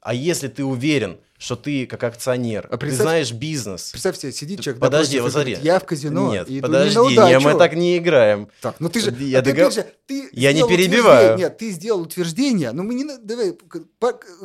А 0.00 0.14
если 0.14 0.48
ты 0.48 0.64
уверен, 0.64 1.18
что 1.36 1.56
ты 1.56 1.86
как 1.86 2.04
акционер, 2.04 2.66
А 2.70 2.76
ты 2.76 2.90
знаешь 2.90 3.32
бизнес. 3.32 3.90
Представь 3.92 4.18
себе, 4.18 4.30
сидит 4.30 4.58
Ты- 4.58 4.64
человек 4.64 4.80
подожди, 4.80 5.16
и 5.16 5.20
говорит, 5.20 5.32
смотри. 5.32 5.58
я 5.62 5.78
в 5.78 5.84
казино 5.86 6.32
Нет, 6.32 6.46
иду 6.48 6.52
не 6.54 6.60
подожди, 6.60 6.96
на 6.98 7.00
не, 7.08 7.12
удачу. 7.14 7.40
мы 7.40 7.54
так 7.58 7.74
не 7.74 7.96
играем. 7.96 8.48
Так, 8.60 8.76
ну 8.78 8.90
ты 8.90 9.00
же, 9.00 9.10
Я 9.20 9.38
а 9.38 9.42
ты, 9.42 9.52
догов- 9.54 9.72
опять 9.72 9.74
же, 9.74 9.86
ты 10.06 10.28
Я 10.32 10.52
не 10.52 10.66
перебиваю. 10.68 11.38
Нет, 11.38 11.56
ты 11.56 11.70
сделал 11.70 12.02
утверждение, 12.02 12.72
но 12.72 12.82
мы 12.82 12.92
не, 12.92 13.04
на- 13.04 13.16
давай, 13.16 13.56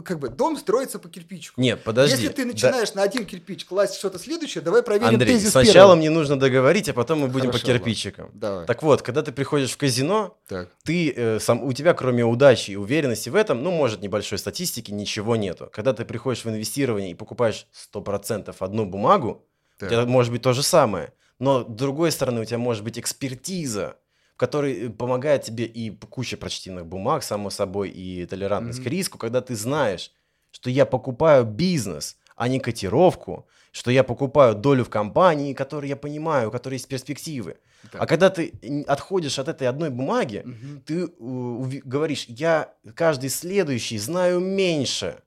как 0.03 0.19
бы, 0.19 0.29
дом 0.29 0.57
строится 0.57 0.99
по 0.99 1.09
кирпичику. 1.09 1.59
Нет, 1.59 1.83
подожди. 1.83 2.15
Если 2.15 2.29
ты 2.29 2.43
Да- 2.45 2.51
начинаешь 2.51 2.93
на 2.93 3.03
один 3.03 3.25
кирпич 3.25 3.65
класть 3.65 3.95
что-то 3.95 4.17
следующее, 4.19 4.61
давай 4.63 4.81
проверим 4.83 5.15
Андрей, 5.15 5.33
тезис 5.33 5.51
сначала 5.51 5.73
первого. 5.73 5.95
мне 5.95 6.09
нужно 6.09 6.39
договорить, 6.39 6.87
а 6.89 6.93
потом 6.93 7.19
мы 7.19 7.27
будем 7.27 7.47
Хорошо, 7.47 7.65
по 7.65 7.67
ладно. 7.71 7.79
кирпичикам. 7.85 8.29
Давай. 8.33 8.65
Так 8.65 8.83
вот, 8.83 9.01
когда 9.01 9.21
ты 9.21 9.31
приходишь 9.31 9.71
в 9.71 9.77
казино, 9.77 10.37
Так. 10.47 10.69
ты 10.83 11.11
э, 11.15 11.39
сам 11.41 11.63
у 11.63 11.73
тебя 11.73 11.93
кроме 11.93 12.23
удачи 12.23 12.71
и 12.71 12.75
уверенности 12.75 13.29
в 13.29 13.35
этом, 13.35 13.63
ну 13.63 13.71
может 13.71 14.01
небольшой 14.01 14.37
статистики 14.37 14.91
ничего 14.91 15.35
нету. 15.45 15.69
Когда 15.73 15.93
ты 15.93 16.05
приходишь 16.05 16.45
в 16.45 16.49
инвестирование 16.49 17.11
и 17.11 17.15
покупаешь 17.15 17.67
100% 17.93 18.55
одну 18.59 18.85
бумагу, 18.85 19.45
Так. 19.79 19.89
у 19.89 19.91
тебя 19.93 20.05
может 20.05 20.31
быть 20.31 20.41
то 20.41 20.53
же 20.53 20.63
самое, 20.63 21.11
но 21.39 21.63
с 21.63 21.67
другой 21.67 22.11
стороны 22.11 22.41
у 22.41 22.45
тебя 22.45 22.57
может 22.59 22.83
быть 22.83 22.97
экспертиза, 22.99 23.95
в 24.35 24.37
которой 24.37 24.87
э, 24.87 24.89
помогает 24.89 25.43
тебе 25.43 25.65
и 25.65 25.89
куча 26.09 26.37
прочтенных 26.37 26.85
бумаг, 26.85 27.23
само 27.23 27.49
собой, 27.49 27.89
и 27.89 28.25
толерантность 28.25 28.79
Мгм. 28.79 28.87
к 28.87 28.91
риску, 28.91 29.17
когда 29.17 29.41
ты 29.41 29.55
знаешь, 29.55 30.11
что 30.51 30.69
я 30.69 30.85
покупаю 30.85 31.45
бизнес, 31.45 32.17
а 32.35 32.47
не 32.47 32.59
котировку, 32.59 33.47
что 33.71 33.91
я 33.91 34.03
покупаю 34.03 34.55
долю 34.55 34.83
в 34.83 34.89
компании, 34.89 35.53
которую 35.53 35.89
я 35.89 35.95
понимаю, 35.97 36.47
у 36.47 36.51
которой 36.51 36.75
есть 36.75 36.87
перспективы. 36.87 37.57
Так. 37.91 38.01
А 38.01 38.05
когда 38.07 38.29
ты 38.29 38.53
отходишь 38.87 39.37
от 39.39 39.47
этой 39.47 39.67
одной 39.67 39.89
бумаги, 39.89 40.41
Мгм. 40.45 40.81
ты 40.85 40.93
э, 41.03 41.07
уви- 41.19 41.81
говоришь, 41.85 42.25
я 42.29 42.73
каждый 42.95 43.29
следующий 43.29 43.97
знаю 43.97 44.39
меньше. 44.39 45.17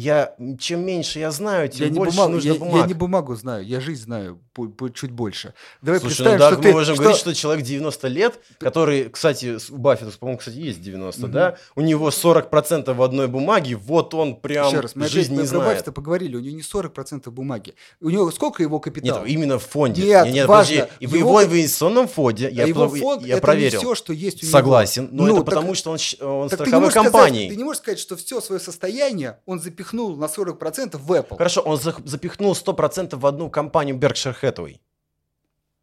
Я, 0.00 0.36
чем 0.60 0.86
меньше 0.86 1.18
я 1.18 1.32
знаю, 1.32 1.68
тем 1.68 1.86
Я 1.86 1.90
не, 1.92 1.98
больше 1.98 2.12
бумагу, 2.14 2.32
нужно 2.34 2.46
я, 2.48 2.54
я 2.54 2.60
бумаг. 2.60 2.86
не 2.86 2.94
бумагу 2.94 3.34
знаю, 3.34 3.66
я 3.66 3.80
жизнь 3.80 4.04
знаю 4.04 4.40
по- 4.52 4.68
по- 4.68 4.90
чуть 4.90 5.10
больше. 5.10 5.54
Давай 5.82 5.98
Слушай, 5.98 6.20
ну 6.20 6.24
представим, 6.24 6.38
да, 6.38 6.46
что 6.50 6.56
мы 6.58 6.62
ты... 6.62 6.72
можем 6.72 6.94
что- 6.94 7.02
говорить, 7.02 7.20
что 7.20 7.34
человек 7.34 7.64
90 7.64 8.06
лет, 8.06 8.38
который, 8.60 9.08
кстати, 9.08 9.58
у 9.72 9.76
Баффета, 9.76 10.16
по-моему, 10.16 10.38
кстати, 10.38 10.54
есть 10.56 10.80
90, 10.80 11.22
Мгм. 11.22 11.32
да? 11.32 11.56
У 11.74 11.80
него 11.80 12.10
40% 12.10 12.94
в 12.94 13.02
одной 13.02 13.26
бумаге, 13.26 13.74
вот 13.74 14.14
он 14.14 14.36
прям 14.36 14.68
Еще 14.68 14.78
раз, 14.80 14.94
мы 14.94 15.08
жизнь 15.08 15.32
опять 15.32 15.42
не 15.42 15.46
знает. 15.48 15.64
Баффета 15.66 15.90
поговорили, 15.90 16.36
у 16.36 16.40
него 16.40 16.54
не 16.56 16.62
40% 16.62 17.28
бумаги. 17.32 17.74
У 18.00 18.08
него 18.10 18.30
сколько 18.30 18.62
его 18.62 18.78
капитал? 18.78 19.22
Нет, 19.24 19.28
именно 19.28 19.58
в 19.58 19.64
фонде. 19.66 20.04
Нет, 20.04 20.26
Не, 20.26 20.32
не, 20.32 20.46
важно. 20.46 20.76
подожди, 20.76 20.92
И 21.00 21.06
в 21.08 21.14
Его 21.16 21.40
его 21.40 21.44
инвестиционном 21.56 22.06
фонде, 22.06 22.46
А 22.46 22.50
я, 22.50 22.66
его 22.66 22.88
фонд 22.88 23.26
я 23.26 23.34
это 23.34 23.42
проверил. 23.42 23.80
не 23.80 23.84
все, 23.84 23.94
что 23.96 24.12
есть 24.12 24.44
у 24.44 24.46
него. 24.46 24.52
Согласен, 24.52 25.08
но 25.10 25.24
Ну, 25.26 25.34
это 25.38 25.44
так- 25.44 25.54
потому, 25.56 25.74
что 25.74 25.90
он, 25.90 25.98
он 26.20 26.48
страховой 26.50 26.92
сказать, 26.92 27.10
компанией. 27.12 27.48
ты 27.50 27.56
не 27.56 27.64
можешь 27.64 27.82
сказать, 27.82 27.98
что 27.98 28.14
все 28.16 28.40
свое 28.40 28.60
состояние 28.60 29.38
он 29.44 29.58
запихнул 29.88 30.16
на 30.16 30.26
40% 30.26 30.96
в 30.98 31.12
Apple. 31.12 31.36
Хорошо, 31.36 31.60
он 31.62 31.76
зах- 31.78 32.06
запихнул 32.06 32.52
100% 32.54 33.16
в 33.16 33.26
одну 33.26 33.50
компанию 33.50 33.96
Berkshire 33.96 34.34
Hathaway. 34.42 34.78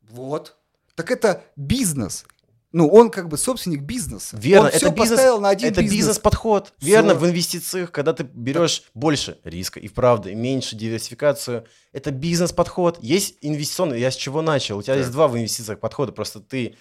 Вот. 0.10 0.56
Так 0.96 1.12
это 1.12 1.44
бизнес. 1.56 2.26
Ну, 2.72 2.90
он 2.90 3.10
как 3.10 3.30
бы 3.30 3.38
собственник 3.38 3.84
бизнеса. 3.84 4.36
Верно, 4.38 4.64
он 4.64 4.68
это 4.68 4.78
все 4.78 4.90
бизнес- 4.90 5.10
поставил 5.12 5.40
на 5.40 5.50
один 5.50 5.70
это 5.72 5.82
бизнес. 5.82 5.98
бизнес-подход. 5.98 6.74
Всё. 6.78 6.88
Верно, 6.88 7.16
в 7.16 7.26
инвестициях, 7.26 7.92
когда 7.92 8.12
ты 8.12 8.24
берешь 8.24 8.84
больше 8.94 9.38
риска 9.46 9.80
и 9.80 9.88
вправду, 9.88 10.30
и 10.30 10.36
меньше 10.36 10.76
диверсификацию, 10.76 11.66
это 11.94 12.12
бизнес-подход. 12.12 12.98
Есть 13.02 13.38
инвестиционный, 13.42 14.00
я 14.02 14.12
с 14.12 14.16
чего 14.16 14.42
начал? 14.42 14.78
У 14.80 14.82
тебя 14.84 14.96
Так. 14.96 15.00
есть 15.02 15.12
два 15.12 15.28
в 15.30 15.38
инвестициях 15.38 15.80
подхода, 15.80 16.12
просто 16.12 16.42
ты... 16.42 16.76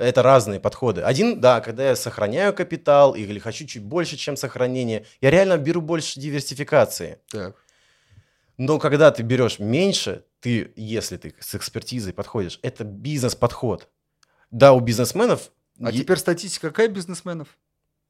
Это 0.00 0.22
разные 0.22 0.60
подходы. 0.60 1.02
Один, 1.02 1.40
да, 1.40 1.60
когда 1.60 1.90
я 1.90 1.94
сохраняю 1.96 2.54
капитал 2.54 3.14
или 3.14 3.38
хочу 3.38 3.66
чуть 3.66 3.82
больше, 3.82 4.16
чем 4.16 4.34
сохранение, 4.34 5.04
я 5.20 5.30
реально 5.30 5.58
беру 5.58 5.82
больше 5.82 6.18
диверсификации. 6.18 7.18
Так. 7.28 7.54
Но 8.56 8.78
когда 8.78 9.10
ты 9.10 9.22
берешь 9.22 9.58
меньше, 9.58 10.24
ты, 10.40 10.72
если 10.74 11.18
ты 11.18 11.34
с 11.38 11.54
экспертизой 11.54 12.14
подходишь, 12.14 12.58
это 12.62 12.82
бизнес-подход. 12.84 13.88
Да, 14.50 14.72
у 14.72 14.80
бизнесменов... 14.80 15.50
А 15.78 15.90
е- 15.90 16.00
теперь 16.00 16.16
статистика 16.16 16.68
какая 16.68 16.88
бизнесменов? 16.88 17.48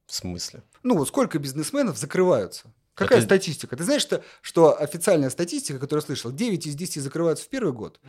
В 0.05 0.13
смысле? 0.13 0.63
Ну, 0.83 0.97
вот 0.97 1.09
сколько 1.09 1.39
бизнесменов 1.39 1.97
закрываются? 1.97 2.73
Какая 2.93 3.19
Это- 3.19 3.25
статистика? 3.25 3.75
Ты 3.75 3.83
знаешь, 3.83 4.01
что, 4.01 4.23
что 4.41 4.81
официальная 4.81 5.29
статистика, 5.29 5.77
которую 5.77 6.03
я 6.03 6.05
слышал, 6.05 6.31
9 6.31 6.67
из 6.67 6.75
10 6.75 7.01
закрываются 7.01 7.45
в 7.45 7.49
первый 7.49 7.73
год, 7.73 7.99
э, 8.03 8.07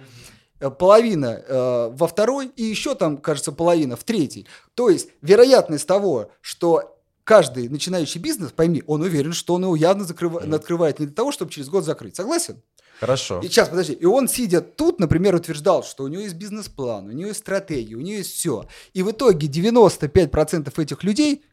половина 0.71 1.43
э, 1.47 1.91
во 1.93 2.07
второй 2.07 2.47
и 2.57 2.63
еще 2.65 2.95
там, 2.95 3.19
кажется, 3.19 3.53
половина 3.53 3.97
в 3.97 4.05
третий. 4.05 4.47
То 4.75 4.89
есть 4.89 5.09
вероятность 5.23 5.87
того, 5.87 6.31
что 6.41 6.99
каждый 7.25 7.69
начинающий 7.69 8.21
бизнес, 8.21 8.53
пойми, 8.53 8.83
он 8.87 9.03
уверен, 9.03 9.33
что 9.33 9.55
он 9.55 9.63
его 9.63 9.77
явно 9.77 10.05
Мгм. 10.05 10.55
открывает 10.55 10.99
не 11.01 11.07
для 11.07 11.15
того, 11.15 11.33
чтобы 11.33 11.51
через 11.51 11.69
год 11.69 11.85
закрыть. 11.85 12.17
Согласен? 12.17 12.61
Хорошо. 13.01 13.41
И 13.41 13.49
сейчас, 13.49 13.69
подожди, 13.69 13.95
и 13.95 14.05
он, 14.05 14.29
сидя 14.29 14.61
тут, 14.61 15.01
например, 15.01 15.35
утверждал, 15.35 15.83
что 15.83 16.05
у 16.05 16.09
него 16.09 16.23
есть 16.23 16.35
бизнес-план, 16.37 17.09
у 17.09 17.13
него 17.13 17.29
есть 17.29 17.41
стратегия, 17.41 17.97
у 17.97 18.01
него 18.01 18.19
есть 18.19 18.33
все. 18.33 18.67
И 18.93 19.03
в 19.03 19.11
итоге 19.11 19.49
95% 19.49 20.81
этих 20.81 21.03
людей 21.03 21.45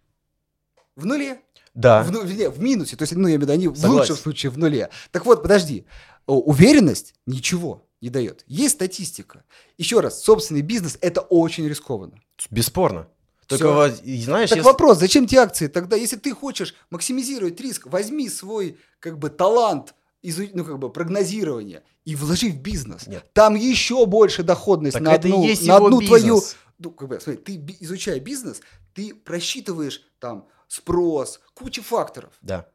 в 0.95 1.05
нуле. 1.07 1.41
Да. 1.73 2.03
В, 2.03 2.11
не, 2.11 2.49
в 2.49 2.59
минусе. 2.61 2.95
То 2.97 3.03
есть, 3.03 3.15
ну, 3.15 3.27
я 3.27 3.35
имею 3.35 3.39
в 3.39 3.43
виду, 3.43 3.53
они 3.53 3.67
в 3.67 3.75
Согласен. 3.75 3.99
лучшем 3.99 4.15
случае 4.17 4.49
в 4.51 4.57
нуле. 4.57 4.89
Так 5.11 5.25
вот, 5.25 5.41
подожди. 5.41 5.85
Уверенность 6.27 7.15
ничего 7.25 7.88
не 8.01 8.09
дает. 8.09 8.43
Есть 8.47 8.75
статистика. 8.75 9.43
Еще 9.77 9.99
раз, 9.99 10.23
собственный 10.23 10.61
бизнес– 10.61 10.97
это 11.01 11.21
очень 11.21 11.67
рискованно. 11.67 12.19
Бесспорно. 12.49 13.07
Только 13.47 13.93
и 14.03 14.21
знаешь, 14.21 14.49
Так 14.49 14.57
если- 14.57 14.67
вопрос, 14.67 14.99
зачем 14.99 15.25
тебе 15.25 15.41
акции? 15.41 15.67
Тогда, 15.67 15.95
если 15.95 16.17
ты 16.17 16.33
хочешь 16.33 16.75
максимизировать 16.91 17.59
риск, 17.59 17.87
возьми 17.87 18.29
свой 18.29 18.77
как 18.99 19.17
бы 19.17 19.31
талант 19.31 19.95
изу- 20.21 20.51
ну, 20.53 20.63
как 20.63 20.77
бы 20.77 20.91
прогнозирования 20.91 21.83
и 22.05 22.15
вложи 22.15 22.51
в 22.51 22.61
бизнес. 22.61 23.07
Нет. 23.07 23.25
Там 23.33 23.55
еще 23.55 24.05
больше 24.05 24.43
доходность 24.43 24.93
Так 24.93 25.01
на 25.01 25.13
одну, 25.13 25.43
есть 25.43 25.65
на 25.65 25.77
одну 25.77 25.99
твою. 26.01 26.41
Ну, 26.77 26.91
как 26.91 27.09
бы, 27.09 27.19
смотри, 27.19 27.41
ты 27.41 27.77
изучая 27.79 28.19
бизнес, 28.19 28.61
ты 28.93 29.15
просчитываешь 29.15 30.03
там 30.19 30.47
спрос, 30.67 31.39
кучу 31.55 31.81
факторов. 31.81 32.33
Да. 32.41 32.67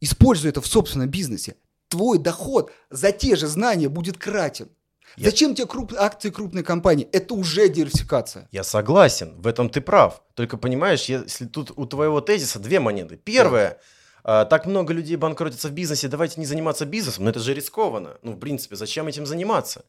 Используй 0.00 0.50
это 0.50 0.60
в 0.60 0.66
собственном 0.66 1.08
бизнесе. 1.08 1.56
Твой 1.88 2.18
доход 2.18 2.70
за 2.90 3.12
те 3.12 3.36
же 3.36 3.46
знания 3.46 3.88
будет 3.88 4.18
кратен. 4.18 4.68
Я- 5.16 5.30
Зачем 5.30 5.54
тебе 5.54 5.66
круп- 5.66 5.96
акции 5.96 6.30
крупной 6.30 6.62
компании? 6.62 7.08
Это 7.12 7.34
уже 7.34 7.68
диверсификация. 7.68 8.48
Я 8.52 8.62
согласен, 8.62 9.40
в 9.40 9.46
этом 9.46 9.70
ты 9.70 9.80
прав. 9.80 10.22
Только 10.34 10.58
понимаешь, 10.58 11.04
если 11.08 11.46
тут 11.46 11.72
у 11.76 11.86
твоего 11.86 12.20
тезиса 12.20 12.58
две 12.58 12.78
монеты. 12.78 13.16
Первое, 13.16 13.80
а, 14.22 14.44
так 14.44 14.66
много 14.66 14.92
людей 14.92 15.16
банкротятся 15.16 15.68
в 15.68 15.72
бизнесе, 15.72 16.08
давайте 16.08 16.38
не 16.40 16.46
заниматься 16.46 16.84
бизнесом, 16.84 17.24
но 17.24 17.30
это 17.30 17.40
же 17.40 17.54
рискованно. 17.54 18.18
Ну, 18.22 18.32
в 18.32 18.38
принципе, 18.38 18.76
зачем 18.76 19.06
этим 19.08 19.24
заниматься? 19.26 19.84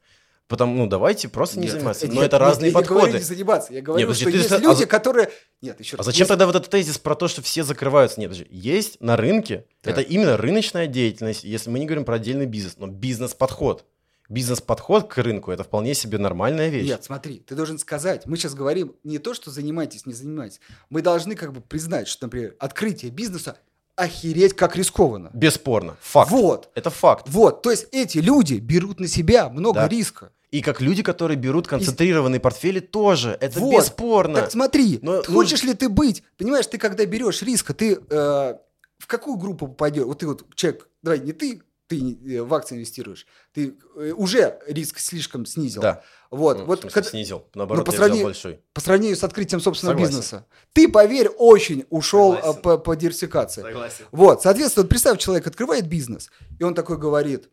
Потому, 0.50 0.76
ну, 0.76 0.88
давайте 0.88 1.30
просто 1.30 1.60
не 1.60 1.66
Нет, 1.68 1.74
заниматься. 1.76 2.08
нет, 2.08 2.16
Но 2.16 2.24
это 2.24 2.36
нет, 2.38 2.41
разные 2.41 2.72
я 2.72 2.78
не 2.80 2.84
говорю 2.84 2.95
подходы. 3.02 3.18
не 3.20 3.24
заниматься. 3.24 3.72
Я 3.74 3.82
говорю, 3.82 4.08
подожди, 4.08 4.24
что 4.24 4.30
есть 4.38 4.52
а 4.52 4.58
люди, 4.58 4.80
за- 4.80 4.86
которые... 4.88 5.30
Нет, 5.62 5.80
еще 5.80 5.95
А 5.95 5.97
раз. 6.00 6.06
зачем 6.08 6.22
Если- 6.24 6.28
тогда 6.30 6.47
вот 6.47 6.56
этот 6.56 6.70
тезис 6.72 6.97
про 6.97 7.14
то, 7.16 7.28
что 7.28 7.43
все 7.43 7.64
закрываются? 7.64 8.20
Нет, 8.20 8.32
подожди, 8.32 8.47
есть 8.50 9.00
на 9.00 9.16
рынке, 9.16 9.66
Так. 9.84 9.93
это 9.93 10.02
именно 10.02 10.38
рыночная 10.38 10.88
деятельность, 10.88 11.43
если 11.43 11.70
мы 11.70 11.78
не 11.78 11.86
говорим 11.86 12.04
про 12.04 12.16
отдельный 12.16 12.47
бизнес, 12.47 12.78
но 12.78 12.88
бизнес-подход. 12.88 13.86
Бизнес-подход 14.28 15.08
к 15.08 15.18
рынку– 15.20 15.52
это 15.54 15.64
вполне 15.64 15.93
себе 15.93 16.18
нормальная 16.18 16.70
вещь. 16.70 16.88
Нет, 16.88 17.04
смотри, 17.04 17.39
ты 17.39 17.54
должен 17.56 17.78
сказать, 17.78 18.26
мы 18.26 18.36
сейчас 18.38 18.54
говорим 18.56 18.95
не 19.04 19.20
то, 19.20 19.34
что 19.36 19.52
занимайтесь, 19.52 20.06
не 20.08 20.14
занимайтесь. 20.14 20.60
Мы 20.89 21.02
должны 21.02 21.36
как 21.36 21.54
бы 21.54 21.62
признать, 21.62 22.08
что, 22.08 22.26
например, 22.26 22.56
открытие 22.60 23.12
бизнеса 23.12 23.58
охереть 23.95 24.56
как 24.56 24.76
рискованно. 24.76 25.30
Бесспорно. 25.34 25.97
Факт. 26.02 26.32
Вот. 26.32 26.70
Это 26.74 26.89
факт. 26.89 27.26
Вот, 27.28 27.62
то 27.62 27.70
есть 27.72 27.88
эти 27.91 28.20
люди 28.20 28.56
берут 28.56 29.00
на 29.00 29.08
себя 29.08 29.50
много 29.50 29.82
Да. 29.82 29.88
риска. 29.88 30.32
И 30.52 30.62
как 30.62 30.82
люди, 30.82 31.04
которые 31.04 31.38
берут 31.38 31.68
концентрированные 31.68 32.39
портфели, 32.39 32.80
тоже. 32.80 33.38
Это 33.39 33.60
Вот. 33.60 33.72
бесспорно. 33.78 34.41
Так 34.41 34.52
смотри, 34.52 35.00
Но 35.02 35.22
ты 35.22 35.32
ну- 35.32 35.38
хочешь 35.38 35.64
ли 35.64 35.74
ты 35.76 35.89
быть, 35.89 36.24
понимаешь, 36.38 36.66
ты 36.66 36.78
когда 36.80 37.06
берешь 37.06 37.41
риска, 37.43 37.74
ты 37.74 37.93
э, 38.10 38.54
в 38.97 39.08
какую 39.08 39.38
группу 39.38 39.68
попадешь? 39.68 40.06
Вот 40.06 40.20
ты 40.20 40.28
вот 40.28 40.43
человек, 40.56 40.88
давай 41.04 41.20
не 41.20 41.34
ты, 41.34 41.62
ты 41.88 42.18
э, 42.28 42.41
в 42.41 42.52
акции 42.54 42.76
инвестируешь, 42.76 43.28
ты 43.54 43.76
э, 43.95 44.12
уже 44.16 44.60
риск 44.68 44.97
слишком 45.00 45.45
снизил. 45.45 45.82
Да. 45.84 46.02
Вот, 46.32 46.58
Ну, 46.58 46.64
в 46.64 46.68
вот 46.68 46.82
смысле, 46.82 46.93
когда- 46.95 47.10
снизил. 47.12 47.45
Наоборот, 47.54 47.86
по 47.86 47.89
я 47.91 47.93
взял 47.93 48.06
сравнению- 48.06 48.26
большой. 48.26 48.60
по 48.74 48.82
сравнению 48.82 49.18
с 49.18 49.24
открытием 49.24 49.62
собственного 49.62 49.95
Согласен. 49.97 50.16
бизнеса. 50.18 50.45
Ты, 50.74 50.88
поверь, 50.89 51.28
очень 51.28 51.86
ушел 51.91 52.34
Согласен. 52.36 52.60
э, 52.60 52.62
по, 52.64 52.78
по 52.80 52.95
диверсификации. 52.95 53.62
Согласен. 53.62 54.06
Вот, 54.12 54.41
соответственно, 54.41 54.84
вот 54.84 54.89
представь, 54.89 55.20
человек 55.20 55.45
открывает 55.45 55.88
бизнес, 55.88 56.30
и 56.60 56.64
он 56.64 56.74
такой 56.74 56.97
говорит, 56.97 57.50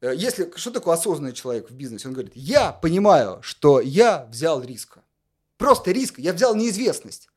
если, 0.00 0.52
что 0.56 0.70
такое 0.70 0.94
осознанный 0.94 1.32
человек 1.32 1.70
в 1.70 1.74
бизнесе? 1.74 2.08
Он 2.08 2.14
говорит, 2.14 2.32
я 2.34 2.72
понимаю, 2.72 3.40
что 3.42 3.80
я 3.80 4.26
взял 4.26 4.62
риска. 4.62 5.02
Просто 5.56 5.90
риск, 5.90 6.18
я 6.18 6.32
взял 6.32 6.54
неизвестность. 6.54 7.28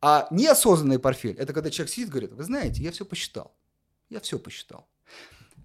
А 0.00 0.26
неосознанный 0.30 0.98
портфель, 0.98 1.36
это 1.36 1.52
когда 1.52 1.70
человек 1.70 1.92
сидит 1.92 2.08
и 2.08 2.10
говорит, 2.10 2.32
вы 2.32 2.44
знаете, 2.44 2.82
я 2.82 2.90
все 2.90 3.04
посчитал. 3.04 3.54
Я 4.08 4.20
все 4.20 4.38
посчитал. 4.38 4.88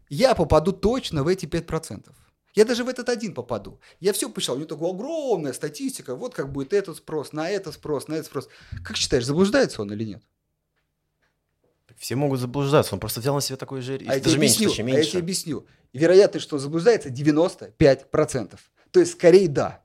Я 0.09 0.35
попаду 0.35 0.73
точно 0.73 1.23
в 1.23 1.27
эти 1.27 1.45
5%. 1.45 2.11
Я 2.53 2.65
даже 2.65 2.83
в 2.83 2.89
этот 2.89 3.07
один 3.07 3.33
попаду. 3.33 3.79
Я 4.01 4.11
все 4.11 4.29
посчитал. 4.29 4.55
У 4.55 4.59
него 4.59 4.67
такая 4.67 4.89
огромная 4.89 5.53
статистика. 5.53 6.15
Вот 6.15 6.33
как 6.33 6.51
будет 6.51 6.73
этот 6.73 6.97
спрос, 6.97 7.31
на 7.31 7.49
это 7.49 7.71
спрос, 7.71 8.09
на 8.09 8.15
этот 8.15 8.25
спрос. 8.25 8.49
Как 8.83 8.97
считаешь, 8.97 9.25
заблуждается 9.25 9.81
он 9.81 9.93
или 9.93 10.03
нет? 10.03 10.23
Все 12.01 12.15
могут 12.15 12.39
заблуждаться, 12.39 12.95
он 12.95 12.99
просто 12.99 13.19
взял 13.19 13.35
на 13.35 13.41
себя 13.41 13.57
такой 13.57 13.81
же 13.81 13.95
риск. 13.95 14.09
А 14.11 14.15
я 14.15 14.19
Даже 14.19 14.33
тебе 14.35 14.41
меньше, 14.41 14.55
объясню, 14.55 14.69
точнее, 14.69 14.83
а 14.83 14.87
я 14.89 14.95
меньше. 14.95 15.11
тебе 15.11 15.19
объясню. 15.21 15.65
Вероятность, 15.93 16.43
что 16.43 16.57
заблуждается, 16.57 17.09
95%. 17.09 18.57
То 18.89 18.99
есть, 18.99 19.11
скорее, 19.11 19.47
да. 19.47 19.81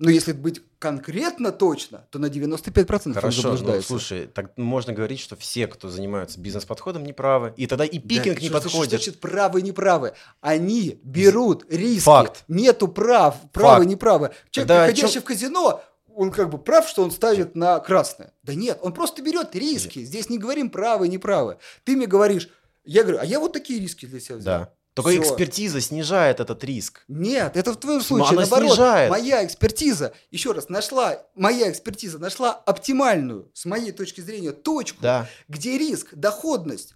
Но 0.00 0.10
если 0.10 0.32
быть 0.32 0.60
конкретно 0.80 1.52
точно, 1.52 2.06
то 2.10 2.18
на 2.18 2.26
95% 2.26 3.06
он 3.06 3.14
Хорошо, 3.14 3.36
ну 3.36 3.42
заблуждается. 3.56 3.88
слушай, 3.88 4.26
так 4.26 4.56
можно 4.56 4.92
говорить, 4.92 5.18
что 5.20 5.34
все, 5.36 5.66
кто 5.68 5.88
занимаются 5.88 6.40
бизнес-подходом, 6.40 7.04
неправы. 7.04 7.52
И 7.56 7.66
тогда 7.68 7.84
и 7.84 7.98
Да, 7.98 8.08
пикинг 8.08 8.40
не 8.40 8.48
что- 8.48 8.60
подходит. 8.60 9.00
Что 9.00 9.10
значит 9.10 9.20
правы 9.20 9.60
и 9.60 9.62
неправы? 9.62 10.14
Они 10.40 10.98
берут 11.04 11.66
риски. 11.72 12.00
Факт. 12.04 12.44
Нету 12.48 12.88
прав, 12.88 13.36
правы 13.52 13.78
Факт. 13.84 13.86
неправы. 13.90 14.30
Человек, 14.50 14.68
Тогда 14.68 14.86
приходящий 14.86 15.14
чем- 15.14 15.22
в 15.22 15.24
казино, 15.24 15.82
он 16.18 16.32
как 16.32 16.50
бы 16.50 16.58
прав, 16.58 16.88
что 16.88 17.04
он 17.04 17.12
ставит 17.12 17.54
на 17.54 17.78
красное. 17.78 18.32
Да 18.42 18.52
нет, 18.52 18.80
он 18.82 18.92
просто 18.92 19.22
берет 19.22 19.54
риски. 19.54 20.00
Здесь 20.04 20.28
не 20.28 20.36
говорим 20.36 20.68
правы 20.68 21.06
неправы. 21.06 21.58
Ты 21.84 21.94
мне 21.96 22.06
говоришь, 22.06 22.48
я 22.84 23.02
говорю, 23.04 23.20
а 23.20 23.24
я 23.24 23.38
вот 23.38 23.52
такие 23.52 23.78
риски 23.78 24.04
для 24.04 24.18
себя 24.18 24.36
взял. 24.38 24.58
Да. 24.58 24.72
Только 24.94 25.10
Всё. 25.12 25.20
экспертиза 25.22 25.80
снижает 25.80 26.40
этот 26.40 26.64
риск. 26.64 27.04
Нет, 27.06 27.56
это 27.56 27.72
в 27.72 27.76
твоем 27.76 27.98
Но 28.00 28.04
случае 28.04 28.30
она 28.32 28.40
наоборот. 28.40 28.70
снижает. 28.70 29.10
Моя 29.12 29.44
экспертиза, 29.44 30.12
еще 30.32 30.50
раз, 30.50 30.68
нашла, 30.68 31.22
моя 31.36 31.70
экспертиза 31.70 32.18
нашла 32.18 32.50
оптимальную, 32.52 33.48
с 33.54 33.64
моей 33.64 33.92
точки 33.92 34.20
зрения, 34.20 34.50
точку, 34.50 34.98
Да. 35.00 35.28
где 35.46 35.78
риск, 35.78 36.14
доходность 36.14 36.94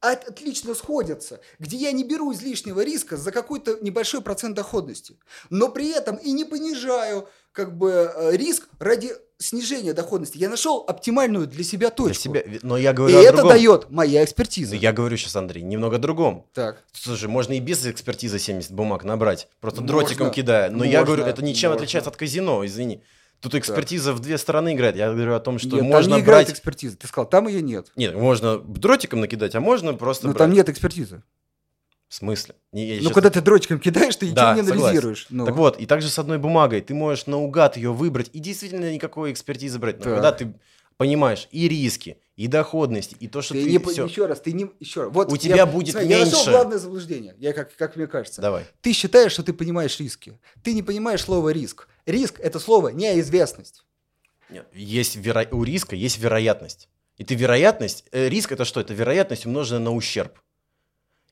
от- 0.00 0.28
отлично 0.28 0.74
сходятся, 0.74 1.40
где 1.58 1.76
я 1.76 1.92
не 1.92 2.04
беру 2.04 2.32
излишнего 2.32 2.82
риска 2.82 3.16
за 3.16 3.32
какой-то 3.32 3.78
небольшой 3.80 4.20
процент 4.22 4.56
доходности, 4.56 5.16
но 5.50 5.68
при 5.68 5.90
этом 5.90 6.16
и 6.16 6.32
не 6.32 6.44
понижаю 6.44 7.28
как 7.52 7.76
бы 7.76 7.90
э, 8.14 8.36
риск 8.36 8.68
ради 8.78 9.12
снижения 9.38 9.92
доходности. 9.94 10.36
Я 10.38 10.48
нашел 10.50 10.84
оптимальную 10.86 11.46
для 11.46 11.64
себя 11.64 11.88
Для 11.88 11.96
точку. 11.96 12.22
себя. 12.22 12.42
Но 12.62 12.76
я 12.76 12.90
И 12.90 12.94
говорю 12.94 13.18
о 13.18 13.22
это 13.22 13.32
другом. 13.38 13.48
дает 13.52 13.90
моя 13.90 14.22
экспертиза. 14.22 14.74
Но 14.74 14.80
я 14.80 14.92
говорю 14.92 15.16
сейчас, 15.16 15.34
Андрей, 15.36 15.62
немного 15.62 15.96
о 15.96 15.98
другом. 15.98 16.46
Так. 16.52 16.82
Слушай, 16.92 17.28
можно 17.28 17.54
и 17.54 17.58
без 17.60 17.84
экспертизы 17.86 18.38
70 18.38 18.72
бумаг 18.72 19.02
набрать, 19.04 19.48
просто 19.60 19.80
Можно. 19.80 19.96
дротиком 19.98 20.30
кидая. 20.30 20.70
Но 20.70 20.84
я 20.84 21.00
Можно. 21.00 21.06
говорю, 21.16 21.24
это 21.30 21.42
ничем 21.42 21.70
Можно. 21.70 21.82
отличается 21.82 22.10
от 22.10 22.16
казино, 22.16 22.64
извини. 22.66 23.02
Тут 23.40 23.54
экспертиза 23.54 24.12
в 24.12 24.20
две 24.20 24.36
стороны 24.38 24.74
играет. 24.74 24.96
Я 24.96 25.12
говорю 25.12 25.34
о 25.34 25.40
том, 25.40 25.58
что 25.58 25.68
Нет, 25.70 25.78
там 25.80 25.86
можно 25.88 26.14
не 26.16 26.20
играет 26.20 26.46
брать... 26.48 26.56
экспертиза. 26.56 26.96
Ты 26.96 27.06
сказал, 27.06 27.28
там 27.28 27.48
ее 27.48 27.62
нет. 27.62 27.90
Нет, 27.96 28.14
можно 28.14 28.58
дротиком 28.58 29.20
накидать, 29.20 29.54
а 29.54 29.60
можно 29.60 29.94
просто 29.94 30.26
Но 30.26 30.32
брать. 30.32 30.38
там 30.38 30.52
нет 30.52 30.68
экспертизы. 30.68 31.22
В 32.08 32.14
смысле? 32.14 32.56
Не, 32.72 32.86
я 32.86 32.96
Ну, 32.96 33.02
щас- 33.04 33.12
когда 33.14 33.30
ты 33.30 33.40
дротиком 33.40 33.78
кидаешь, 33.78 34.16
ты 34.16 34.30
Да, 34.32 34.50
ничего 34.52 34.62
не 34.62 34.68
согласен. 34.68 34.82
анализируешь. 34.82 35.26
Ну. 35.30 35.46
Так 35.46 35.54
вот, 35.54 35.78
и 35.80 35.86
также 35.86 36.08
с 36.10 36.18
одной 36.18 36.38
бумагой 36.38 36.80
ты 36.80 36.92
можешь 36.92 37.26
наугад 37.26 37.76
ее 37.76 37.92
выбрать 37.92 38.30
и 38.32 38.40
действительно 38.40 38.92
никакой 38.92 39.32
экспертизы 39.32 39.78
брать. 39.78 39.98
Но 39.98 40.04
Так. 40.04 40.12
когда 40.14 40.32
ты 40.32 40.52
понимаешь 40.96 41.48
и 41.52 41.68
риски, 41.68 42.18
и 42.36 42.46
доходности, 42.48 43.16
и 43.20 43.28
то, 43.28 43.40
что 43.42 43.54
ты 43.54 43.62
ты, 43.64 43.70
не, 43.70 43.78
всё- 43.78 44.06
еще 44.06 44.26
раз, 44.26 44.40
ты 44.40 44.52
не 44.52 44.68
еще 44.80 45.04
раз. 45.04 45.12
Вот 45.14 45.28
У 45.30 45.36
я- 45.36 45.38
тебя 45.40 45.66
будет 45.66 45.92
смотри, 45.92 46.10
Я 46.10 46.18
нашел 46.18 46.32
меньше. 46.38 46.50
главное 46.50 46.78
заблуждение. 46.78 47.34
Я 47.38 47.52
как 47.52 47.74
как 47.76 47.94
мне 47.96 48.06
кажется. 48.08 48.42
Давай. 48.42 48.64
Ты 48.82 48.92
считаешь, 48.92 49.32
что 49.32 49.42
ты 49.44 49.52
понимаешь 49.52 49.98
риски. 50.00 50.38
Ты 50.64 50.74
не 50.74 50.82
понимаешь 50.82 51.22
слово 51.22 51.50
риск. 51.50 51.86
Риск 52.06 52.40
это 52.40 52.58
слово 52.58 52.88
неизвестность. 52.88 53.84
Нет, 54.48 54.66
есть 54.72 55.16
веро- 55.16 55.48
у 55.52 55.62
риска 55.64 55.94
есть 55.96 56.18
вероятность. 56.18 56.88
И 57.16 57.24
ты 57.24 57.34
вероятность, 57.34 58.04
э, 58.12 58.28
риск 58.28 58.52
это 58.52 58.64
что? 58.64 58.80
Это 58.80 58.94
вероятность 58.94 59.46
умноженная 59.46 59.80
на 59.80 59.94
ущерб. 59.94 60.38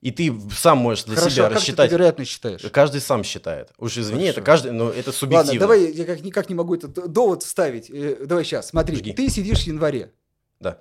И 0.00 0.12
ты 0.12 0.32
сам 0.56 0.78
можешь 0.78 1.04
для 1.04 1.16
Хорошо, 1.16 1.34
себя 1.34 1.46
а 1.46 1.48
как 1.48 1.54
ты 1.54 1.60
рассчитать. 1.60 1.86
это 1.86 1.94
вероятность 1.96 2.30
считаешь? 2.30 2.62
Каждый 2.70 3.00
сам 3.00 3.24
считает. 3.24 3.70
Уж 3.78 3.98
извини, 3.98 4.20
Хорошо. 4.26 4.30
это 4.32 4.42
каждый, 4.42 4.72
но 4.72 4.90
это 4.90 5.10
субъективно. 5.10 5.52
Ладно, 5.52 5.60
давай 5.60 5.90
я 5.90 6.04
как 6.04 6.20
никак 6.20 6.48
не 6.48 6.54
могу 6.54 6.76
этот 6.76 7.10
довод 7.10 7.42
вставить. 7.42 7.90
Э, 7.90 8.24
Давай 8.24 8.44
сейчас, 8.44 8.68
смотри. 8.68 8.96
Жги. 8.96 9.12
Ты 9.12 9.28
сидишь 9.28 9.64
в 9.64 9.66
январе. 9.66 10.12
Да. 10.60 10.80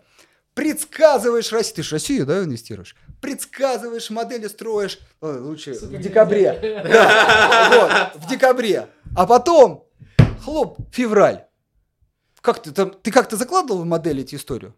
Предсказываешь 0.54 1.52
Россию. 1.52 1.76
Ты 1.78 1.84
же 1.84 1.96
Россию, 1.96 2.26
да, 2.28 2.44
инвестируешь? 2.44 2.96
Предсказываешь, 3.22 4.10
модели 4.10 4.48
строишь. 4.48 5.00
Лучше 5.22 5.74
в 5.74 5.98
декабре. 6.00 6.82
Да, 6.84 8.12
вот, 8.16 8.24
в 8.24 8.30
декабре. 8.30 8.88
А 9.16 9.26
потом, 9.26 9.86
хлоп, 10.44 10.78
февраль. 10.92 11.46
Как 12.42 12.62
ты 12.62 12.72
там, 12.72 12.92
ты 12.92 13.12
как-то 13.12 13.36
закладывал 13.36 13.82
в 13.82 13.86
модель 13.86 14.22
эти 14.22 14.36
историю? 14.36 14.76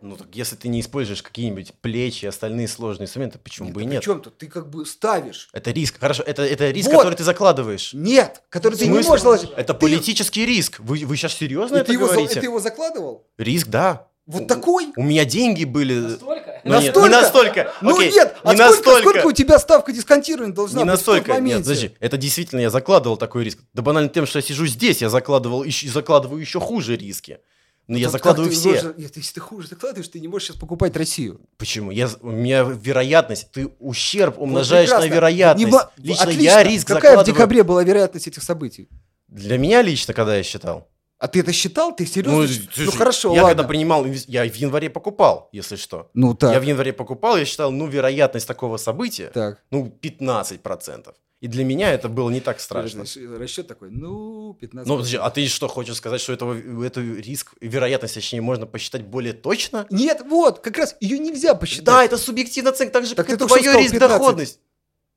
Ну 0.00 0.16
так 0.16 0.28
если 0.34 0.54
ты 0.56 0.68
не 0.68 0.80
используешь 0.80 1.22
какие-нибудь 1.22 1.72
плечи 1.80 2.26
и 2.26 2.28
остальные 2.28 2.68
сложные 2.68 3.06
инструменты, 3.06 3.38
почему 3.38 3.70
бы 3.70 3.82
и 3.82 3.86
нет? 3.86 4.02
чем 4.02 4.20
тут? 4.20 4.36
Ты 4.36 4.48
как 4.48 4.68
бы 4.68 4.84
ставишь. 4.84 5.48
Это 5.54 5.70
риск. 5.70 5.98
Хорошо, 5.98 6.22
это, 6.22 6.42
это 6.42 6.70
риск, 6.70 6.88
Вот. 6.90 6.98
который 6.98 7.14
ты 7.14 7.24
закладываешь. 7.24 7.94
Нет, 7.94 8.42
который 8.50 8.76
ты 8.76 8.86
не 8.86 8.98
можешь 9.00 9.22
заложить. 9.22 9.50
Это 9.56 9.72
Ты- 9.72 9.80
политический 9.80 10.44
риск. 10.44 10.78
Вы, 10.80 11.06
вы 11.06 11.16
сейчас 11.16 11.32
серьезно 11.32 11.76
и 11.76 11.78
это 11.78 11.86
ты 11.86 11.92
его, 11.94 12.06
говорите? 12.06 12.34
и 12.38 12.40
ты 12.40 12.46
его 12.46 12.60
закладывал? 12.60 13.26
Риск, 13.38 13.68
да. 13.68 14.08
Вот 14.26 14.48
такой? 14.48 14.88
У 14.96 15.02
меня 15.02 15.24
деньги 15.26 15.64
были. 15.64 15.94
Настолько? 15.94 16.60
Ну, 16.64 16.80
нет, 16.80 16.84
Настолько? 16.94 17.00
не 17.08 17.08
настолько. 17.22 17.72
Ну 17.82 17.96
Окей, 17.96 18.12
нет, 18.12 18.36
а 18.42 18.52
не 18.52 18.56
сколько, 18.56 18.70
настолько. 18.76 19.00
сколько 19.10 19.26
у 19.26 19.32
тебя 19.32 19.58
ставка 19.58 19.92
дисконтирования 19.92 20.54
должна 20.54 20.78
Не 20.80 20.84
быть 20.84 20.92
настолько. 20.92 21.20
в 21.24 21.26
тот 21.26 21.34
Нет, 21.34 21.40
моменте? 21.42 21.62
подожди. 21.64 21.90
Это 22.00 22.16
действительно 22.16 22.60
я 22.60 22.70
закладывал 22.70 23.18
такой 23.18 23.44
риск. 23.44 23.58
Да 23.74 23.82
банально 23.82 24.08
тем, 24.08 24.24
что 24.26 24.38
я 24.38 24.42
сижу 24.42 24.66
здесь, 24.66 25.02
я 25.02 25.10
закладывал 25.10 25.62
еще, 25.62 25.88
закладываю 25.88 26.40
еще 26.40 26.58
хуже 26.58 26.96
риски. 26.96 27.38
Но 27.86 27.98
я 27.98 28.06
Вот 28.06 28.12
закладываю 28.12 28.48
как 28.48 28.54
ты 28.54 28.60
все. 28.60 28.70
должен- 28.80 28.94
Нет, 28.96 29.14
если 29.14 29.34
ты 29.34 29.40
хуже 29.40 29.68
закладываешь, 29.68 30.08
ты 30.08 30.18
не 30.18 30.26
можешь 30.28 30.48
сейчас 30.48 30.56
покупать 30.56 30.96
Россию. 30.96 31.42
Почему? 31.58 31.90
Я, 31.90 32.08
у 32.22 32.30
меня 32.30 32.62
вероятность, 32.62 33.50
ты 33.52 33.66
ущерб 33.78 34.38
умножаешь 34.38 34.88
Вот 34.88 35.00
на 35.00 35.06
вероятность. 35.06 35.70
Не 35.98 36.08
Лично 36.08 36.22
Отлично. 36.24 36.42
я 36.42 36.62
риск 36.62 36.86
Какая 36.86 37.00
в 37.00 37.04
закладываю. 37.18 37.34
декабре 37.34 37.62
была 37.62 37.84
вероятность 37.84 38.26
этих 38.26 38.42
событий? 38.42 38.88
Для 39.28 39.58
меня 39.58 39.82
лично, 39.82 40.14
когда 40.14 40.34
я 40.34 40.42
считал, 40.42 40.88
А 41.18 41.28
ты 41.28 41.40
это 41.40 41.52
считал? 41.52 41.94
Ты 41.94 42.06
серьезно? 42.06 42.42
Ну, 42.42 42.46
слушай, 42.72 42.96
хорошо, 42.96 43.34
Я 43.34 43.42
ладно. 43.44 43.56
когда 43.56 43.68
принимал, 43.68 44.04
я 44.04 44.44
в 44.44 44.54
январе 44.56 44.90
покупал, 44.90 45.48
если 45.52 45.76
что. 45.76 46.10
Ну 46.12 46.34
так, 46.34 46.52
Я 46.52 46.60
в 46.60 46.64
январе 46.64 46.92
покупал, 46.92 47.36
я 47.36 47.44
считал, 47.44 47.70
ну, 47.70 47.86
вероятность 47.86 48.46
такого 48.48 48.76
события, 48.76 49.30
так. 49.32 49.62
ну, 49.70 49.96
15%. 50.02 51.14
И 51.40 51.46
для 51.46 51.62
меня 51.64 51.92
это 51.92 52.08
было 52.08 52.30
не 52.30 52.40
так 52.40 52.58
страшно. 52.58 53.04
Расчет 53.38 53.68
такой, 53.68 53.90
ну, 53.90 54.54
15. 54.54 54.88
Ну, 54.88 54.96
подожди, 54.96 55.16
а 55.18 55.30
ты 55.30 55.46
что, 55.46 55.68
хочешь 55.68 55.96
сказать, 55.96 56.20
что 56.20 56.32
этого, 56.32 56.54
эту 56.84 57.00
риск, 57.16 57.52
вероятность, 57.60 58.14
точнее, 58.14 58.40
можно 58.40 58.66
посчитать 58.66 59.02
более 59.02 59.34
точно? 59.34 59.86
Нет, 59.90 60.22
вот, 60.26 60.60
как 60.60 60.78
раз 60.78 60.96
ее 61.00 61.18
нельзя 61.18 61.54
посчитать. 61.54 61.84
Да, 61.84 62.04
это 62.04 62.16
субъективная 62.16 62.72
оценка, 62.72 62.94
так 62.94 63.06
же, 63.06 63.14
Так 63.14 63.26
как 63.26 63.36
что 63.36 63.46
твоя 63.46 63.62
сказал 63.62 63.80
риск 63.80 63.92
15. 63.92 64.18
доходность. 64.18 64.60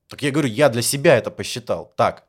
Так 0.10 0.22
я 0.22 0.32
говорю, 0.32 0.50
я 0.50 0.70
для 0.70 0.82
себя 0.82 1.18
это 1.18 1.32
посчитал. 1.32 1.94
Так. 1.98 2.27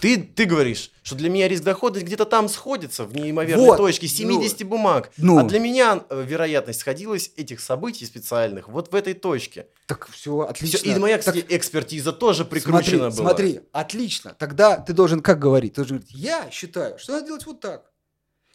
Ты, 0.00 0.18
ты 0.22 0.44
говоришь, 0.44 0.90
что 1.02 1.14
для 1.14 1.30
меня 1.30 1.48
риск 1.48 1.62
доходность 1.64 2.04
где-то 2.04 2.26
там 2.26 2.50
сходится 2.50 3.04
в 3.04 3.16
неимоверной 3.16 3.64
Вот, 3.64 3.76
точке 3.78 4.06
70 4.06 4.64
бумаг. 4.66 5.10
ну. 5.16 5.38
А 5.38 5.44
для 5.44 5.58
меня 5.60 6.04
э, 6.10 6.24
вероятность 6.28 6.80
сходилась 6.80 7.32
этих 7.36 7.58
событий 7.60 8.04
специальных 8.04 8.68
вот 8.68 8.92
в 8.92 8.94
этой 8.94 9.14
точке. 9.14 9.68
Так 9.86 10.08
все, 10.10 10.40
отлично. 10.40 10.78
Всё, 10.78 10.94
и 10.94 10.98
моя, 10.98 11.16
Так 11.16 11.34
кстати, 11.34 11.46
экспертиза 11.48 12.12
тоже 12.12 12.44
прикручена 12.44 13.10
смотри, 13.10 13.16
была. 13.22 13.30
смотри, 13.30 13.60
отлично. 13.72 14.36
Тогда 14.38 14.76
ты 14.76 14.92
должен 14.92 15.22
как 15.22 15.38
говорить? 15.38 15.72
Ты 15.72 15.82
должен 15.82 15.96
говорить, 15.98 16.14
я 16.14 16.50
считаю, 16.50 16.98
что 16.98 17.12
надо 17.12 17.26
делать 17.26 17.46
вот 17.46 17.60
так. 17.60 17.90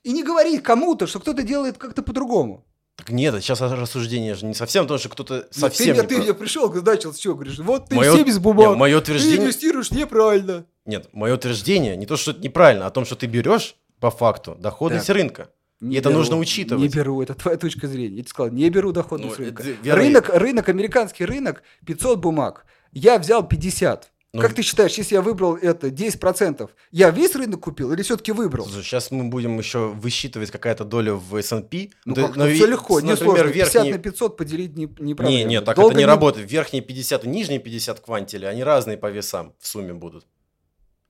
И 0.03 0.11
не 0.11 0.23
говорить 0.23 0.61
кому-то, 0.61 1.07
что 1.07 1.19
кто-то 1.19 1.41
делает 1.41 1.79
как-то 1.79 2.03
по-другому. 2.03 2.63
Так 2.97 3.11
нет, 3.11 3.33
сейчас 3.43 3.61
рассуждение 3.61 4.33
же 4.33 4.45
не 4.47 4.55
совсем, 4.55 4.83
потому 4.85 4.97
что 4.99 5.09
кто-то 5.09 5.47
совсем 5.51 5.95
ты, 5.95 6.01
не 6.01 6.07
ты 6.07 6.17
мне 6.17 6.33
пришел, 6.33 6.69
начал, 6.73 7.13
что 7.13 7.35
говоришь, 7.35 7.59
вот 7.59 7.89
ты 7.89 7.95
Моё- 7.95 8.13
все 8.15 8.23
без 8.23 8.39
бумаг, 8.39 8.71
Не, 8.71 8.75
мое 8.75 8.95
ты 8.99 9.11
утверждение... 9.11 9.37
инвестируешь 9.43 9.91
неправильно. 9.91 10.65
Нет, 10.85 11.07
мое 11.13 11.35
утверждение 11.35 11.95
не 11.95 12.07
то, 12.07 12.17
что 12.17 12.31
это 12.31 12.41
неправильно, 12.41 12.85
а 12.85 12.87
о 12.87 12.91
том, 12.91 13.05
что 13.05 13.15
ты 13.15 13.27
берешь 13.27 13.75
по 13.99 14.09
факту 14.09 14.55
доходность 14.59 15.07
Так. 15.07 15.15
рынка. 15.15 15.49
Не 15.79 15.97
это 15.97 16.09
беру, 16.09 16.17
нужно 16.19 16.37
учитывать. 16.39 16.81
Не 16.81 16.89
беру, 16.89 17.21
это 17.21 17.35
твоя 17.35 17.55
точка 17.57 17.87
зрения. 17.87 18.15
Я 18.17 18.21
тебе 18.23 18.29
сказал, 18.29 18.51
не 18.51 18.67
беру 18.71 18.91
доходность 18.91 19.37
Ну, 19.37 19.45
рынка. 19.45 19.61
это. 19.63 19.95
Рынок, 19.95 20.29
рынок, 20.33 20.69
американский 20.69 21.23
рынок, 21.25 21.61
500 21.85 22.17
бумаг. 22.19 22.65
Я 22.93 23.19
взял 23.19 23.47
50. 23.47 24.09
Ну, 24.33 24.41
как 24.41 24.53
ты 24.53 24.61
считаешь, 24.61 24.93
если 24.95 25.15
я 25.15 25.21
выбрал 25.21 25.55
это 25.55 25.87
10%, 25.87 26.69
я 26.91 27.09
весь 27.11 27.33
рынок 27.35 27.61
купил 27.61 27.93
или 27.93 28.01
все-таки 28.01 28.33
выбрал? 28.33 28.67
сейчас 28.67 29.09
мы 29.09 29.23
будем 29.29 29.57
еще 29.57 29.87
высчитывать 29.87 30.51
какая-то 30.51 30.83
доля 30.83 31.13
в 31.13 31.35
S&P. 31.37 31.91
Ну, 32.03 32.13
Да, 32.13 32.23
как-то 32.23 32.39
но 32.39 32.45
все 32.47 32.65
и- 32.65 32.69
легко, 32.69 32.99
не 32.99 33.11
например, 33.11 33.35
сложно. 33.35 33.53
50 33.53 33.73
верхний- 33.75 33.91
на 33.93 33.97
500 33.99 34.37
поделить 34.37 34.75
не, 34.75 34.83
не 34.99 35.15
проблема. 35.15 35.29
Не, 35.29 35.43
нет, 35.45 35.65
так 35.65 35.77
Долго 35.77 35.91
это 35.91 35.99
не, 35.99 36.05
работает. 36.05 36.51
Верхние 36.51 36.81
50 36.83 37.23
и 37.23 37.29
нижние 37.29 37.59
50 37.59 38.01
квантили, 38.01 38.45
они 38.45 38.63
разные 38.63 38.97
по 38.97 39.09
весам 39.09 39.53
в 39.59 39.67
сумме 39.67 39.93
будут. 39.93 40.25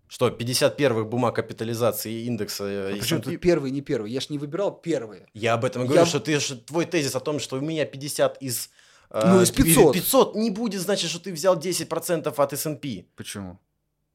Что, 0.08 0.30
50 0.30 0.78
первых 0.78 1.08
бумаг 1.10 1.36
капитализации 1.36 2.24
индекса 2.28 2.64
э, 2.66 2.90
А 2.94 2.98
Причем 2.98 3.18
S&P? 3.18 3.32
тут 3.32 3.42
первый, 3.42 3.72
не 3.72 3.82
первый? 3.82 4.12
Я 4.12 4.22
ж 4.22 4.30
не 4.30 4.38
выбирал 4.38 4.72
первые. 4.72 5.26
Я 5.34 5.56
об 5.56 5.66
этом 5.66 5.82
и 5.82 5.86
Я- 5.86 5.90
говорю, 5.92 6.06
что 6.06 6.20
ты, 6.20 6.40
что 6.40 6.56
твой 6.56 6.86
тезис 6.86 7.16
о 7.16 7.20
том, 7.20 7.40
что 7.40 7.58
у 7.58 7.62
меня 7.62 7.84
50 7.86 8.38
из... 8.42 8.70
э, 9.12 9.22
Ну, 9.26 9.42
из 9.42 9.52
500. 9.52 9.94
500 9.94 10.36
не 10.36 10.50
будет 10.50 10.82
значит, 10.82 11.10
что 11.10 11.20
ты 11.20 11.32
взял 11.34 11.58
10% 11.58 12.34
от 12.38 12.54
S&P. 12.54 13.06
Почему? 13.16 13.60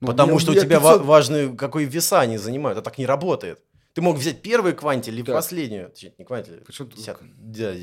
Ну, 0.01 0.09
Потому 0.09 0.33
меня- 0.33 0.41
что 0.41 0.53
у 0.53 0.55
тебя 0.55 0.81
ва- 0.81 0.93
500 0.95 1.07
важные, 1.07 1.57
какой 1.57 1.85
веса 1.85 2.21
они 2.21 2.37
занимают, 2.39 2.79
а 2.79 2.83
так 2.83 2.99
не 2.99 3.07
работает. 3.07 3.61
Ты 3.95 4.01
мог 4.01 4.17
взять 4.17 4.41
первый 4.41 4.73
квантиль 4.73 5.15
или 5.15 5.23
Так. 5.23 5.35
последнюю, 5.35 5.91
точнее, 5.91 6.15
не 6.19 6.25
квантиль, 6.25 6.63
Почему 6.67 6.89
десят- 6.89 7.19
да, 7.39 7.75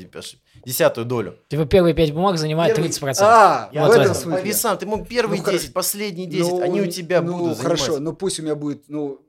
десятую 0.64 1.04
долю. 1.06 1.38
Типа 1.48 1.66
первые 1.66 1.94
пять 1.94 2.12
бумаг 2.12 2.36
занимают 2.36 2.74
Первый- 2.74 2.88
30%. 2.88 3.22
А, 3.28 3.70
Я 3.72 3.84
в 3.84 3.86
вот 3.86 3.92
этом 3.92 4.02
это. 4.06 4.14
По 4.14 4.20
смысле. 4.20 4.42
весам 4.42 4.76
ты 4.78 4.86
мог 4.86 5.06
первые 5.08 5.38
Ну, 5.38 5.44
хорошо. 5.44 5.62
10, 5.62 5.72
последние 5.72 6.26
10, 6.26 6.50
Ну, 6.50 6.62
они 6.62 6.80
у 6.80 6.86
тебя 6.88 7.22
ну, 7.22 7.38
будут 7.38 7.58
хорошо, 7.58 7.84
занимать. 7.84 8.02
ну 8.02 8.12
пусть 8.14 8.40
у 8.40 8.42
меня 8.42 8.54
будет, 8.56 8.88
ну, 8.88 9.20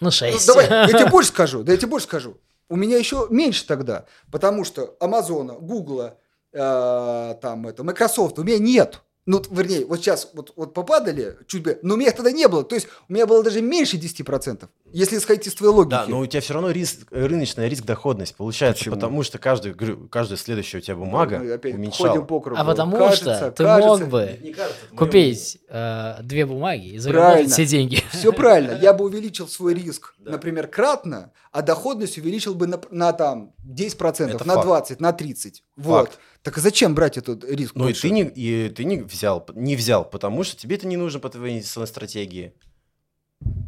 Ну, 0.00 0.06
Ну, 0.06 0.10
6. 0.10 0.46
давай, 0.46 0.66
я 0.66 0.88
тебе 0.88 1.06
больше 1.10 1.28
скажу, 1.28 1.62
да 1.62 1.72
я 1.72 1.78
тебе 1.78 1.88
больше 1.88 2.06
скажу. 2.06 2.38
У 2.70 2.76
меня 2.76 2.96
еще 2.96 3.26
меньше 3.28 3.66
тогда, 3.66 4.06
потому 4.30 4.64
что 4.64 4.96
Амазона, 4.98 5.52
Гугла, 5.54 6.16
э, 6.52 7.34
там 7.40 7.66
это, 7.66 7.84
Microsoft 7.84 8.38
у 8.38 8.42
меня 8.44 8.58
нет. 8.58 9.02
Ну, 9.26 9.40
вернее, 9.50 9.84
вот 9.84 10.00
сейчас 10.00 10.30
вот, 10.32 10.52
вот 10.56 10.72
попадали 10.74 11.36
чуть 11.46 11.62
бы, 11.62 11.78
но 11.82 11.94
у 11.94 11.96
меня 11.98 12.08
их 12.08 12.16
тогда 12.16 12.32
не 12.32 12.48
было. 12.48 12.64
То 12.64 12.74
есть 12.74 12.88
у 13.08 13.12
меня 13.12 13.26
было 13.26 13.44
даже 13.44 13.60
меньше 13.60 13.96
10%, 13.98 14.66
если 14.92 15.18
исходить 15.18 15.46
из 15.46 15.54
твоей 15.54 15.72
логики. 15.72 15.90
Да, 15.90 16.06
но 16.08 16.18
у 16.20 16.26
тебя 16.26 16.40
все 16.40 16.54
равно 16.54 16.70
риск, 16.70 17.06
рыночная 17.10 17.68
риск 17.68 17.84
доходность 17.84 18.34
получается, 18.34 18.80
Почему? 18.80 18.94
потому 18.96 19.22
что 19.22 19.38
каждый, 19.38 19.74
говорю, 19.74 20.08
каждая 20.08 20.36
следующая 20.38 20.78
у 20.78 20.80
тебя 20.80 20.96
бумага 20.96 21.38
Мы 21.38 21.52
опять 21.52 21.74
уменьшала. 21.74 22.08
ходим 22.08 22.26
по 22.26 22.40
кругу. 22.40 22.60
А 22.60 22.64
потому 22.64 22.96
Кажется, 22.96 23.36
что 23.36 23.50
ты 23.52 23.62
кажется. 23.62 23.88
мог 24.00 24.08
бы 24.10 24.38
Не 24.42 24.52
кажется, 24.52 24.80
купить 24.96 25.58
э, 25.68 26.14
две 26.22 26.46
бумаги 26.46 26.86
и 26.88 26.98
заработать 26.98 27.30
Правильно. 27.32 27.52
все 27.52 27.66
деньги. 27.66 28.02
Все 28.10 28.32
правильно. 28.32 28.78
Я 28.80 28.94
бы 28.94 29.04
увеличил 29.04 29.46
свой 29.48 29.74
риск, 29.74 30.14
Да. 30.18 30.32
например, 30.32 30.66
кратно, 30.66 31.30
а 31.52 31.62
доходность 31.62 32.16
увеличил 32.18 32.54
бы 32.54 32.66
на, 32.66 32.80
на 32.90 33.12
там 33.12 33.52
10%, 33.68 34.28
Это 34.34 34.48
на 34.48 34.54
факт. 34.54 34.66
20, 34.66 35.00
на 35.00 35.12
30. 35.12 35.62
Вот. 35.76 36.18
Так 36.42 36.56
а 36.56 36.60
зачем 36.60 36.94
брать 36.94 37.18
этот 37.18 37.44
риск? 37.44 37.74
Ну 37.74 37.88
и 37.88 37.92
ты, 37.92 38.10
не, 38.10 38.22
и 38.22 38.70
ты 38.70 38.84
не 38.84 39.02
взял, 39.02 39.46
не 39.54 39.76
взял, 39.76 40.08
потому 40.08 40.42
что 40.42 40.56
тебе 40.56 40.76
это 40.76 40.86
не 40.86 40.96
нужно 40.96 41.20
по 41.20 41.28
твоей 41.28 41.54
инвестиционной 41.54 41.88
стратегии. 41.88 42.54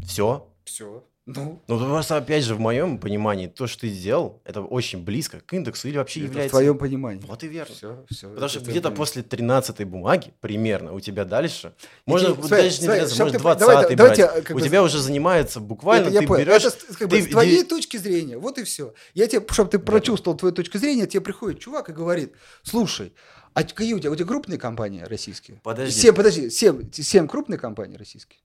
Все. 0.07 0.49
Все. 0.65 1.05
Ну, 1.25 1.63
Ну, 1.69 1.79
просто, 1.79 2.17
опять 2.17 2.43
же, 2.43 2.57
в 2.57 2.59
моем 2.61 2.99
понимании, 2.99 3.47
то, 3.47 3.69
что 3.69 3.83
ты 3.83 3.89
сделал, 3.91 4.43
это 4.45 4.61
очень 4.61 5.05
близко 5.05 5.39
к 5.41 5.53
индексу 5.53 5.87
или 5.87 5.97
вообще 5.97 6.19
это 6.21 6.27
в 6.27 6.31
является... 6.31 6.51
твоем 6.51 6.77
понимании. 6.79 7.23
Вот 7.27 7.45
и 7.45 7.49
верно. 7.49 7.73
Все, 7.73 8.05
все. 8.11 8.29
Потому 8.29 8.49
что 8.49 8.59
где-то 8.61 8.91
после 8.91 9.23
13 9.23 9.85
бумаги, 9.85 10.35
примерно, 10.41 10.93
у 10.95 10.99
тебя 11.01 11.25
дальше, 11.25 11.75
Можно, 12.07 12.31
можно, 12.35 12.49
даже 12.49 12.81
не 12.81 12.87
13, 12.89 13.15
чтоб 13.15 13.19
может, 13.27 13.37
ты- 13.37 13.43
20 13.43 13.61
давай- 13.61 13.85
брать, 13.85 13.97
давайте, 13.97 14.27
как 14.43 14.51
у 14.51 14.55
бы- 14.59 14.63
тебя 14.67 14.83
уже 14.83 14.99
занимается 14.99 15.61
буквально, 15.61 16.07
Это 16.07 16.15
я 16.15 16.21
ты 16.23 16.27
понял. 16.27 16.45
берешь... 16.45 16.65
Это 16.65 16.77
как 16.99 17.09
бы 17.09 17.17
ты 17.17 17.23
с 17.23 17.29
твоей 17.29 17.59
де- 17.59 17.65
точки 17.69 17.99
зрения, 17.99 18.37
вот 18.37 18.59
и 18.59 18.65
все. 18.65 18.93
Я 19.15 19.29
тебе, 19.29 19.47
чтобы 19.49 19.71
ты 19.71 19.79
прочувствовал 19.79 20.37
твою 20.37 20.53
точку 20.53 20.79
зрения, 20.79 21.07
тебе 21.07 21.21
приходит 21.21 21.61
чувак 21.61 21.89
и 21.89 21.93
говорит, 21.93 22.33
слушай, 22.65 23.13
а 23.55 23.63
какие 23.63 23.95
у 23.95 24.01
тебя, 24.01 24.11
у 24.11 24.17
тебя 24.17 24.27
крупные 24.27 24.59
компании 24.59 25.03
российские? 25.03 25.61
Подожди. 25.63 25.93
Семь, 26.01 26.15
подожди, 26.15 26.51
семь, 26.51 26.91
семь 26.91 27.29
крупные 27.29 27.59
компании 27.61 27.97
российские? 27.97 28.41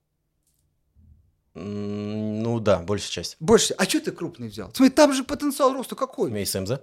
Ну 1.54 2.60
да, 2.60 2.78
большая 2.78 3.10
часть. 3.10 3.36
Больше. 3.40 3.74
А 3.74 3.84
что 3.84 4.00
ты 4.00 4.12
крупный 4.12 4.48
взял? 4.48 4.70
Смотри, 4.74 4.94
там 4.94 5.12
же 5.12 5.24
потенциал 5.24 5.72
роста 5.72 5.96
какой? 5.96 6.30
есть 6.32 6.52
СМЗ? 6.52 6.80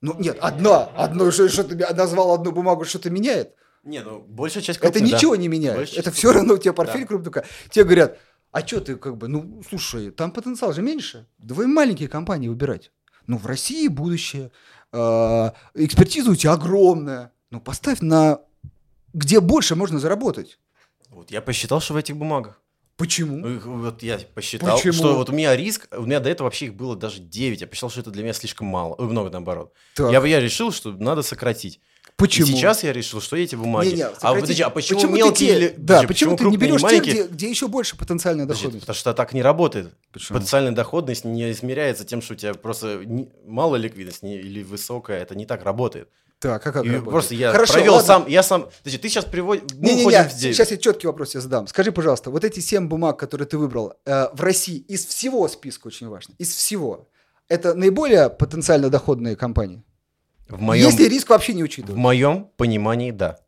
Ну 0.00 0.14
нет, 0.18 0.38
одна, 0.40 0.84
одно, 0.84 1.30
что, 1.30 1.48
что 1.48 1.64
ты 1.64 1.74
назвал 1.94 2.32
одну 2.32 2.52
бумагу, 2.52 2.84
что-то 2.84 3.10
меняет? 3.10 3.54
Не, 3.82 4.02
ну 4.02 4.20
большая 4.20 4.62
часть 4.62 4.78
Это 4.78 4.90
крупных, 4.92 5.10
да. 5.10 5.16
ничего 5.16 5.36
не 5.36 5.48
меняет. 5.48 5.76
Больше 5.76 5.96
это 5.96 6.10
все 6.12 6.32
равно 6.32 6.54
у 6.54 6.58
тебя 6.58 6.72
портфель 6.72 7.00
Да. 7.02 7.06
крупный. 7.06 7.42
Тебе 7.70 7.84
говорят, 7.84 8.18
а 8.52 8.66
что 8.66 8.80
ты 8.80 8.96
как 8.96 9.16
бы, 9.16 9.28
ну, 9.28 9.62
слушай, 9.68 10.10
там 10.10 10.30
потенциал 10.30 10.72
же 10.72 10.82
меньше. 10.82 11.26
Давай 11.38 11.66
маленькие 11.66 12.08
компании 12.08 12.48
выбирать. 12.48 12.92
Ну, 13.26 13.36
в 13.38 13.46
России 13.46 13.88
будущее. 13.88 14.50
э, 14.92 15.50
экспертиза 15.74 16.30
у 16.30 16.34
тебя 16.34 16.52
огромная. 16.52 17.32
Ну, 17.50 17.60
поставь 17.60 18.00
на 18.00 18.40
где 19.12 19.40
больше 19.40 19.74
можно 19.74 19.98
заработать. 19.98 20.58
Вот 21.10 21.30
я 21.30 21.40
посчитал, 21.42 21.80
что 21.80 21.94
в 21.94 21.96
этих 21.96 22.16
бумагах. 22.16 22.60
Почему? 22.98 23.36
Ну, 23.36 23.60
Вот 23.80 24.02
я 24.02 24.18
посчитал, 24.34 24.76
Почему? 24.76 24.92
что 24.92 25.14
вот 25.16 25.30
у 25.30 25.32
меня 25.32 25.56
риск, 25.56 25.88
у 25.96 26.02
меня 26.02 26.18
до 26.20 26.28
этого 26.28 26.46
вообще 26.48 26.66
их 26.66 26.74
было 26.74 26.96
даже 26.96 27.20
9. 27.20 27.60
Я 27.60 27.66
посчитал, 27.68 27.90
что 27.90 28.00
это 28.00 28.10
для 28.10 28.24
меня 28.24 28.32
слишком 28.34 28.66
мало. 28.66 28.94
Ой, 28.98 29.06
много 29.06 29.30
наоборот. 29.30 29.72
Так, 29.94 30.10
Я, 30.12 30.20
я 30.26 30.40
решил, 30.40 30.72
что 30.72 30.90
надо 30.90 31.22
сократить. 31.22 31.80
почему? 32.16 32.48
И 32.48 32.50
сейчас 32.50 32.82
я 32.82 32.92
решил, 32.92 33.20
что 33.20 33.36
эти 33.36 33.54
бумаги. 33.54 33.90
Не-не, 33.90 34.02
а 34.06 34.14
сократить- 34.14 34.40
подожди, 34.40 34.62
а 34.64 34.70
почему, 34.70 35.00
ты 35.00 35.06
мелкие 35.08 35.48
те- 35.48 35.56
или. 35.56 35.68
Да, 35.76 35.94
подожди, 36.02 36.06
почему, 36.08 36.36
ты 36.36 36.44
не 36.46 36.56
берешь 36.56 36.80
те, 36.80 36.86
маленькие? 36.86 37.14
где, 37.14 37.26
где 37.28 37.48
еще 37.50 37.68
больше 37.68 37.96
потенциальная 37.96 38.44
Подожди, 38.46 38.64
доходность? 38.64 38.82
потому 38.86 38.96
что 38.98 39.14
так 39.14 39.32
не 39.32 39.42
работает. 39.42 39.94
Почему? 40.12 40.36
Потенциальная 40.36 40.72
доходность 40.72 41.24
не 41.24 41.48
измеряется 41.52 42.04
тем, 42.04 42.20
что 42.20 42.34
у 42.34 42.36
тебя 42.36 42.54
просто 42.54 43.00
не- 43.04 43.28
мало 43.46 43.76
ликвидность 43.76 44.24
не- 44.24 44.38
или 44.38 44.64
высокая. 44.64 45.20
Это 45.22 45.36
не 45.36 45.46
так 45.46 45.62
работает. 45.62 46.08
Так, 46.40 46.64
а 46.64 46.72
как 46.72 46.84
И 46.84 46.88
работает? 46.88 47.10
просто 47.10 47.34
я 47.34 47.50
Хорошо, 47.50 47.72
провел 47.74 47.94
ладно. 47.94 48.06
сам. 48.06 48.26
Я 48.28 48.42
сам. 48.44 48.68
Подожди, 48.78 48.98
ты 48.98 49.08
сейчас 49.08 49.24
приводишь. 49.24 49.64
Уходим 49.64 50.08
в 50.28 50.34
девять. 50.34 50.54
сейчас 50.56 50.70
я 50.70 50.76
четкий 50.76 51.06
вопрос 51.08 51.30
тебе 51.30 51.40
задам. 51.40 51.66
Скажи, 51.66 51.90
пожалуйста, 51.90 52.30
вот 52.30 52.44
эти 52.44 52.60
семь 52.60 52.86
бумаг, 52.86 53.18
которые 53.18 53.48
ты 53.48 53.58
выбрал 53.58 53.94
э, 54.04 54.28
в 54.32 54.40
России, 54.40 54.78
из 54.78 55.04
всего 55.06 55.48
списка 55.48 55.88
очень 55.88 56.08
важно, 56.08 56.34
из 56.38 56.54
всего, 56.54 57.08
это 57.48 57.74
наиболее 57.74 58.30
потенциально 58.30 58.88
доходные 58.88 59.34
компании? 59.34 59.82
В 60.48 60.60
моем, 60.60 60.86
Если 60.86 61.04
риск 61.08 61.28
вообще 61.30 61.54
не 61.54 61.62
в 61.62 61.64
учитывать. 61.64 61.96
моем 61.96 62.44
понимании, 62.56 63.10
да. 63.10 63.38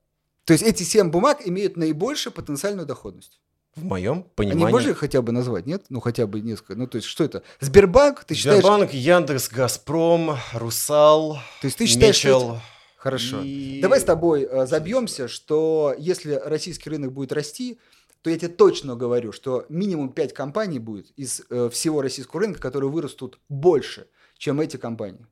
То 0.45 0.53
есть 0.53 0.65
эти 0.65 0.83
семь 0.83 1.11
бумаг 1.11 1.39
имеют 1.47 1.77
наибольшую 1.77 2.33
потенциальную 2.33 2.87
доходность. 2.87 3.41
В 3.77 3.85
моем 3.85 4.13
Они 4.15 4.25
понимании. 4.35 4.73
можно 4.73 4.91
их 4.91 4.99
хотя 4.99 5.23
бы 5.23 5.31
назвать, 5.31 5.65
нет? 5.65 5.85
Ну, 5.91 6.01
хотя 6.01 6.27
бы 6.27 6.41
несколько. 6.41 6.75
Ну, 6.75 6.89
то 6.89 6.97
есть, 6.97 7.07
что 7.07 7.23
это? 7.23 7.45
Сбербанк, 7.61 8.25
ты 8.25 8.35
считаешь... 8.35 8.59
Сбербанк, 8.59 8.93
Яндекс, 8.93 9.49
Газпром, 9.49 10.37
Русал, 10.53 11.35
То 11.61 11.67
есть 11.67 11.79
ты 11.79 11.87
считаешь, 11.87 12.17
что 12.17 12.27
Мечел. 12.29 12.61
Хорошо. 13.01 13.41
и- 13.43 13.81
Давай 13.81 13.99
с 13.99 14.05
тобой 14.05 14.43
э, 14.43 14.67
забьемся, 14.67 15.27
что 15.27 15.95
если 15.97 16.35
российский 16.35 16.91
рынок 16.91 17.13
будет 17.13 17.33
расти, 17.33 17.79
то 18.21 18.29
я 18.29 18.37
тебе 18.37 18.49
точно 18.49 18.95
говорю, 18.95 19.33
что 19.33 19.65
минимум 19.71 20.11
5 20.11 20.35
компаний 20.35 20.79
будет 20.79 21.11
из 21.17 21.41
э, 21.49 21.71
всего 21.73 22.03
российского 22.03 22.43
рынка, 22.43 22.61
которые 22.61 22.91
вырастут 22.91 23.39
больше, 23.49 24.07
чем 24.37 24.61
эти 24.61 24.77
компании. 24.77 25.25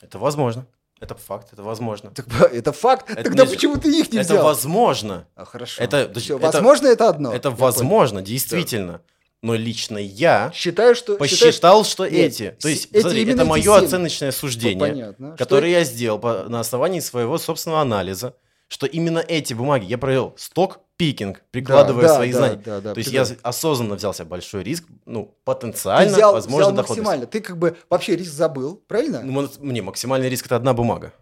Это 0.00 0.18
возможно. 0.18 0.66
Это 0.98 1.14
факт, 1.14 1.52
это 1.52 1.62
возможно. 1.62 2.10
Так, 2.10 2.26
это 2.52 2.72
факт. 2.72 3.08
Это 3.10 3.22
Тогда 3.22 3.44
нельзя. 3.44 3.54
почему 3.54 3.76
ты 3.76 3.88
их 4.00 4.10
не 4.12 4.18
это 4.18 4.32
взял? 4.32 4.44
возможно. 4.44 5.28
А, 5.36 5.44
хорошо. 5.44 5.80
это- 5.84 6.12
Всё, 6.18 6.38
это- 6.38 6.46
возможно, 6.50 6.88
это 6.88 7.08
одно. 7.08 7.28
это 7.32 7.50
Я 7.50 7.54
понял. 7.54 7.56
возможно, 7.72 8.20
действительно. 8.22 9.00
Но 9.42 9.54
лично 9.54 9.98
я 9.98 10.50
Считаю, 10.54 10.94
что... 10.94 11.16
посчитал, 11.16 11.84
что 11.84 12.06
Нет, 12.06 12.32
эти. 12.32 12.56
То 12.60 12.68
есть, 12.68 12.88
эти 12.92 13.00
смотри, 13.02 13.30
это 13.30 13.44
мое 13.44 13.62
семь. 13.62 13.84
оценочное 13.86 14.32
суждение, 14.32 14.78
Понятно. 14.78 15.28
Что 15.28 15.36
которое 15.36 15.70
я 15.70 15.84
сделал 15.84 16.18
по- 16.18 16.44
на 16.48 16.60
основании 16.60 17.00
своего 17.00 17.36
собственного 17.38 17.82
анализа, 17.82 18.34
что 18.68 18.86
именно 18.86 19.18
эти 19.18 19.54
бумаги 19.54 19.84
я 19.84 19.98
провел 19.98 20.34
сток 20.36 20.80
пикинг, 20.96 21.42
прикладывая 21.50 22.08
Да, 22.08 22.14
свои 22.14 22.32
да, 22.32 22.38
знания. 22.38 22.62
да, 22.64 22.80
да, 22.80 22.94
То 22.94 22.98
есть 22.98 23.10
прекрасно. 23.10 23.34
я 23.34 23.40
осознанно 23.42 23.94
взял 23.96 24.14
себе 24.14 24.24
большой 24.24 24.62
риск, 24.64 24.84
ну, 25.04 25.26
Ты 25.26 25.32
потенциально, 25.44 26.12
взял, 26.12 26.32
возможно, 26.32 26.72
взял 26.72 26.76
максимально. 26.76 27.26
Ты 27.26 27.40
как 27.40 27.58
бы 27.58 27.76
вообще 27.90 28.16
риск 28.16 28.32
забыл, 28.32 28.82
правильно? 28.88 29.20
Ну, 29.22 29.48
Мне 29.60 29.82
максимальный 29.82 30.28
риск 30.30 30.46
это 30.46 30.56
одна 30.56 30.72
бумага. 30.72 31.12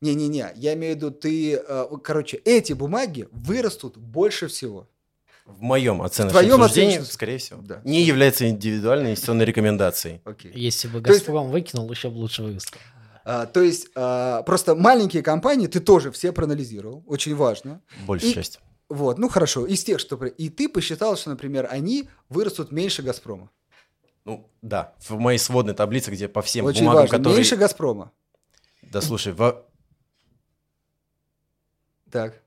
Не-не-не, 0.00 0.52
я 0.56 0.74
имею 0.74 0.92
в 0.92 0.96
виду, 0.96 1.10
ты, 1.10 1.54
э, 1.56 1.86
короче, 2.02 2.36
эти 2.44 2.74
бумаги 2.74 3.26
вырастут 3.32 3.96
больше 3.96 4.48
всего. 4.48 4.88
В 5.44 5.60
моем 5.60 6.00
оценочном 6.00 6.30
твоем 6.42 6.62
суждении, 6.62 6.96
оценочном- 6.98 7.12
скорее 7.12 7.38
всего, 7.38 7.60
Да. 7.62 7.80
не 7.84 8.02
является 8.02 8.48
индивидуальной 8.48 9.10
инвестиционной 9.10 9.44
рекомендацией. 9.44 10.20
Окей. 10.24 10.52
Если 10.54 10.88
бы 10.88 11.00
То 11.02 11.10
есть- 11.12 11.20
Газпром 11.26 11.50
выкинул, 11.50 11.90
еще 11.90 12.08
бы 12.10 12.16
лучше 12.16 12.42
вырастал. 12.42 12.80
А, 13.26 13.46
то 13.46 13.60
есть 13.62 13.88
а, 13.94 14.42
просто 14.42 14.74
маленькие 14.74 15.22
компании 15.22 15.66
ты 15.66 15.80
тоже 15.80 16.10
все 16.12 16.32
проанализировал, 16.32 17.02
очень 17.06 17.34
важно. 17.34 17.82
Большая 18.06 18.30
И- 18.30 18.34
часть. 18.34 18.60
Вот, 18.88 19.18
ну 19.18 19.28
хорошо, 19.30 19.66
из 19.66 19.82
тех, 19.82 19.98
что... 19.98 20.16
И 20.26 20.50
ты 20.50 20.68
посчитал, 20.68 21.16
что, 21.16 21.30
например, 21.30 21.66
они 21.70 22.08
вырастут 22.28 22.70
меньше 22.70 23.02
«Газпрома». 23.02 23.50
Ну, 24.26 24.50
да, 24.62 24.94
в 25.00 25.18
моей 25.18 25.38
сводной 25.38 25.74
таблице, 25.74 26.10
где 26.10 26.28
по 26.28 26.42
всем 26.42 26.64
очень 26.66 26.80
бумагам, 26.80 27.02
важно, 27.02 27.18
которые... 27.18 27.36
меньше 27.36 27.56
«Газпрома». 27.56 28.12
Да, 28.82 29.00
слушай, 29.00 29.32
во- 29.32 29.66
Так. 32.10 32.42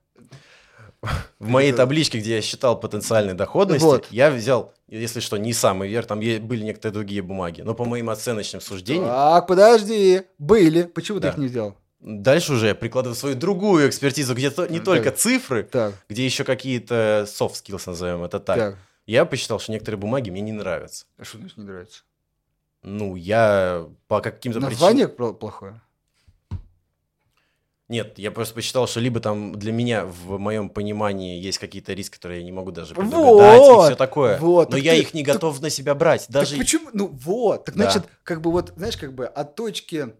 В 1.39 1.47
моей 1.47 1.69
Это- 1.69 1.77
табличке, 1.79 2.19
где 2.19 2.35
я 2.35 2.41
считал 2.41 2.79
потенциальные 2.79 3.33
доходности, 3.35 3.83
Вот. 3.85 4.07
я 4.11 4.29
взял, 4.31 4.73
если 4.87 5.19
что, 5.19 5.37
не 5.37 5.53
самый 5.53 5.89
верх, 5.89 6.07
там 6.07 6.19
были 6.19 6.63
некоторые 6.63 6.93
другие 6.93 7.21
бумаги, 7.21 7.61
но 7.61 7.73
по 7.73 7.85
моим 7.85 8.09
оценочным 8.09 8.61
суждениям, 8.61 9.05
Так, 9.07 9.47
подожди, 9.47 10.23
были. 10.39 10.83
Почему 10.83 11.17
ты 11.19 11.23
Да. 11.23 11.29
их 11.29 11.37
не 11.37 11.47
взял? 11.47 11.75
дальше 11.99 12.53
уже 12.53 12.67
я 12.67 12.75
прикладываю 12.75 13.15
свою 13.15 13.35
другую 13.35 13.89
экспертизу, 13.89 14.35
где 14.35 14.49
то- 14.51 14.67
не 14.67 14.79
только 14.79 15.11
цифры, 15.11 15.63
Так, 15.63 15.93
где 16.07 16.23
еще 16.25 16.43
какие-то 16.43 17.25
soft 17.27 17.53
skills, 17.53 17.83
назовем 17.87 18.23
это 18.23 18.39
так. 18.39 18.57
так. 18.57 18.75
Я 19.07 19.25
посчитал, 19.25 19.59
что 19.59 19.71
некоторые 19.71 19.97
бумаги 19.99 20.29
мне 20.29 20.41
не 20.41 20.51
нравятся. 20.51 21.05
А 21.17 21.23
что 21.23 21.37
значит 21.39 21.57
не 21.57 21.63
нравится? 21.63 22.03
Ну, 22.83 23.15
я 23.15 23.87
по 24.07 24.21
каким-то 24.21 24.59
причинам... 24.59 24.71
Название 24.71 25.07
пл- 25.07 25.33
плохое. 25.33 25.81
Нет, 27.89 28.19
я 28.19 28.31
просто 28.31 28.53
посчитал, 28.53 28.85
что 28.87 28.99
либо 28.99 29.21
там 29.21 29.55
для 29.57 29.71
меня, 29.71 30.05
в 30.05 30.37
моем 30.37 30.67
понимании, 30.69 31.39
есть 31.39 31.57
какие-то 31.57 31.93
риски, 31.93 32.15
которые 32.15 32.39
я 32.41 32.45
не 32.45 32.51
могу 32.51 32.71
даже 32.71 32.93
предугадать 32.93 33.59
Вот, 33.61 33.83
и 33.83 33.85
все 33.87 33.95
такое. 33.95 34.37
вот, 34.39 34.69
Но 34.69 34.75
так 34.75 34.83
я 34.83 34.91
ты- 34.93 34.99
их 34.99 35.13
не 35.13 35.23
готов 35.23 35.61
на 35.61 35.69
себя 35.69 35.95
брать. 35.95 36.25
Даже 36.27 36.51
Так 36.51 36.59
почему? 36.59 36.89
Ну 36.91 37.07
вот, 37.07 37.63
так 37.65 37.75
Да. 37.75 37.83
значит, 37.83 38.03
как 38.23 38.41
бы 38.41 38.51
вот, 38.51 38.73
знаешь, 38.75 38.97
как 38.97 39.13
бы 39.13 39.25
от 39.25 39.55
точки 39.55 40.13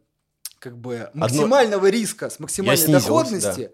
как 0.60 0.78
бы 0.78 1.10
максимального 1.14 1.88
риска 1.90 2.30
с 2.30 2.40
максимальной 2.40 2.78
снизился, 2.78 3.08
доходности 3.08 3.72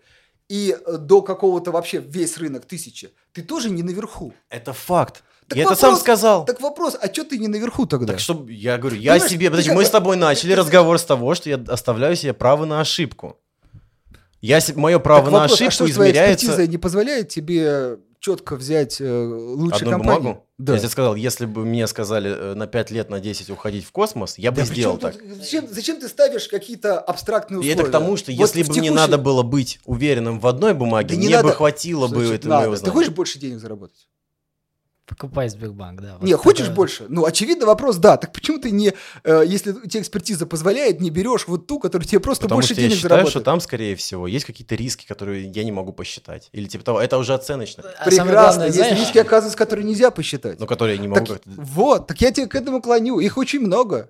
и 0.50 0.76
э, 0.86 0.98
до 0.98 1.22
какого-то 1.22 1.72
вообще 1.72 2.00
весь 2.00 2.38
рынок 2.38 2.66
тысячи, 2.66 3.12
ты 3.32 3.42
тоже 3.44 3.70
не 3.70 3.84
наверху. 3.84 4.34
это 4.50 4.74
факт. 4.74 5.24
Так 5.48 5.58
я 5.58 5.66
это 5.66 5.76
сам 5.76 5.92
вопрос- 5.92 6.00
сказал. 6.02 6.46
Так 6.46 6.62
вопрос, 6.62 6.98
а 7.00 7.08
что 7.14 7.26
ты 7.26 7.38
не 7.38 7.48
наверху 7.48 7.86
тогда? 7.86 8.14
Так 8.14 8.20
что 8.22 8.46
я 8.50 8.78
говорю, 8.78 8.96
я 8.98 9.14
Понимаешь, 9.14 9.32
себе, 9.32 9.50
подожди, 9.52 9.72
мы 9.72 9.86
с 9.86 9.90
тобой 9.90 10.16
начали 10.18 10.52
ты- 10.52 10.56
разговор 10.60 10.98
с 10.98 11.04
того, 11.06 11.36
что 11.36 11.50
я 11.50 11.58
оставляю 11.68 12.16
себе 12.16 12.34
право 12.34 12.66
на 12.66 12.80
ошибку. 12.82 13.38
Я 14.44 14.60
мое 14.76 15.00
право 15.00 15.22
Так 15.24 15.32
на 15.32 15.40
вопрос, 15.40 15.52
а 15.52 15.54
ошибку 15.68 15.72
что 15.72 15.94
твоя 15.94 16.12
измеряется 16.12 16.46
экспертиза 16.48 16.70
не 16.72 16.78
позволяет 16.78 17.30
тебе 17.30 17.98
четко 18.20 18.56
взять 18.58 19.00
э, 19.00 19.06
лучшие 19.26 19.80
одну 19.88 19.92
компании? 19.92 20.20
бумагу. 20.22 20.44
Да. 20.58 20.74
Я 20.74 20.80
тебе 20.80 20.90
сказал, 20.90 21.16
если 21.16 21.46
бы 21.46 21.66
мне 21.66 21.88
сказали 21.88 22.30
э, 22.30 22.54
на 22.54 22.68
5 22.68 22.92
лет, 22.92 23.10
на 23.10 23.20
10 23.22 23.50
уходить 23.50 23.86
в 23.86 23.92
космос, 23.94 24.38
я 24.38 24.52
бы 24.52 24.58
Да 24.58 24.66
сделал 24.66 24.98
так. 24.98 25.14
тут- 25.18 25.38
зачем, 25.38 25.68
зачем 25.70 26.00
ты 26.00 26.08
ставишь 26.10 26.48
какие-то 26.50 27.00
абстрактные 27.00 27.58
И 27.58 27.60
условия? 27.62 27.74
это 27.80 27.84
к 27.90 27.92
тому, 27.92 28.18
что 28.18 28.32
Вот 28.34 28.38
если 28.40 28.64
бы 28.64 28.70
мне 28.70 28.76
текущей- 28.90 28.94
надо 28.96 29.18
было 29.18 29.44
быть 29.44 29.80
уверенным 29.86 30.40
в 30.42 30.48
одной 30.48 30.74
бумаге, 30.74 31.10
Да 31.10 31.16
не 31.16 31.28
мне 31.28 31.38
бы 31.38 31.44
надо. 31.44 31.56
хватило 31.56 32.08
бы 32.08 32.26
Значит, 32.26 32.34
этого 32.42 32.50
надо. 32.50 32.62
моего 32.64 32.74
Ты 32.76 32.80
знания. 32.82 32.94
хочешь 32.94 33.10
больше 33.12 33.40
денег 33.40 33.60
заработать? 33.60 34.08
Покупай 35.06 35.50
Сбербанк, 35.50 36.02
да. 36.02 36.14
вот 36.18 36.24
Не, 36.24 36.34
хочешь 36.36 36.68
это- 36.68 36.76
больше? 36.76 37.06
Ну, 37.10 37.26
очевидно, 37.26 37.66
вопрос 37.66 37.98
да. 37.98 38.16
Так 38.16 38.32
почему 38.32 38.58
ты 38.58 38.72
не, 38.72 38.94
э, 39.26 39.44
если 39.46 39.72
у 39.72 39.86
тебя 39.86 40.00
экспертиза 40.02 40.46
позволяет, 40.46 41.02
не 41.02 41.10
берешь 41.10 41.46
вот 41.48 41.68
ту, 41.68 41.78
которая 41.80 42.08
тебе 42.08 42.22
просто 42.22 42.44
Потому 42.44 42.60
больше 42.60 42.74
что 42.74 42.82
я 42.82 42.88
денег 42.88 42.96
считаю, 43.02 43.10
заработает? 43.10 43.32
что 43.32 43.42
там, 43.42 43.60
скорее 43.60 43.96
всего, 43.98 44.28
есть 44.28 44.46
какие-то 44.46 44.76
риски, 44.76 45.06
которые 45.06 45.46
я 45.50 45.64
не 45.66 45.74
могу 45.74 45.92
посчитать. 45.92 46.48
Или 46.54 46.68
типа 46.68 46.86
того, 46.86 47.02
это 47.02 47.18
уже 47.18 47.34
оценочно, 47.34 47.84
А 48.00 48.06
Прекрасно. 48.06 48.32
главное, 48.32 48.66
есть 48.68 48.78
знаешь, 48.78 48.98
риски, 48.98 49.18
оказывается, 49.18 49.58
которые 49.58 49.86
нельзя 49.86 50.10
посчитать. 50.10 50.58
но 50.60 50.68
которые 50.68 50.96
я 50.96 51.02
не 51.02 51.10
могу 51.10 51.26
Так, 51.26 51.42
вот, 51.46 52.08
так 52.08 52.22
я 52.22 52.32
тебе 52.32 52.48
к 52.48 52.56
этому 52.56 52.82
клоню. 52.82 53.20
Их 53.20 53.38
очень 53.38 53.60
много. 53.60 54.10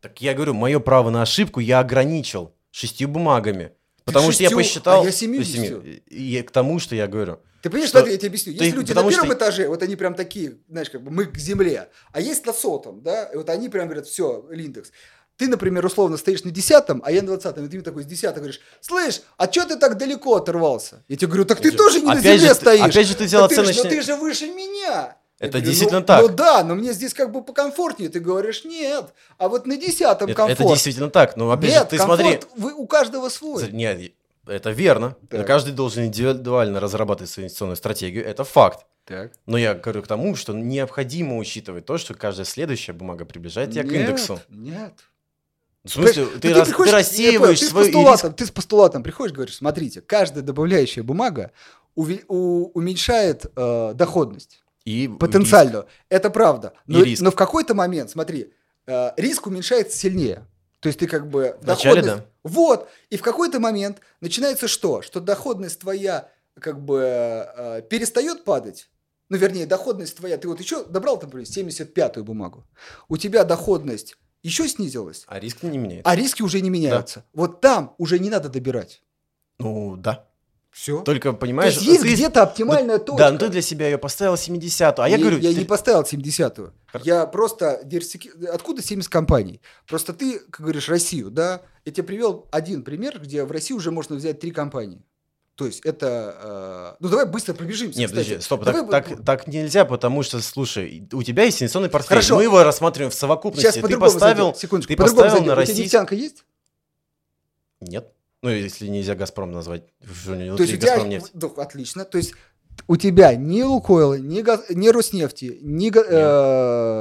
Так 0.00 0.22
я 0.22 0.32
говорю, 0.32 0.54
мое 0.54 0.78
право 0.80 1.10
на 1.10 1.20
ошибку 1.22 1.60
я 1.60 1.80
ограничил 1.80 2.54
шестью 2.70 3.08
бумагами. 3.08 3.72
Потому 4.04 4.32
что 4.32 4.42
я 4.42 4.48
шестью, 4.48 4.56
посчитал... 4.64 5.00
а 5.00 5.02
я 5.02 5.06
есть 5.08 5.18
70. 5.18 5.54
семи- 5.54 6.02
И 6.06 6.40
к 6.42 6.50
тому, 6.50 6.78
что 6.78 6.94
я 6.96 7.06
говорю. 7.06 7.40
Ты 7.62 7.70
понимаешь, 7.70 7.88
Что- 7.90 7.98
смотри, 7.98 8.12
я 8.12 8.18
тебе 8.18 8.28
объясню. 8.28 8.52
Есть 8.52 8.62
есть, 8.64 8.76
люди 8.76 8.92
на 8.92 9.02
первом 9.08 9.26
что- 9.26 9.34
этаже, 9.34 9.68
вот 9.68 9.82
они 9.82 9.96
прям 9.96 10.14
такие, 10.14 10.58
знаешь, 10.68 10.90
как 10.90 11.02
бы 11.02 11.10
мы 11.10 11.24
к 11.26 11.36
земле. 11.38 11.88
А 12.12 12.20
есть 12.20 12.46
на 12.46 12.52
сотом, 12.52 13.02
да, 13.02 13.24
и 13.24 13.36
вот 13.36 13.50
они 13.50 13.68
прям 13.68 13.86
говорят, 13.86 14.06
все, 14.06 14.48
индекс. 14.52 14.92
Ты, 15.36 15.46
например, 15.48 15.84
условно 15.86 16.16
стоишь 16.16 16.42
на 16.44 16.50
десятом, 16.50 17.00
а 17.04 17.12
я 17.12 17.20
на 17.22 17.28
двадцатом, 17.28 17.64
и 17.64 17.68
ты 17.68 17.76
мне 17.76 17.84
такой 17.84 18.02
с 18.02 18.06
десятого 18.06 18.38
говоришь, 18.40 18.60
слышь, 18.80 19.22
а 19.36 19.50
что 19.50 19.66
ты 19.66 19.76
так 19.76 19.96
далеко 19.96 20.34
оторвался? 20.36 21.04
Я 21.08 21.16
тебе 21.16 21.28
говорю, 21.28 21.44
так 21.44 21.60
ты 21.60 21.70
же- 21.70 21.76
тоже 21.76 22.00
не 22.00 22.06
на 22.06 22.12
опять 22.12 22.24
земле 22.24 22.38
же 22.40 22.48
ты- 22.48 22.54
стоишь. 22.60 22.84
опять 22.90 23.06
же 23.06 23.14
ты 23.16 23.24
взял 23.24 23.44
оценочный- 23.44 23.84
Но 23.84 23.90
ты 23.90 24.02
же 24.02 24.16
выше 24.16 24.46
меня. 24.48 25.16
Это 25.38 25.52
говорю, 25.58 25.66
действительно 25.66 26.00
ну, 26.00 26.06
так. 26.06 26.22
Ну 26.22 26.28
да, 26.28 26.64
но 26.64 26.74
мне 26.74 26.92
здесь 26.92 27.14
как 27.14 27.30
бы 27.30 27.44
покомфортнее. 27.44 28.10
Ты 28.10 28.18
говоришь, 28.18 28.64
нет. 28.64 29.14
А 29.36 29.48
вот 29.48 29.68
на 29.68 29.76
десятом 29.76 30.34
комфорт. 30.34 30.58
это 30.60 30.68
действительно 30.68 31.10
так. 31.10 31.36
Но 31.36 31.48
опять 31.52 31.70
нет, 31.70 31.82
же, 31.84 31.88
ты 31.90 31.96
комфорт 31.98 32.20
смотри... 32.20 32.40
вы- 32.56 32.72
у 32.74 32.86
каждого 32.88 33.28
свой. 33.28 33.70
Нет, 33.70 34.12
это 34.48 34.70
верно. 34.70 35.16
Так. 35.30 35.46
Каждый 35.46 35.72
должен 35.72 36.04
индивидуально 36.06 36.80
разрабатывать 36.80 37.30
свою 37.30 37.44
инвестиционную 37.46 37.76
стратегию. 37.76 38.24
Это 38.26 38.44
факт. 38.44 38.86
Так. 39.04 39.32
Но 39.46 39.56
я 39.56 39.74
говорю 39.74 40.02
к 40.02 40.06
тому, 40.06 40.36
что 40.36 40.52
необходимо 40.52 41.36
учитывать 41.38 41.86
то, 41.86 41.96
что 41.98 42.14
каждая 42.14 42.44
следующая 42.44 42.92
бумага 42.92 43.24
приближает 43.24 43.70
тебя 43.70 43.82
к 43.82 43.86
Нет, 43.86 43.94
индексу. 44.02 44.40
Нет. 44.50 44.92
В 45.84 45.90
смысле, 45.90 46.26
ты, 46.26 46.52
рас- 46.52 46.68
ты 46.68 46.74
приходишь- 46.74 46.92
я 46.92 46.98
рассеиваешь 46.98 47.60
ты 47.60 47.66
с 47.66 47.68
свой 47.70 47.84
риск. 47.84 47.94
постулатом, 47.94 48.34
Ты 48.34 48.46
с 48.46 48.50
постулатом 48.50 49.02
приходишь, 49.02 49.34
говоришь, 49.34 49.56
смотрите, 49.56 50.00
каждая 50.02 50.42
добавляющая 50.44 51.02
бумага 51.02 51.52
уви- 51.96 52.24
у- 52.28 52.70
уменьшает 52.74 53.46
э, 53.56 53.92
доходность 53.94 54.62
И 54.84 55.08
потенциальную. 55.08 55.86
Это 56.10 56.28
правда. 56.28 56.74
Но, 56.86 57.02
риск. 57.02 57.22
но 57.22 57.30
в 57.30 57.34
какой-то 57.36 57.74
момент, 57.74 58.10
смотри, 58.10 58.52
э, 58.86 59.10
риск 59.16 59.46
уменьшается 59.46 59.96
сильнее. 59.96 60.44
То 60.80 60.88
есть 60.88 60.98
ты 61.00 61.06
как 61.06 61.28
бы... 61.28 61.56
Вначале 61.60 62.02
доходность- 62.02 62.26
Вот. 62.44 62.88
И 63.10 63.16
в 63.16 63.22
какой-то 63.22 63.58
момент 63.60 63.98
начинается 64.20 64.68
что? 64.68 65.02
Что 65.02 65.20
доходность 65.20 65.80
твоя 65.80 66.30
как 66.60 66.80
бы 66.84 67.00
э, 67.02 67.82
перестает 67.82 68.44
падать. 68.44 68.90
Ну, 69.28 69.36
вернее, 69.36 69.66
доходность 69.66 70.16
твоя... 70.16 70.38
Ты 70.38 70.48
вот 70.48 70.60
еще 70.60 70.84
добрал, 70.84 71.20
например, 71.20 71.46
75-ю 71.46 72.24
бумагу. 72.24 72.66
У 73.08 73.16
тебя 73.16 73.44
доходность 73.44 74.16
еще 74.42 74.68
снизилась, 74.68 75.24
А 75.26 75.38
риск 75.40 75.62
не 75.64 75.76
меняется. 75.78 76.08
а 76.10 76.14
риски 76.16 76.42
уже 76.42 76.60
не 76.60 76.70
меняются. 76.70 77.24
Вот 77.32 77.60
там 77.60 77.94
уже 77.98 78.18
не 78.20 78.30
надо 78.30 78.48
добирать. 78.48 79.02
Ну, 79.58 79.96
да. 79.96 80.27
Все. 80.78 81.00
Только, 81.02 81.32
То 81.32 81.36
понимаешь... 81.38 81.74
есть 81.74 81.86
есть 81.86 82.02
ты- 82.02 82.12
где-то 82.14 82.44
оптимальная 82.44 82.98
ну, 82.98 83.04
точка. 83.04 83.18
Да, 83.18 83.32
но 83.32 83.38
ты 83.38 83.48
для 83.48 83.62
себя 83.62 83.88
ее 83.88 83.98
поставил 83.98 84.36
70 84.36 85.00
А 85.00 85.08
я 85.08 85.16
Не- 85.16 85.22
говорю... 85.24 85.38
я 85.40 85.50
ты- 85.50 85.58
не 85.58 85.64
поставил 85.64 86.02
70-ю. 86.02 86.72
Хор- 86.92 87.02
Я 87.02 87.26
просто 87.26 87.80
диверсики- 87.84 88.30
Откуда 88.46 88.80
70 88.80 89.10
компаний? 89.10 89.60
Просто 89.88 90.12
ты, 90.12 90.38
как 90.38 90.60
говоришь, 90.60 90.88
Россию, 90.88 91.32
да? 91.32 91.62
Я 91.84 91.90
тебе 91.90 92.04
привел 92.04 92.46
один 92.52 92.84
пример, 92.84 93.18
где 93.18 93.42
в 93.42 93.50
России 93.50 93.74
уже 93.74 93.90
можно 93.90 94.14
взять 94.14 94.38
три 94.38 94.52
компании. 94.52 95.02
То 95.56 95.66
есть 95.66 95.80
это... 95.84 96.94
э, 96.96 96.96
Ну, 97.00 97.08
давай 97.08 97.26
быстро 97.26 97.54
пробежимся. 97.54 97.98
Нет, 97.98 98.10
кстати. 98.10 98.26
подожди, 98.28 98.44
стоп, 98.44 98.62
Давай 98.62 98.86
так, 98.88 99.08
так, 99.08 99.24
так 99.24 99.46
нельзя, 99.48 99.84
потому 99.84 100.22
что, 100.22 100.40
слушай, 100.40 101.08
у 101.12 101.24
тебя 101.24 101.42
есть 101.42 101.60
инвестиционный 101.60 101.90
портфель, 101.90 102.18
Хорошо. 102.18 102.36
мы 102.36 102.44
его 102.44 102.62
рассматриваем 102.62 103.10
в 103.10 103.14
совокупности. 103.14 103.66
Сейчас 103.66 103.74
ты 103.74 103.80
по-другому 103.82 104.12
поставил... 104.12 104.44
зайдем. 104.44 104.60
Секундочку, 104.60 104.92
ты 104.92 104.96
по-другому 104.96 105.24
поставил 105.24 105.44
зайдем. 105.44 105.56
на 105.56 105.60
У 105.60 105.64
тебя 105.66 105.82
нефтянка 105.84 106.14
есть? 106.14 106.44
Нет. 107.80 108.12
Ну, 108.42 108.50
если 108.50 108.86
нельзя 108.86 109.14
Газпром 109.14 109.50
назвать. 109.52 109.84
То 110.00 110.62
есть 110.62 110.74
у 110.74 110.76
тебя... 110.76 110.90
Газпром 110.94 111.08
нефть. 111.08 111.30
Ну, 111.34 111.48
отлично. 111.56 112.04
То 112.04 112.18
есть 112.18 112.34
у 112.86 112.96
тебя 112.96 113.34
ни 113.34 113.62
Лукойла, 113.62 114.18
ни, 114.18 114.40
Газ- 114.42 114.70
ни 114.70 114.88
Роснефти, 114.88 115.58
ни, 115.60 115.90
Га- 115.90 116.04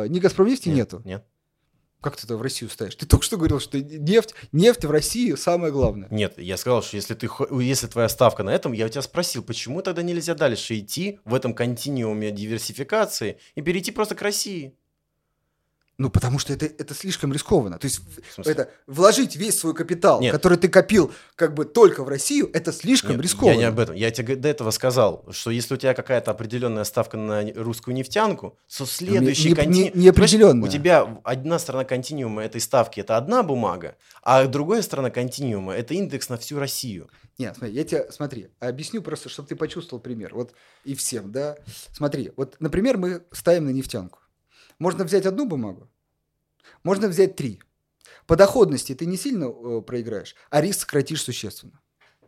э, 0.04 0.08
ни 0.08 0.20
Газпромнефти 0.20 0.70
нету. 0.70 1.02
Нет. 1.06 1.24
Как 2.02 2.16
ты 2.16 2.26
это 2.26 2.38
в 2.38 2.42
Россию 2.42 2.70
ставишь? 2.70 2.96
Ты 2.96 3.06
только 3.08 3.26
что 3.26 3.38
говорил, 3.38 3.60
что 3.60 3.82
нефть, 3.82 4.34
нефть 4.52 4.86
в 4.86 4.92
России 4.92 5.34
самое 5.36 5.74
главное. 5.74 6.08
Нет, 6.12 6.38
я 6.38 6.56
сказал, 6.58 6.84
что 6.84 6.96
если, 6.96 7.16
ты, 7.16 7.28
если 7.60 7.88
твоя 7.88 8.08
ставка 8.08 8.44
на 8.44 8.52
этом, 8.52 8.72
я 8.72 8.86
у 8.86 8.90
тебя 8.90 9.02
спросил, 9.02 9.44
почему 9.44 9.82
тогда 9.82 10.04
нельзя 10.04 10.36
дальше 10.36 10.78
идти 10.78 11.20
в 11.26 11.34
этом 11.34 11.54
континууме 11.56 12.32
диверсификации 12.32 13.40
и 13.56 13.62
перейти 13.62 13.92
просто 13.92 14.14
к 14.16 14.22
России? 14.22 14.76
Ну, 15.98 16.12
потому 16.12 16.38
что 16.38 16.54
это, 16.54 16.66
это 16.68 16.94
слишком 16.94 17.34
рискованно. 17.34 17.80
То 17.80 17.86
есть 17.86 18.02
это 18.46 18.70
вложить 18.86 19.36
весь 19.36 19.58
свой 19.58 19.74
капитал, 19.74 20.22
Нет. 20.22 20.32
который 20.32 20.60
ты 20.60 20.70
копил 20.70 21.12
как 21.36 21.56
бы 21.56 21.66
только 21.66 22.04
в 22.04 22.08
Россию, 22.08 22.52
это 22.54 22.72
слишком 22.72 23.14
Нет, 23.14 23.22
рискованно. 23.22 23.54
Я 23.54 23.58
не 23.58 23.64
об 23.64 23.80
этом. 23.80 23.96
Я 23.96 24.12
тебе 24.12 24.36
до 24.36 24.48
этого 24.48 24.70
сказал, 24.70 25.26
что 25.32 25.50
если 25.50 25.74
у 25.74 25.78
тебя 25.78 25.96
какая-то 25.96 26.30
определенная 26.30 26.84
ставка 26.84 27.18
на 27.18 27.52
русскую 27.56 27.96
нефтянку, 27.96 28.60
то 28.78 28.86
следующий 28.86 29.50
не- 29.50 29.56
конти- 29.56 29.92
не- 29.96 30.12
У 30.68 30.68
тебя 30.68 31.20
одна 31.24 31.58
сторона 31.58 31.84
континуума 31.84 32.44
этой 32.44 32.62
ставки 32.62 33.00
это 33.00 33.18
одна 33.18 33.42
бумага, 33.42 33.96
а 34.22 34.46
другая 34.46 34.84
сторона 34.84 35.10
континуума 35.10 35.74
это 35.74 35.96
индекс 35.96 36.30
на 36.30 36.38
всю 36.38 36.60
Россию. 36.60 37.10
Нет, 37.40 37.56
смотри, 37.58 37.76
я 37.76 37.84
тебе, 37.84 38.08
смотри, 38.12 38.48
объясню 38.60 39.02
просто, 39.02 39.30
чтобы 39.30 39.50
ты 39.50 39.56
почувствовал 39.56 40.02
пример. 40.02 40.36
Вот 40.36 40.54
и 40.86 40.94
всем, 40.94 41.32
да. 41.32 41.56
Смотри, 41.92 42.32
вот, 42.36 42.56
например, 42.60 42.98
мы 42.98 43.24
ставим 43.32 43.66
на 43.66 43.70
нефтянку. 43.72 44.20
Можно 44.80 45.04
взять 45.04 45.26
одну 45.26 45.46
бумагу, 45.48 45.90
можно 46.84 47.08
взять 47.08 47.36
три. 47.36 47.60
По 48.26 48.36
доходности 48.36 48.94
ты 48.94 49.06
не 49.06 49.18
сильно 49.18 49.46
э, 49.46 49.82
проиграешь, 49.82 50.36
а 50.50 50.62
риск 50.62 50.82
сократишь 50.82 51.22
существенно. 51.24 51.80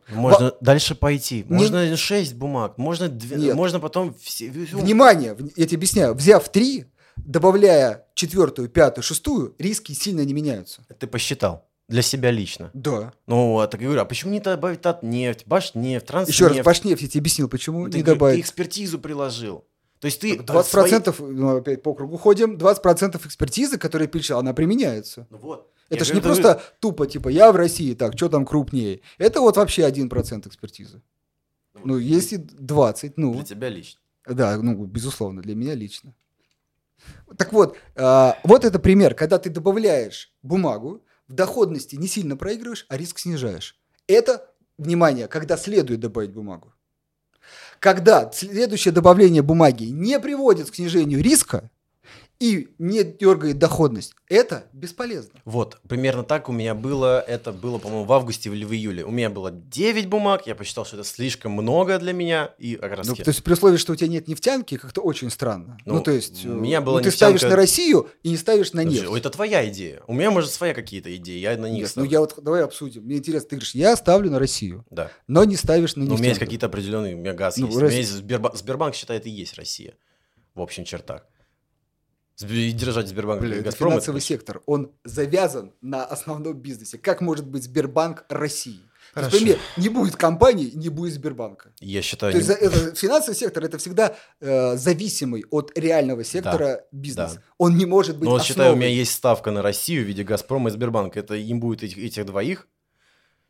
Можно 0.10 0.54
дальше 0.62 0.96
пойти. 0.96 1.46
Не- 1.48 1.56
Можно 1.58 1.96
6 1.96 2.34
бумаг, 2.36 2.78
можно, 2.78 3.10
две- 3.10 3.38
Нет. 3.38 3.56
можно 3.56 3.80
потом 3.80 4.16
все. 4.16 4.50
Внимание, 4.50 5.38
я 5.56 5.66
тебе 5.68 5.78
объясняю, 5.78 6.14
взяв 6.16 6.50
три, 6.52 6.86
добавляя 7.18 8.08
четвертую, 8.16 8.70
пятую, 8.70 9.04
шестую, 9.04 9.56
риски 9.60 9.92
сильно 9.94 10.22
не 10.26 10.34
меняются. 10.34 10.82
Ты 10.98 11.06
посчитал 11.06 11.68
для 11.88 12.02
себя 12.02 12.32
лично. 12.32 12.72
Да. 12.74 13.14
Ну, 13.28 13.52
вот, 13.52 13.70
так 13.72 13.82
я 13.82 13.88
говорю, 13.88 14.02
а 14.02 14.06
почему 14.06 14.32
не 14.32 14.40
добавить 14.40 14.82
нефть, 15.04 15.46
башнефть, 15.46 16.06
транснефть? 16.08 16.40
Еще 16.40 16.48
раз, 16.48 16.66
Башнефть, 16.66 17.02
я 17.04 17.08
тебе 17.08 17.20
объяснил, 17.20 17.50
почему 17.50 17.88
ты, 17.90 17.98
не 17.98 18.04
добавить. 18.04 18.36
ты 18.38 18.42
экспертизу 18.42 19.00
приложил. 19.00 19.66
То 20.00 20.06
есть 20.06 20.22
ты... 20.22 20.38
20%, 20.38 21.14
свои- 21.14 21.32
ну, 21.32 21.58
опять 21.58 21.84
по 21.84 21.94
кругу 21.94 22.18
ходим, 22.18 22.56
20% 22.56 23.26
экспертизы, 23.28 23.78
которая 23.78 24.08
пишет, 24.08 24.32
она 24.38 24.54
применяется. 24.54 25.28
Ну 25.30 25.38
вот. 25.38 25.72
Это 25.90 26.06
же 26.06 26.14
не 26.14 26.22
говорю, 26.22 26.42
просто 26.42 26.62
тупо, 26.80 27.08
типа, 27.08 27.30
я 27.30 27.52
в 27.52 27.56
России, 27.56 27.96
так, 27.96 28.14
что 28.16 28.30
там 28.30 28.46
крупнее. 28.46 29.02
Это 29.18 29.42
вот 29.42 29.58
вообще 29.58 29.90
1% 29.90 30.48
экспертизы. 30.48 31.02
Ну, 31.74 31.82
Ну, 31.84 31.98
если 31.98 32.38
20, 32.38 33.18
ну, 33.18 33.34
Для 33.34 33.44
тебя 33.44 33.70
лично. 33.70 34.00
да, 34.28 34.58
ну, 34.58 34.86
безусловно, 34.86 35.42
для 35.42 35.56
меня 35.56 35.76
лично. 35.76 36.14
Так 37.38 37.54
вот, 37.54 37.78
а, 37.96 38.38
вот 38.44 38.66
это 38.66 38.78
пример, 38.80 39.16
когда 39.16 39.38
ты 39.40 39.50
добавляешь 39.50 40.34
бумагу, 40.44 41.04
в 41.28 41.34
доходности 41.34 41.96
не 41.96 42.08
сильно 42.08 42.36
проигрываешь, 42.38 42.86
а 42.90 42.98
риск 42.98 43.20
снижаешь. 43.20 43.80
Это, 44.08 44.52
внимание, 44.78 45.28
когда 45.28 45.58
следует 45.58 46.00
добавить 46.00 46.32
бумагу. 46.32 46.74
Когда 47.80 48.30
следующее 48.32 48.94
добавление 48.94 49.42
бумаги 49.42 49.86
не 49.86 50.20
приводит 50.20 50.70
к 50.70 50.76
снижению 50.76 51.22
риска 51.22 51.70
и 52.40 52.70
не 52.80 53.04
дергает 53.04 53.60
доходность, 53.60 54.14
это 54.30 54.64
бесполезно. 54.72 55.40
Вот, 55.44 55.78
примерно 55.90 56.24
так 56.24 56.48
у 56.48 56.54
меня 56.54 56.74
было, 56.74 57.20
это 57.20 57.52
было, 57.52 57.80
по-моему, 57.80 58.06
в 58.06 58.14
августе 58.14 58.50
или 58.50 58.64
в 58.64 58.72
июле. 58.74 59.04
У 59.04 59.12
меня 59.12 59.30
было 59.30 59.52
9 59.52 60.08
бумаг, 60.08 60.48
я 60.48 60.56
посчитал, 60.56 60.86
что 60.86 60.96
это 60.96 61.06
слишком 61.06 61.52
много 61.52 62.00
для 62.00 62.14
меня, 62.14 62.54
и 62.58 62.78
как 62.78 62.94
раз 62.96 63.08
Ну, 63.08 63.16
то 63.16 63.24
есть 63.28 63.44
при 63.44 63.52
условии, 63.54 63.76
что 63.76 63.92
у 63.92 63.96
тебя 63.98 64.08
нет 64.08 64.30
нефтянки, 64.30 64.78
как-то 64.78 65.02
очень 65.02 65.30
странно. 65.30 65.78
Ну, 65.86 65.96
Ну, 65.96 66.02
то 66.02 66.12
есть, 66.12 66.46
у 66.46 66.52
э, 66.52 66.56
меня 66.56 66.80
ну, 66.80 66.86
была 66.86 67.02
ты 67.02 67.12
ставишь 67.12 67.42
на 67.42 67.58
Россию 67.58 68.10
и 68.24 68.30
не 68.30 68.38
ставишь 68.38 68.72
на 68.72 68.86
нефть. 68.86 69.06
это 69.18 69.30
твоя 69.30 69.68
идея. 69.70 70.02
У 70.08 70.14
меня, 70.14 70.32
может, 70.32 70.50
своя 70.52 70.74
какие-то 70.74 71.14
идеи, 71.18 71.40
я 71.40 71.58
на 71.58 71.66
них 71.66 71.74
Нет, 71.74 71.82
ну 71.84 71.88
ставлю. 72.04 72.10
я 72.12 72.20
вот 72.22 72.36
давай 72.42 72.64
обсудим. 72.64 73.04
Мне 73.04 73.18
интересно, 73.18 73.50
ты 73.50 73.56
говоришь, 73.58 73.76
я 73.76 73.96
ставлю 73.98 74.32
на 74.32 74.40
Россию, 74.40 74.86
Да. 74.90 75.12
но 75.28 75.44
не 75.44 75.58
ставишь 75.58 75.98
на 75.98 76.00
Но 76.00 76.06
у 76.06 76.08
нефтянку. 76.12 76.22
меня 76.22 76.30
есть 76.30 76.40
какие-то 76.40 76.68
определенные, 76.68 77.16
у 77.16 77.18
меня 77.20 77.34
газ 77.34 77.58
Ну, 77.58 77.66
есть. 77.66 77.78
У 77.78 77.82
раз- 77.82 77.90
меня 77.92 78.00
есть 78.00 78.12
Сбербанк, 78.14 78.56
Сбербанк 78.56 78.96
считает 78.96 79.26
и 79.28 79.30
есть 79.30 79.56
Россия. 79.56 79.96
В 80.56 80.62
общем 80.62 80.86
чертах. 80.86 81.26
И 82.42 82.72
держать 82.72 83.08
Сбербанк 83.08 83.42
Бля, 83.42 83.56
и 83.56 83.60
это 83.60 83.66
Газпром. 83.66 83.90
это, 83.90 83.96
финансовый 83.96 84.14
конечно, 84.16 84.28
сектор, 84.36 84.62
он 84.66 84.92
завязан 85.04 85.74
на 85.82 86.06
основном 86.06 86.54
бизнесе. 86.54 86.98
Как 86.98 87.22
может 87.22 87.48
быть 87.48 87.64
Сбербанк 87.64 88.26
России? 88.30 88.80
То 89.14 89.22
есть, 89.22 89.32
пойми, 89.32 89.58
не 89.78 89.90
будет 89.90 90.16
компании, 90.16 90.72
не 90.74 90.90
будет 90.90 91.14
Сбербанка. 91.14 91.74
Я 91.80 92.02
считаю, 92.02 92.32
То 92.32 92.38
есть 92.38 92.50
не- 92.50 92.56
за- 92.56 92.62
это, 92.62 92.96
финансовый 92.96 93.36
сектор 93.36 93.64
это 93.64 93.78
всегда 93.78 94.16
э, 94.40 94.78
зависимый 94.78 95.46
от 95.50 95.78
реального 95.78 96.24
сектора 96.24 96.86
бизнес. 96.92 97.34
да. 97.34 97.42
Он 97.58 97.76
не 97.76 97.86
может 97.86 98.18
быть 98.18 98.26
Но 98.26 98.32
вот 98.32 98.44
считаю, 98.44 98.74
у 98.74 98.76
меня 98.76 98.88
есть 98.88 99.12
ставка 99.12 99.52
на 99.52 99.62
Россию 99.62 100.06
в 100.06 100.08
виде 100.08 100.24
Газпрома 100.24 100.70
и 100.70 100.74
Сбербанка. 100.74 101.20
Это 101.20 101.36
им 101.36 101.60
будет 101.60 101.84
этих, 101.84 101.98
этих 101.98 102.26
двоих. 102.26 102.68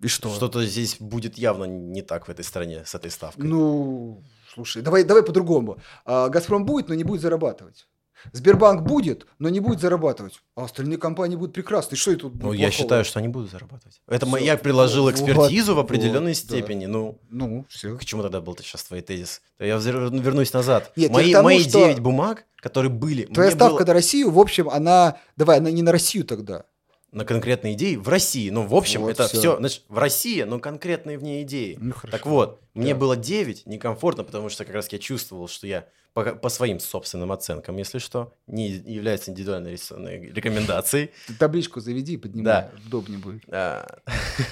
И 0.01 0.07
что? 0.07 0.33
Что-то 0.33 0.65
здесь 0.65 0.95
будет 0.99 1.37
явно 1.37 1.65
не 1.65 2.01
так 2.01 2.27
в 2.27 2.31
этой 2.31 2.45
стране 2.45 2.83
с 2.85 2.95
этой 2.95 3.11
ставкой. 3.11 3.45
Ну, 3.45 4.23
слушай, 4.53 4.81
давай, 4.81 5.03
давай 5.03 5.23
по-другому. 5.23 5.77
А, 6.05 6.29
Газпром 6.29 6.65
будет, 6.65 6.87
но 6.87 6.95
не 6.95 7.03
будет 7.03 7.19
зарабатывать. 7.21 7.85
Сбербанк 8.33 8.83
будет, 8.83 9.25
но 9.39 9.49
не 9.49 9.59
будет 9.59 9.79
зарабатывать. 9.79 10.39
А 10.55 10.65
остальные 10.65 10.97
компании 10.97 11.35
будут 11.35 11.53
прекрасны. 11.53 11.97
Что 11.97 12.11
это 12.11 12.21
тут 12.21 12.33
Ну, 12.35 12.39
плохого? 12.39 12.59
я 12.59 12.71
считаю, 12.71 13.05
что 13.05 13.19
они 13.19 13.27
будут 13.27 13.51
зарабатывать. 13.51 14.01
Это 14.07 14.25
Всё. 14.25 14.37
я 14.37 14.57
приложил 14.57 15.03
Вот, 15.03 15.13
экспертизу 15.13 15.73
в 15.73 15.75
вот, 15.75 15.85
определенной 15.85 16.31
да. 16.33 16.35
степени. 16.35 16.85
Ну, 16.85 17.19
Ну, 17.29 17.65
все. 17.69 17.97
к 17.97 18.05
чему 18.05 18.21
тогда 18.23 18.41
был 18.41 18.55
ты 18.55 18.63
сейчас 18.63 18.83
твой 18.83 19.01
тезис? 19.01 19.41
Я 19.59 19.77
вер- 19.77 20.09
вернусь 20.21 20.53
назад. 20.53 20.91
Нет, 20.95 21.11
мои 21.11 21.31
тому, 21.31 21.45
мои 21.45 21.59
что- 21.61 21.79
9 21.79 21.99
бумаг, 21.99 22.45
которые 22.57 22.91
были, 22.91 23.25
Твоя 23.25 23.51
ставка 23.51 23.77
было 23.79 23.85
на 23.87 23.93
Россию, 23.93 24.31
в 24.31 24.39
общем, 24.39 24.69
она... 24.69 25.17
Давай, 25.37 25.57
она 25.59 25.71
не 25.71 25.81
на 25.81 25.91
Россию 25.91 26.25
тогда. 26.25 26.65
На 27.11 27.25
конкретные 27.25 27.73
идеи 27.73 27.95
в 27.95 28.07
России. 28.07 28.49
Ну, 28.49 28.65
в 28.65 28.75
общем, 28.75 29.01
Вот 29.01 29.09
это 29.11 29.27
всё. 29.27 29.39
все, 29.39 29.57
значит, 29.57 29.83
в 29.87 29.97
России, 29.97 30.43
но 30.43 30.59
конкретные 30.59 31.17
в 31.17 31.23
ней 31.23 31.43
идеи. 31.43 31.77
Ну, 31.79 31.93
хорошо. 31.93 32.17
Так 32.17 32.25
вот, 32.25 32.61
мне 32.73 32.93
Да. 32.93 32.99
было 32.99 33.15
9, 33.17 33.65
некомфортно, 33.65 34.23
потому 34.23 34.49
что 34.49 34.65
как 34.65 34.75
раз 34.75 34.91
я 34.91 34.99
чувствовал, 34.99 35.47
что 35.47 35.65
я 35.67 35.87
по, 36.13 36.23
по 36.35 36.49
своим 36.49 36.79
собственным 36.79 37.31
оценкам, 37.31 37.77
если 37.77 37.99
что, 37.99 38.33
не 38.47 38.67
является 38.69 39.29
индивидуальной 39.31 39.73
рисованной 39.73 40.31
рекомендацией. 40.31 41.11
Ты 41.27 41.35
табличку 41.35 41.79
заведи 41.79 42.13
и 42.13 42.17
поднимай. 42.17 42.43
Да. 42.45 42.71
Удобнее 42.87 43.19
будет. 43.19 43.43
А, 43.49 43.99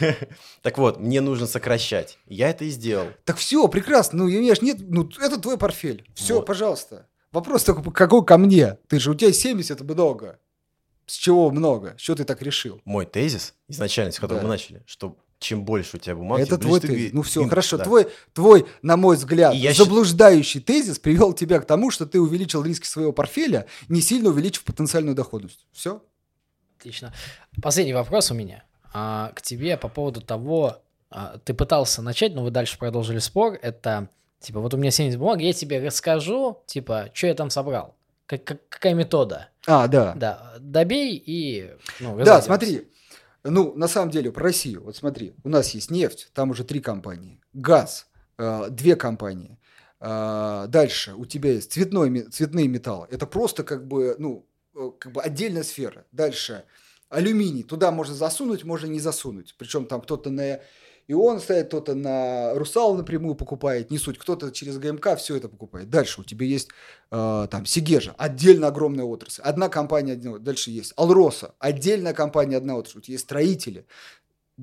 Так 0.62 0.78
вот, 0.78 1.00
мне 1.00 1.22
нужно 1.22 1.48
сокращать. 1.48 2.18
Я 2.28 2.50
это 2.50 2.66
и 2.66 2.70
сделал. 2.70 3.08
Так 3.26 3.38
все, 3.38 3.68
прекрасно. 3.68 4.20
Ну, 4.20 4.30
имеешь, 4.30 4.62
нет, 4.62 4.78
ну, 4.80 5.10
это 5.20 5.40
твой 5.40 5.58
портфель. 5.58 6.06
Все, 6.14 6.36
Вот. 6.36 6.46
пожалуйста. 6.46 7.08
Вопрос 7.32 7.64
только, 7.64 7.92
какой 7.92 8.24
ко 8.26 8.38
мне? 8.38 8.78
Ты 8.88 9.00
же, 9.00 9.12
у 9.12 9.16
тебя 9.16 9.32
70 9.34 9.82
много. 9.82 10.40
С 11.08 11.14
чего 11.14 11.50
много? 11.50 11.96
Что 11.98 12.14
ты 12.16 12.24
так 12.26 12.42
решил? 12.44 12.80
Мой 12.86 13.06
тезис, 13.08 13.56
изначально, 13.68 14.12
с 14.12 14.20
которого 14.20 14.42
Да. 14.42 14.48
мы 14.48 14.54
начали, 14.54 14.84
что 14.86 15.18
чем 15.40 15.64
больше 15.66 15.98
у 15.98 16.00
тебя 16.00 16.16
бумаг, 16.16 16.40
это 16.40 16.58
твой 16.58 16.80
ты 16.80 16.88
тезис. 16.88 17.14
Ну 17.14 17.22
все, 17.22 17.42
им- 17.44 17.50
хорошо. 17.50 17.78
да. 17.78 17.84
Твой, 17.86 18.08
твой, 18.34 18.66
на 18.82 18.98
мой 18.98 19.16
взгляд, 19.16 19.54
И 19.54 19.58
я 19.58 19.72
счит- 19.74 19.78
заблуждающий 19.86 20.60
тезис 20.62 21.00
привел 21.00 21.32
тебя 21.34 21.60
к 21.60 21.66
тому, 21.66 21.92
что 21.92 22.06
ты 22.06 22.20
увеличил 22.20 22.64
риски 22.64 22.86
своего 22.86 23.12
портфеля, 23.14 23.68
не 23.88 24.02
сильно 24.02 24.30
увеличив 24.30 24.64
потенциальную 24.64 25.16
доходность. 25.16 25.66
Все? 25.72 26.04
Отлично. 26.80 27.14
Последний 27.62 27.94
вопрос 27.94 28.32
у 28.32 28.34
меня 28.36 28.64
а, 28.94 29.32
к 29.36 29.42
тебе 29.42 29.78
по 29.78 29.90
поводу 29.90 30.22
того, 30.22 30.78
а, 31.10 31.38
ты 31.44 31.54
пытался 31.54 32.02
начать, 32.02 32.34
но 32.34 32.44
вы 32.44 32.52
дальше 32.52 32.78
продолжили 32.78 33.20
спор. 33.20 33.58
Это 33.62 34.10
типа 34.40 34.60
вот 34.60 34.74
у 34.74 34.78
меня 34.78 34.92
70 34.92 35.20
бумаг, 35.20 35.40
я 35.40 35.54
тебе 35.54 35.86
расскажу, 35.86 36.62
типа, 36.66 37.10
что 37.14 37.28
я 37.28 37.34
там 37.34 37.50
собрал. 37.50 37.96
Как, 38.28 38.44
как- 38.44 38.70
какая 38.70 38.94
метода? 38.94 39.50
А, 39.66 39.88
да. 39.88 40.14
Да, 40.16 40.54
добей 40.60 41.16
и 41.26 41.72
ну, 42.00 42.18
Да, 42.24 42.42
смотри. 42.42 42.92
Ну, 43.44 43.74
на 43.76 43.88
самом 43.88 44.12
деле, 44.12 44.32
про 44.32 44.44
Россию. 44.44 44.84
Вот 44.84 44.98
смотри, 44.98 45.34
у 45.46 45.50
нас 45.50 45.70
есть 45.74 45.90
нефть, 45.90 46.30
там 46.34 46.52
уже 46.52 46.66
три 46.66 46.82
компании. 46.82 47.40
Газ, 47.54 48.08
э, 48.38 48.68
две 48.70 48.98
компании. 48.98 49.58
А, 50.00 50.68
дальше 50.68 51.14
у 51.16 51.26
тебя 51.26 51.54
есть 51.54 51.72
цветной, 51.72 52.24
цветные 52.24 52.68
металлы. 52.68 53.08
Это 53.10 53.26
просто 53.26 53.64
как 53.64 53.88
бы, 53.88 54.16
ну, 54.20 54.46
э, 54.76 54.92
как 55.00 55.14
бы 55.14 55.22
отдельная 55.22 55.64
сфера. 55.64 56.06
Дальше 56.12 56.66
алюминий. 57.10 57.64
Туда 57.64 57.92
можно 57.92 58.14
засунуть, 58.14 58.66
можно 58.66 58.88
не 58.88 59.00
засунуть. 59.00 59.56
Причем 59.58 59.86
там 59.86 60.02
кто-то 60.02 60.30
на 60.30 60.60
ИОН 61.08 61.40
ставит, 61.40 61.68
кто-то 61.68 61.96
на 61.96 62.54
Русал 62.54 62.96
напрямую 62.96 63.36
покупает, 63.36 63.90
не 63.92 63.98
суть. 63.98 64.18
Кто-то 64.18 64.52
через 64.52 64.78
ГМК 64.78 65.16
все 65.18 65.38
это 65.38 65.48
покупает. 65.48 65.90
Дальше 65.90 66.22
у 66.22 66.24
тебя 66.24 66.46
есть 66.46 66.70
э, 67.12 67.48
там 67.50 67.66
Сигежа, 67.66 68.14
отдельно 68.18 68.68
огромная 68.68 69.06
отрасль. 69.06 69.42
Одна 69.42 69.70
компания, 69.70 70.16
дальше 70.16 70.72
есть 70.72 70.94
Алроса, 70.98 71.56
отдельная 71.60 72.14
компания, 72.14 72.58
одна 72.58 72.76
отрасль. 72.76 73.02
Есть 73.06 73.24
строители, 73.24 73.86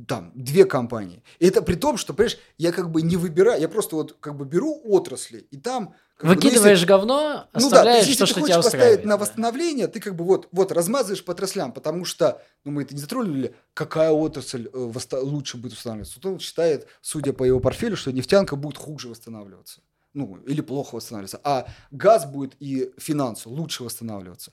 там 0.09 0.33
две 0.35 0.65
компании. 0.65 1.23
И 1.39 1.47
это 1.47 1.63
при 1.63 1.77
том, 1.77 1.97
что, 1.97 2.15
понимаешь, 2.15 2.39
я 2.59 2.73
как 2.73 2.91
бы 2.91 3.03
не 3.03 3.17
выбираю, 3.17 3.61
я 3.61 3.69
просто 3.69 3.95
вот 3.95 4.17
как 4.19 4.37
бы 4.37 4.45
беру 4.45 4.81
отрасли, 4.85 5.47
и 5.53 5.57
там... 5.57 5.95
как 6.17 6.23
бы, 6.23 6.27
ну, 6.29 6.33
если- 6.35 6.47
Выкидываешь 6.49 6.85
говно, 6.85 7.49
ну 7.55 7.71
да, 7.71 7.85
то 7.85 7.91
есть, 7.91 8.05
то, 8.05 8.11
если 8.11 8.27
что 8.27 8.35
ты 8.35 8.47
тебя 8.47 8.57
хочешь 8.57 8.73
поставить 8.73 9.05
на 9.05 9.11
да. 9.13 9.19
восстановление, 9.19 9.87
ты 9.87 10.01
как 10.01 10.17
бы 10.17 10.25
вот, 10.25 10.49
вот 10.51 10.73
размазываешь 10.73 11.25
по 11.25 11.33
отраслям, 11.33 11.73
потому 11.73 12.05
что, 12.05 12.43
ну 12.65 12.73
мы 12.73 12.83
это 12.83 12.95
не 12.95 13.01
затронули, 13.01 13.55
какая 13.73 14.11
отрасль 14.11 14.67
э, 14.67 14.71
восста- 14.73 15.21
лучше 15.21 15.59
будет 15.59 15.75
восстанавливаться. 15.75 16.19
Вот 16.21 16.33
он 16.33 16.39
считает, 16.41 16.89
судя 17.01 17.33
по 17.33 17.45
его 17.45 17.61
портфелю, 17.61 17.97
что 17.97 18.11
нефтянка 18.13 18.57
будет 18.57 18.79
хуже 18.79 19.09
восстанавливаться. 19.09 19.81
Ну, 20.13 20.39
или 20.47 20.61
плохо 20.61 20.97
восстанавливаться. 20.97 21.41
А 21.45 21.67
газ 21.93 22.27
будет 22.27 22.55
и 22.59 22.93
финансы 22.99 23.49
лучше 23.49 23.85
восстанавливаться. 23.85 24.53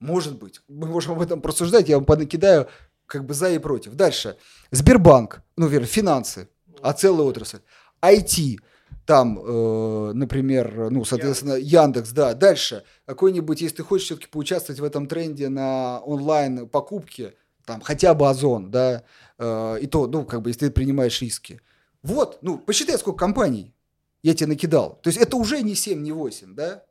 Может 0.00 0.38
быть. 0.38 0.60
Мы 0.68 0.86
можем 0.86 1.12
об 1.12 1.22
этом 1.22 1.40
просуждать, 1.40 1.88
я 1.88 1.96
вам 1.96 2.04
понакидаю 2.04 2.68
как 3.12 3.26
бы 3.26 3.34
за 3.34 3.50
и 3.50 3.58
против. 3.58 3.94
Дальше. 3.94 4.36
Сбербанк, 4.70 5.42
ну, 5.56 5.66
верно, 5.66 5.86
финансы, 5.86 6.48
а 6.80 6.94
целая 6.94 7.26
отрасль. 7.26 7.60
IT, 8.00 8.58
там, 9.04 9.38
э, 9.38 10.12
например, 10.14 10.90
ну, 10.90 11.04
соответственно, 11.04 11.54
Яндекс. 11.54 12.12
да. 12.12 12.32
Дальше, 12.32 12.84
какой-нибудь, 13.04 13.60
если 13.60 13.76
ты 13.76 13.82
хочешь 13.82 14.06
все-таки 14.06 14.28
поучаствовать 14.28 14.80
в 14.80 14.84
этом 14.84 15.06
тренде 15.06 15.50
на 15.50 16.00
онлайн 16.00 16.66
покупки, 16.68 17.34
там, 17.66 17.82
хотя 17.82 18.14
бы 18.14 18.30
Озон, 18.30 18.70
да, 18.70 19.04
э, 19.38 19.78
и 19.82 19.86
то, 19.86 20.06
ну, 20.06 20.24
как 20.24 20.40
бы, 20.40 20.48
если 20.48 20.66
ты 20.66 20.70
принимаешь 20.70 21.20
риски. 21.20 21.60
Вот, 22.02 22.38
ну, 22.40 22.58
посчитай, 22.58 22.98
сколько 22.98 23.18
компаний 23.18 23.74
я 24.22 24.34
тебе 24.34 24.48
накидал. 24.48 24.98
То 25.02 25.08
есть 25.08 25.20
это 25.20 25.36
уже 25.36 25.60
не 25.60 25.74
7, 25.74 26.02
не 26.02 26.12
8, 26.12 26.54
да? 26.54 26.82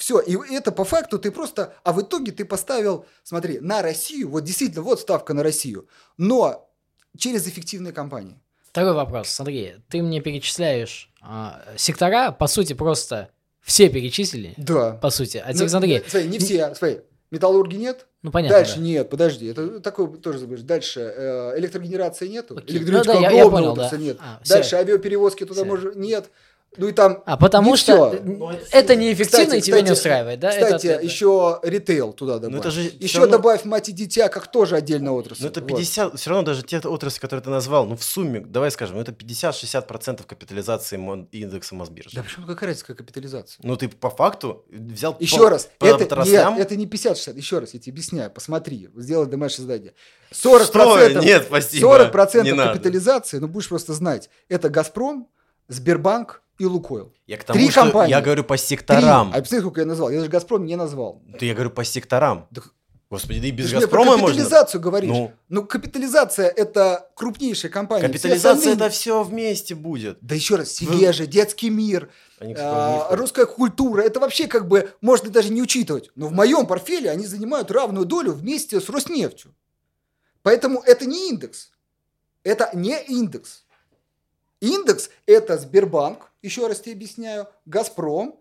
Все, 0.00 0.18
и 0.18 0.34
это 0.54 0.72
по 0.72 0.84
факту 0.84 1.18
ты 1.18 1.30
просто, 1.30 1.74
а 1.84 1.92
в 1.92 2.00
итоге 2.00 2.32
ты 2.32 2.46
поставил, 2.46 3.04
смотри, 3.22 3.60
на 3.60 3.82
Россию, 3.82 4.30
вот 4.30 4.44
действительно, 4.44 4.80
вот 4.80 4.98
ставка 4.98 5.34
на 5.34 5.42
Россию, 5.42 5.88
но 6.16 6.70
через 7.18 7.46
эффективные 7.46 7.92
компании. 7.92 8.40
Второй 8.64 8.94
вопрос, 8.94 9.28
смотри, 9.28 9.74
ты 9.90 10.00
мне 10.02 10.22
перечисляешь 10.22 11.10
а, 11.20 11.62
сектора, 11.76 12.32
по 12.32 12.46
сути, 12.46 12.72
просто 12.72 13.28
все 13.60 13.90
перечислили, 13.90 14.54
Да. 14.56 14.92
по 14.92 15.10
сути. 15.10 15.36
А 15.36 15.48
Ну, 15.48 15.52
теперь 15.52 15.68
смотри, 15.68 16.02
смотри, 16.08 16.28
не 16.30 16.38
все, 16.38 16.74
смотри, 16.74 17.00
металлурги 17.30 17.76
нет, 17.76 18.06
ну 18.22 18.30
понятно, 18.30 18.56
дальше 18.56 18.76
да. 18.76 18.80
нет, 18.80 19.10
подожди, 19.10 19.48
это 19.48 19.80
такое 19.80 20.06
тоже 20.16 20.38
забудешь. 20.38 20.62
Дальше 20.62 21.00
э, 21.00 21.58
электрогенерации 21.58 22.26
нету, 22.28 22.56
Окей. 22.56 22.78
электрического 22.78 23.14
Ну 23.16 23.20
да, 23.20 23.28
я- 23.28 23.36
я 23.36 23.42
огромного 23.44 23.74
понял, 23.74 23.90
да. 23.90 23.96
нет. 23.98 24.16
А. 24.18 24.40
Дальше 24.48 24.76
авиаперевозки 24.76 25.44
туда 25.44 25.60
Всё. 25.60 25.64
может 25.66 25.94
нет. 25.96 26.30
Ну 26.76 26.86
и 26.86 26.92
там 26.92 27.22
А 27.26 27.36
потому 27.36 27.76
что 27.76 28.14
э, 28.14 28.56
это 28.70 28.94
неэффективно 28.94 29.46
Кстати, 29.46 29.58
и 29.58 29.60
тебя 29.62 29.80
не 29.80 29.90
устраивает, 29.90 30.38
да? 30.38 30.50
Кстати, 30.50 31.00
еще 31.02 31.58
ритейл 31.64 32.12
туда 32.12 32.34
добавь. 32.38 32.52
Ну, 32.52 32.58
это 32.60 32.70
же 32.70 32.88
всё 32.90 32.96
еще 33.00 33.18
равно- 33.18 33.32
добавь 33.38 33.64
мать 33.64 33.88
и 33.88 33.92
дитя, 33.92 34.28
как 34.28 34.46
тоже 34.52 34.76
отдельная 34.76 35.10
отрасль. 35.10 35.42
Ну 35.42 35.48
это 35.48 35.60
Вот. 35.60 35.66
50, 35.68 36.16
все 36.18 36.30
равно 36.30 36.44
даже 36.44 36.62
те 36.62 36.78
отрасли, 36.78 37.18
которые 37.20 37.42
ты 37.42 37.50
назвал, 37.50 37.86
ну 37.86 37.96
в 37.96 38.04
сумме, 38.04 38.40
давай 38.40 38.70
скажем, 38.70 38.96
ну 38.96 39.02
это 39.02 39.10
50-60% 39.10 40.24
капитализации 40.24 40.96
индекса 41.32 41.74
Мосбиржи. 41.74 42.10
Да 42.14 42.22
почему 42.22 42.46
какая 42.46 42.66
разница, 42.66 42.94
капитализация? 42.94 43.58
Ну 43.64 43.76
ты 43.76 43.88
по 43.88 44.08
факту 44.08 44.64
взял 44.70 45.16
Еще 45.18 45.38
по- 45.38 45.50
раз, 45.50 45.68
по 45.78 45.86
это, 45.86 46.04
отраслям. 46.04 46.54
нет, 46.56 46.66
это 46.66 46.76
не 46.76 46.86
50-60, 46.86 47.36
еще 47.36 47.58
раз, 47.58 47.74
я 47.74 47.80
тебе 47.80 47.94
объясняю, 47.94 48.30
посмотри, 48.30 48.88
сделай 48.94 49.26
домашнее 49.26 49.66
задание. 49.66 49.94
40%, 50.32 51.10
Что? 51.10 51.20
Нет, 51.20 51.44
спасибо. 51.48 51.84
40% 52.12 52.44
Не 52.44 52.52
надо. 52.52 52.74
капитализации, 52.74 53.38
ну 53.38 53.48
будешь 53.48 53.68
просто 53.68 53.92
знать, 53.92 54.30
это 54.48 54.68
Газпром, 54.68 55.26
Сбербанк 55.68 56.42
и 56.60 56.66
Лукойл. 56.66 57.12
Я 57.26 57.38
к 57.38 57.44
тому, 57.44 57.58
Три 57.58 57.70
что 57.70 57.80
компании. 57.82 58.10
я 58.10 58.20
говорю 58.20 58.44
по 58.44 58.56
Три. 58.56 58.66
секторам. 58.66 59.28
А 59.34 59.40
посмотри, 59.40 59.60
сколько 59.60 59.80
я 59.80 59.86
назвал, 59.86 60.10
я 60.10 60.18
даже 60.18 60.30
Газпром 60.30 60.64
не 60.66 60.76
назвал. 60.76 61.22
Да 61.26 61.44
я 61.46 61.54
говорю 61.54 61.70
по 61.70 61.84
секторам. 61.84 62.46
Да 62.50 62.62
Господи, 63.08 63.40
да 63.40 63.46
и 63.48 63.50
без 63.50 63.70
Ты 63.70 63.76
Газпрома 63.80 64.12
можно. 64.12 64.26
капитализацию 64.28 64.80
говоришь. 64.80 65.10
Ну. 65.10 65.32
Ну, 65.48 65.64
капитализация 65.66 66.46
это 66.48 67.10
крупнейшая 67.16 67.72
компания. 67.72 68.02
Все 68.02 68.08
Капитализация 68.12 68.52
остальные- 68.72 68.76
это 68.76 68.88
все 68.90 69.22
вместе 69.24 69.74
будет. 69.74 70.18
Да 70.20 70.36
еще 70.36 70.54
раз, 70.54 70.70
Сигежа, 70.70 71.26
Детский 71.26 71.70
мир, 71.70 72.08
Они, 72.38 72.54
а, 72.56 73.08
русская 73.16 73.46
культура, 73.46 74.02
это 74.02 74.20
вообще 74.20 74.46
как 74.46 74.68
бы 74.68 74.92
можно 75.00 75.28
даже 75.28 75.50
не 75.52 75.60
учитывать. 75.60 76.10
Но 76.14 76.28
в 76.28 76.32
моем 76.32 76.66
портфеле 76.68 77.10
они 77.10 77.26
занимают 77.26 77.72
равную 77.72 78.06
долю 78.06 78.30
вместе 78.32 78.80
с 78.80 78.88
Роснефтью. 78.88 79.54
Поэтому 80.42 80.80
это 80.80 81.04
не 81.04 81.30
индекс. 81.30 81.72
Это 82.44 82.70
не 82.74 82.96
индекс. 83.08 83.64
Индекс– 84.60 85.10
это 85.26 85.58
Сбербанк, 85.58 86.29
еще 86.42 86.66
раз 86.66 86.80
тебе 86.80 86.94
объясняю, 86.94 87.48
Газпром 87.66 88.36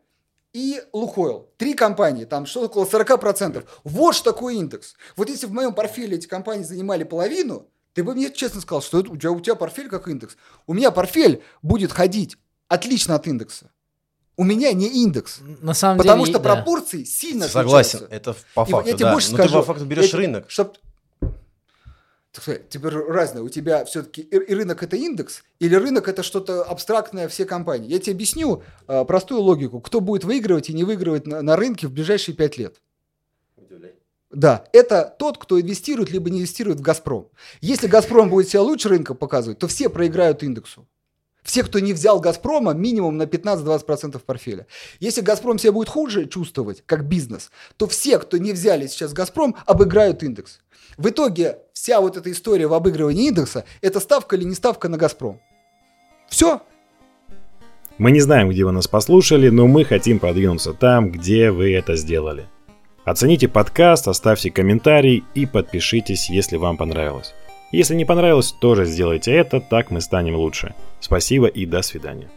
и 0.54 0.82
Лукойл. 0.94 1.50
Три 1.58 1.74
компании, 1.74 2.26
там 2.26 2.46
что-то 2.46 2.82
около 2.82 2.86
40%. 2.86 3.66
Вот 3.84 4.16
что 4.16 4.32
такое 4.32 4.56
индекс. 4.56 4.96
Вот 5.16 5.30
если 5.30 5.46
в 5.46 5.52
моем 5.52 5.74
портфеле 5.74 6.18
эти 6.18 6.28
компании 6.28 6.64
занимали 6.64 7.04
половину, 7.04 7.68
ты 7.94 8.04
бы 8.04 8.16
мне 8.16 8.32
честно 8.32 8.62
сказал, 8.62 8.82
что 8.82 9.00
это, 9.00 9.12
у, 9.12 9.18
тебя, 9.18 9.32
у 9.32 9.40
тебя 9.40 9.56
портфель 9.56 9.90
как 9.90 10.08
индекс. 10.08 10.38
У 10.68 10.74
меня 10.74 10.92
портфель 10.92 11.44
будет 11.62 11.92
ходить 11.92 12.38
отлично 12.68 13.16
от 13.16 13.28
индекса. 13.28 13.72
У 14.38 14.44
меня 14.46 14.72
не 14.72 14.88
индекс. 15.04 15.40
На 15.62 15.74
самом 15.74 15.98
Потому 15.98 16.24
деле, 16.26 16.34
что 16.38 16.42
да. 16.44 16.56
пропорции 16.56 17.04
сильно 17.04 17.48
Согласен, 17.48 18.06
отличаются. 18.06 18.16
это 18.32 18.36
по 18.56 18.62
И 18.66 18.72
факту, 18.72 18.88
я 18.90 18.94
тебе 18.96 19.06
да. 19.06 19.12
больше 19.14 19.32
Но 19.32 19.38
скажу. 19.38 19.50
ты 19.50 19.58
по 19.60 19.64
факту 19.66 19.86
берешь 19.86 20.06
это- 20.08 20.18
рынок. 20.18 20.50
Чтоб... 20.50 20.78
Так 22.32 22.44
сказать, 22.44 22.70
теперь 22.70 22.94
разное. 22.94 23.42
У 23.42 23.50
тебя 23.50 23.86
все-таки 23.86 24.22
и 24.22 24.54
рынок 24.54 24.84
это 24.84 24.96
индекс, 24.96 25.44
или 25.60 25.74
рынок 25.76 26.08
это 26.08 26.22
что-то 26.22 26.64
абстрактное 26.64 27.28
все 27.28 27.46
компании. 27.46 27.90
Я 27.90 28.00
тебе 28.00 28.14
объясню 28.14 28.64
а, 28.88 29.04
простую 29.04 29.42
логику. 29.42 29.82
Кто 29.82 30.00
будет 30.00 30.24
выигрывать 30.24 30.70
и 30.70 30.74
не 30.74 30.84
выигрывать 30.84 31.26
на, 31.26 31.42
на 31.42 31.56
рынке 31.56 31.88
в 31.88 31.92
ближайшие 31.92 32.36
пять 32.36 32.58
лет? 32.58 32.76
Да, 34.32 34.66
это 34.74 35.16
тот, 35.18 35.40
кто 35.40 35.60
инвестирует, 35.60 36.12
либо 36.12 36.30
не 36.30 36.38
инвестирует 36.38 36.80
в 36.80 36.82
«Газпром». 36.84 37.30
Если 37.62 37.88
«Газпром» 37.88 38.30
будет 38.30 38.48
себя 38.48 38.62
лучше 38.62 38.90
рынка 38.90 39.16
показывать, 39.16 39.58
то 39.58 39.68
все 39.68 39.90
проиграют 39.90 40.44
индексу. 40.44 40.88
Все, 41.44 41.64
кто 41.64 41.80
не 41.80 41.94
взял 41.94 42.20
«Газпрома», 42.20 42.74
минимум 42.74 43.18
на 43.18 43.24
15-20% 43.24 44.20
портфеля. 44.26 44.68
Если 45.00 45.22
«Газпром» 45.22 45.58
себя 45.58 45.72
будет 45.72 45.90
хуже 45.90 46.26
чувствовать, 46.26 46.84
как 46.86 47.08
бизнес, 47.08 47.50
то 47.78 47.88
все, 47.88 48.20
кто 48.20 48.38
не 48.38 48.52
взяли 48.52 48.88
сейчас 48.88 49.14
«Газпром», 49.14 49.56
обыграют 49.66 50.22
индекс. 50.24 50.60
В 50.98 51.10
итоге 51.10 51.60
вся 51.74 52.02
вот 52.02 52.18
эта 52.18 52.32
история 52.32 52.68
в 52.68 52.74
обыгрывании 52.74 53.28
индекса– 53.28 53.64
это 53.82 54.00
ставка 54.00 54.36
или 54.36 54.44
не 54.44 54.56
ставка 54.56 54.90
на 54.90 54.98
«Газпром». 54.98 55.40
Все. 56.30 56.62
Мы 57.98 58.12
не 58.12 58.22
знаем, 58.22 58.50
где 58.50 58.64
вы 58.64 58.72
нас 58.72 58.88
послушали, 58.88 59.50
но 59.50 59.68
мы 59.68 59.84
хотим 59.84 60.20
продвинуться 60.20 60.74
там, 60.74 61.12
где 61.12 61.52
вы 61.52 61.74
это 61.74 61.96
сделали. 61.96 62.48
Оцените 63.04 63.48
подкаст, 63.48 64.08
оставьте 64.08 64.52
комментарий 64.52 65.24
и 65.34 65.46
подпишитесь, 65.46 66.30
если 66.30 66.58
вам 66.58 66.78
понравилось. 66.78 67.34
Если 67.72 67.96
не 67.96 68.06
понравилось, 68.06 68.52
тоже 68.52 68.86
сделайте 68.86 69.32
это, 69.32 69.62
так 69.62 69.92
мы 69.92 70.02
станем 70.02 70.36
лучше. 70.36 70.74
Спасибо 71.00 71.48
и 71.48 71.66
до 71.66 71.82
свидания. 71.82 72.30